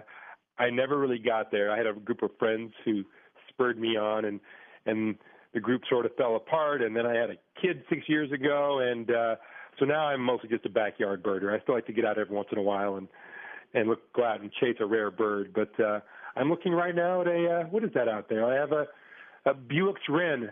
I 0.59 0.69
never 0.69 0.97
really 0.97 1.19
got 1.19 1.51
there. 1.51 1.71
I 1.71 1.77
had 1.77 1.87
a 1.87 1.93
group 1.93 2.23
of 2.23 2.31
friends 2.37 2.73
who 2.83 3.03
spurred 3.49 3.79
me 3.79 3.95
on, 3.95 4.25
and 4.25 4.39
and 4.85 5.15
the 5.53 5.61
group 5.61 5.83
sort 5.89 6.05
of 6.05 6.13
fell 6.15 6.35
apart. 6.35 6.81
And 6.81 6.95
then 6.95 7.05
I 7.05 7.15
had 7.15 7.29
a 7.29 7.37
kid 7.61 7.83
six 7.89 8.09
years 8.09 8.31
ago, 8.31 8.79
and 8.79 9.09
uh, 9.09 9.35
so 9.79 9.85
now 9.85 10.07
I'm 10.07 10.21
mostly 10.21 10.49
just 10.49 10.65
a 10.65 10.69
backyard 10.69 11.23
birder. 11.23 11.53
I 11.53 11.61
still 11.63 11.75
like 11.75 11.85
to 11.87 11.93
get 11.93 12.05
out 12.05 12.17
every 12.17 12.35
once 12.35 12.49
in 12.51 12.57
a 12.57 12.63
while 12.63 12.95
and 12.95 13.07
and 13.73 13.89
look 13.89 14.11
go 14.13 14.23
out 14.23 14.41
and 14.41 14.51
chase 14.53 14.77
a 14.79 14.85
rare 14.85 15.11
bird. 15.11 15.53
But 15.53 15.79
uh, 15.83 15.99
I'm 16.35 16.49
looking 16.49 16.73
right 16.73 16.95
now 16.95 17.21
at 17.21 17.27
a 17.27 17.49
uh, 17.49 17.63
what 17.65 17.83
is 17.83 17.91
that 17.95 18.07
out 18.07 18.29
there? 18.29 18.45
I 18.45 18.55
have 18.55 18.71
a 18.71 18.87
a 19.45 19.53
Bewick's 19.53 20.07
wren 20.09 20.49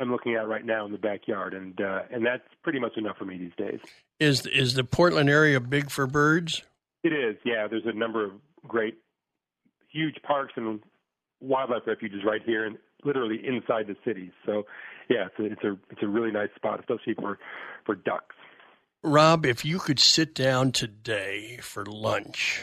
I'm 0.00 0.10
looking 0.10 0.34
at 0.34 0.48
right 0.48 0.64
now 0.64 0.86
in 0.86 0.92
the 0.92 0.98
backyard, 0.98 1.52
and 1.52 1.78
uh, 1.80 2.02
and 2.10 2.24
that's 2.24 2.42
pretty 2.62 2.80
much 2.80 2.96
enough 2.96 3.18
for 3.18 3.26
me 3.26 3.36
these 3.36 3.52
days. 3.58 3.80
Is 4.18 4.46
is 4.46 4.74
the 4.74 4.82
Portland 4.84 5.28
area 5.28 5.60
big 5.60 5.90
for 5.90 6.06
birds? 6.06 6.62
It 7.04 7.12
is. 7.12 7.36
Yeah, 7.44 7.68
there's 7.68 7.84
a 7.84 7.92
number 7.92 8.24
of 8.24 8.32
great, 8.66 8.96
huge 9.90 10.16
parks 10.26 10.54
and 10.56 10.80
wildlife 11.40 11.82
refuges 11.86 12.20
right 12.24 12.40
here, 12.44 12.64
and 12.64 12.78
literally 13.04 13.40
inside 13.46 13.86
the 13.86 13.96
cities. 14.04 14.32
So, 14.46 14.64
yeah, 15.10 15.26
it's 15.26 15.38
a 15.38 15.44
it's 15.44 15.64
a 15.64 15.78
it's 15.90 16.02
a 16.02 16.08
really 16.08 16.30
nice 16.30 16.48
spot, 16.54 16.80
especially 16.80 17.14
for 17.14 17.38
for 17.84 17.96
ducks. 17.96 18.36
Rob, 19.02 19.44
if 19.44 19.64
you 19.64 19.78
could 19.78 19.98
sit 19.98 20.34
down 20.34 20.72
today 20.72 21.58
for 21.60 21.84
lunch 21.84 22.62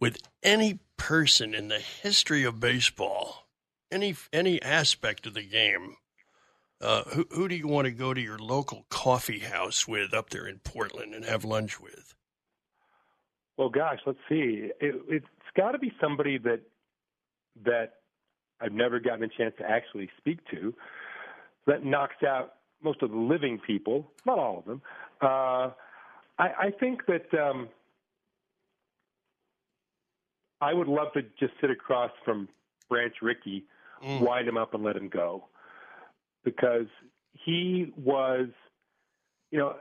with 0.00 0.18
any 0.42 0.80
person 0.96 1.54
in 1.54 1.68
the 1.68 1.78
history 1.78 2.44
of 2.44 2.60
baseball, 2.60 3.46
any 3.90 4.16
any 4.32 4.60
aspect 4.60 5.26
of 5.26 5.34
the 5.34 5.42
game, 5.42 5.96
uh, 6.80 7.04
who, 7.04 7.26
who 7.30 7.48
do 7.48 7.54
you 7.54 7.68
want 7.68 7.86
to 7.86 7.92
go 7.92 8.12
to 8.12 8.20
your 8.20 8.38
local 8.38 8.84
coffee 8.88 9.40
house 9.40 9.86
with 9.86 10.12
up 10.12 10.30
there 10.30 10.46
in 10.46 10.58
Portland 10.58 11.14
and 11.14 11.24
have 11.24 11.44
lunch 11.44 11.80
with? 11.80 12.14
Well, 13.56 13.68
gosh, 13.68 13.98
let's 14.06 14.18
see. 14.28 14.70
It, 14.80 15.02
it's 15.08 15.26
got 15.56 15.72
to 15.72 15.78
be 15.78 15.92
somebody 16.00 16.38
that 16.38 16.60
that 17.64 17.94
I've 18.60 18.72
never 18.72 18.98
gotten 18.98 19.24
a 19.24 19.28
chance 19.28 19.54
to 19.58 19.68
actually 19.68 20.10
speak 20.18 20.38
to. 20.50 20.74
That 21.68 21.84
knocks 21.84 22.24
out 22.26 22.54
most 22.82 23.02
of 23.02 23.10
the 23.10 23.16
living 23.16 23.60
people, 23.64 24.10
not 24.26 24.38
all 24.38 24.58
of 24.58 24.64
them. 24.64 24.82
Uh, 25.22 25.70
I, 26.38 26.48
I 26.66 26.70
think 26.80 27.02
that 27.06 27.32
um, 27.38 27.68
I 30.60 30.72
would 30.74 30.88
love 30.88 31.12
to 31.12 31.22
just 31.38 31.52
sit 31.60 31.70
across 31.70 32.10
from 32.24 32.48
Branch 32.88 33.14
Rickey, 33.22 33.64
mm. 34.04 34.20
wind 34.20 34.48
him 34.48 34.56
up, 34.56 34.74
and 34.74 34.82
let 34.82 34.96
him 34.96 35.08
go 35.08 35.44
because 36.44 36.86
he 37.32 37.92
was, 37.96 38.48
you 39.50 39.58
know, 39.58 39.76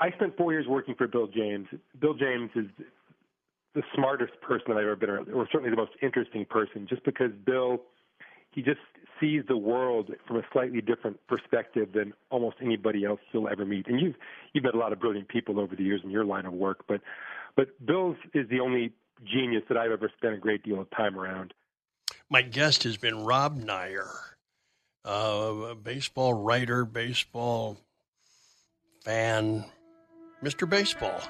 I 0.00 0.10
spent 0.12 0.36
four 0.36 0.52
years 0.52 0.66
working 0.68 0.94
for 0.94 1.08
Bill 1.08 1.26
James. 1.26 1.66
Bill 2.00 2.14
James 2.14 2.50
is 2.54 2.66
the 3.74 3.82
smartest 3.94 4.40
person 4.40 4.66
that 4.68 4.76
I've 4.76 4.84
ever 4.84 4.96
been 4.96 5.10
around, 5.10 5.28
or 5.30 5.48
certainly 5.50 5.70
the 5.70 5.76
most 5.76 5.92
interesting 6.02 6.44
person, 6.44 6.86
just 6.88 7.04
because 7.04 7.32
Bill, 7.44 7.82
he 8.58 8.64
just 8.64 8.80
sees 9.20 9.42
the 9.46 9.56
world 9.56 10.10
from 10.26 10.36
a 10.36 10.42
slightly 10.52 10.80
different 10.80 11.16
perspective 11.28 11.90
than 11.94 12.12
almost 12.28 12.56
anybody 12.60 13.04
else 13.04 13.20
you'll 13.32 13.48
ever 13.48 13.64
meet. 13.64 13.86
And 13.86 14.00
you've 14.00 14.16
you've 14.52 14.64
met 14.64 14.74
a 14.74 14.78
lot 14.78 14.92
of 14.92 14.98
brilliant 14.98 15.28
people 15.28 15.60
over 15.60 15.76
the 15.76 15.84
years 15.84 16.00
in 16.02 16.10
your 16.10 16.24
line 16.24 16.44
of 16.44 16.52
work, 16.52 16.84
but 16.88 17.00
but 17.54 17.68
Bill's 17.84 18.16
is 18.34 18.48
the 18.48 18.58
only 18.58 18.92
genius 19.24 19.62
that 19.68 19.78
I've 19.78 19.92
ever 19.92 20.10
spent 20.16 20.34
a 20.34 20.38
great 20.38 20.64
deal 20.64 20.80
of 20.80 20.90
time 20.90 21.16
around. 21.16 21.54
My 22.28 22.42
guest 22.42 22.82
has 22.82 22.96
been 22.96 23.24
Rob 23.24 23.60
Neyer, 23.60 24.10
uh, 25.04 25.70
a 25.70 25.74
baseball 25.76 26.34
writer, 26.34 26.84
baseball 26.84 27.76
fan, 29.04 29.64
Mr. 30.42 30.68
Baseball. 30.68 31.20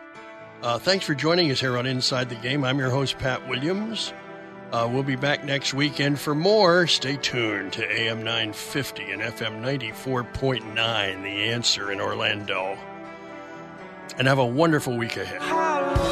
Uh, 0.63 0.79
thanks 0.79 1.05
for 1.05 1.15
joining 1.15 1.51
us 1.51 1.61
here 1.61 1.77
on 1.77 1.85
Inside 1.85 2.31
the 2.31 2.37
Game. 2.37 2.65
I'm 2.65 2.79
your 2.79 2.91
host, 2.91 3.19
Pat 3.19 3.47
Williams. 3.49 4.15
Uh, 4.73 4.87
we'll 4.93 5.03
be 5.03 5.17
back 5.17 5.45
next 5.45 5.73
weekend 5.73 6.21
for 6.21 6.35
more. 6.35 6.87
Stay 6.87 7.17
tuned 7.17 7.73
to 7.73 7.91
AM 7.91 8.19
950 8.19 9.13
and 9.13 9.23
FM 9.23 9.63
94.9, 9.63 11.23
The 11.23 11.29
Answer 11.51 11.91
in 11.91 12.01
Orlando. 12.01 12.77
And 14.19 14.29
have 14.29 14.39
a 14.39 14.45
wonderful 14.45 14.97
week 14.97 15.17
ahead. 15.17 16.08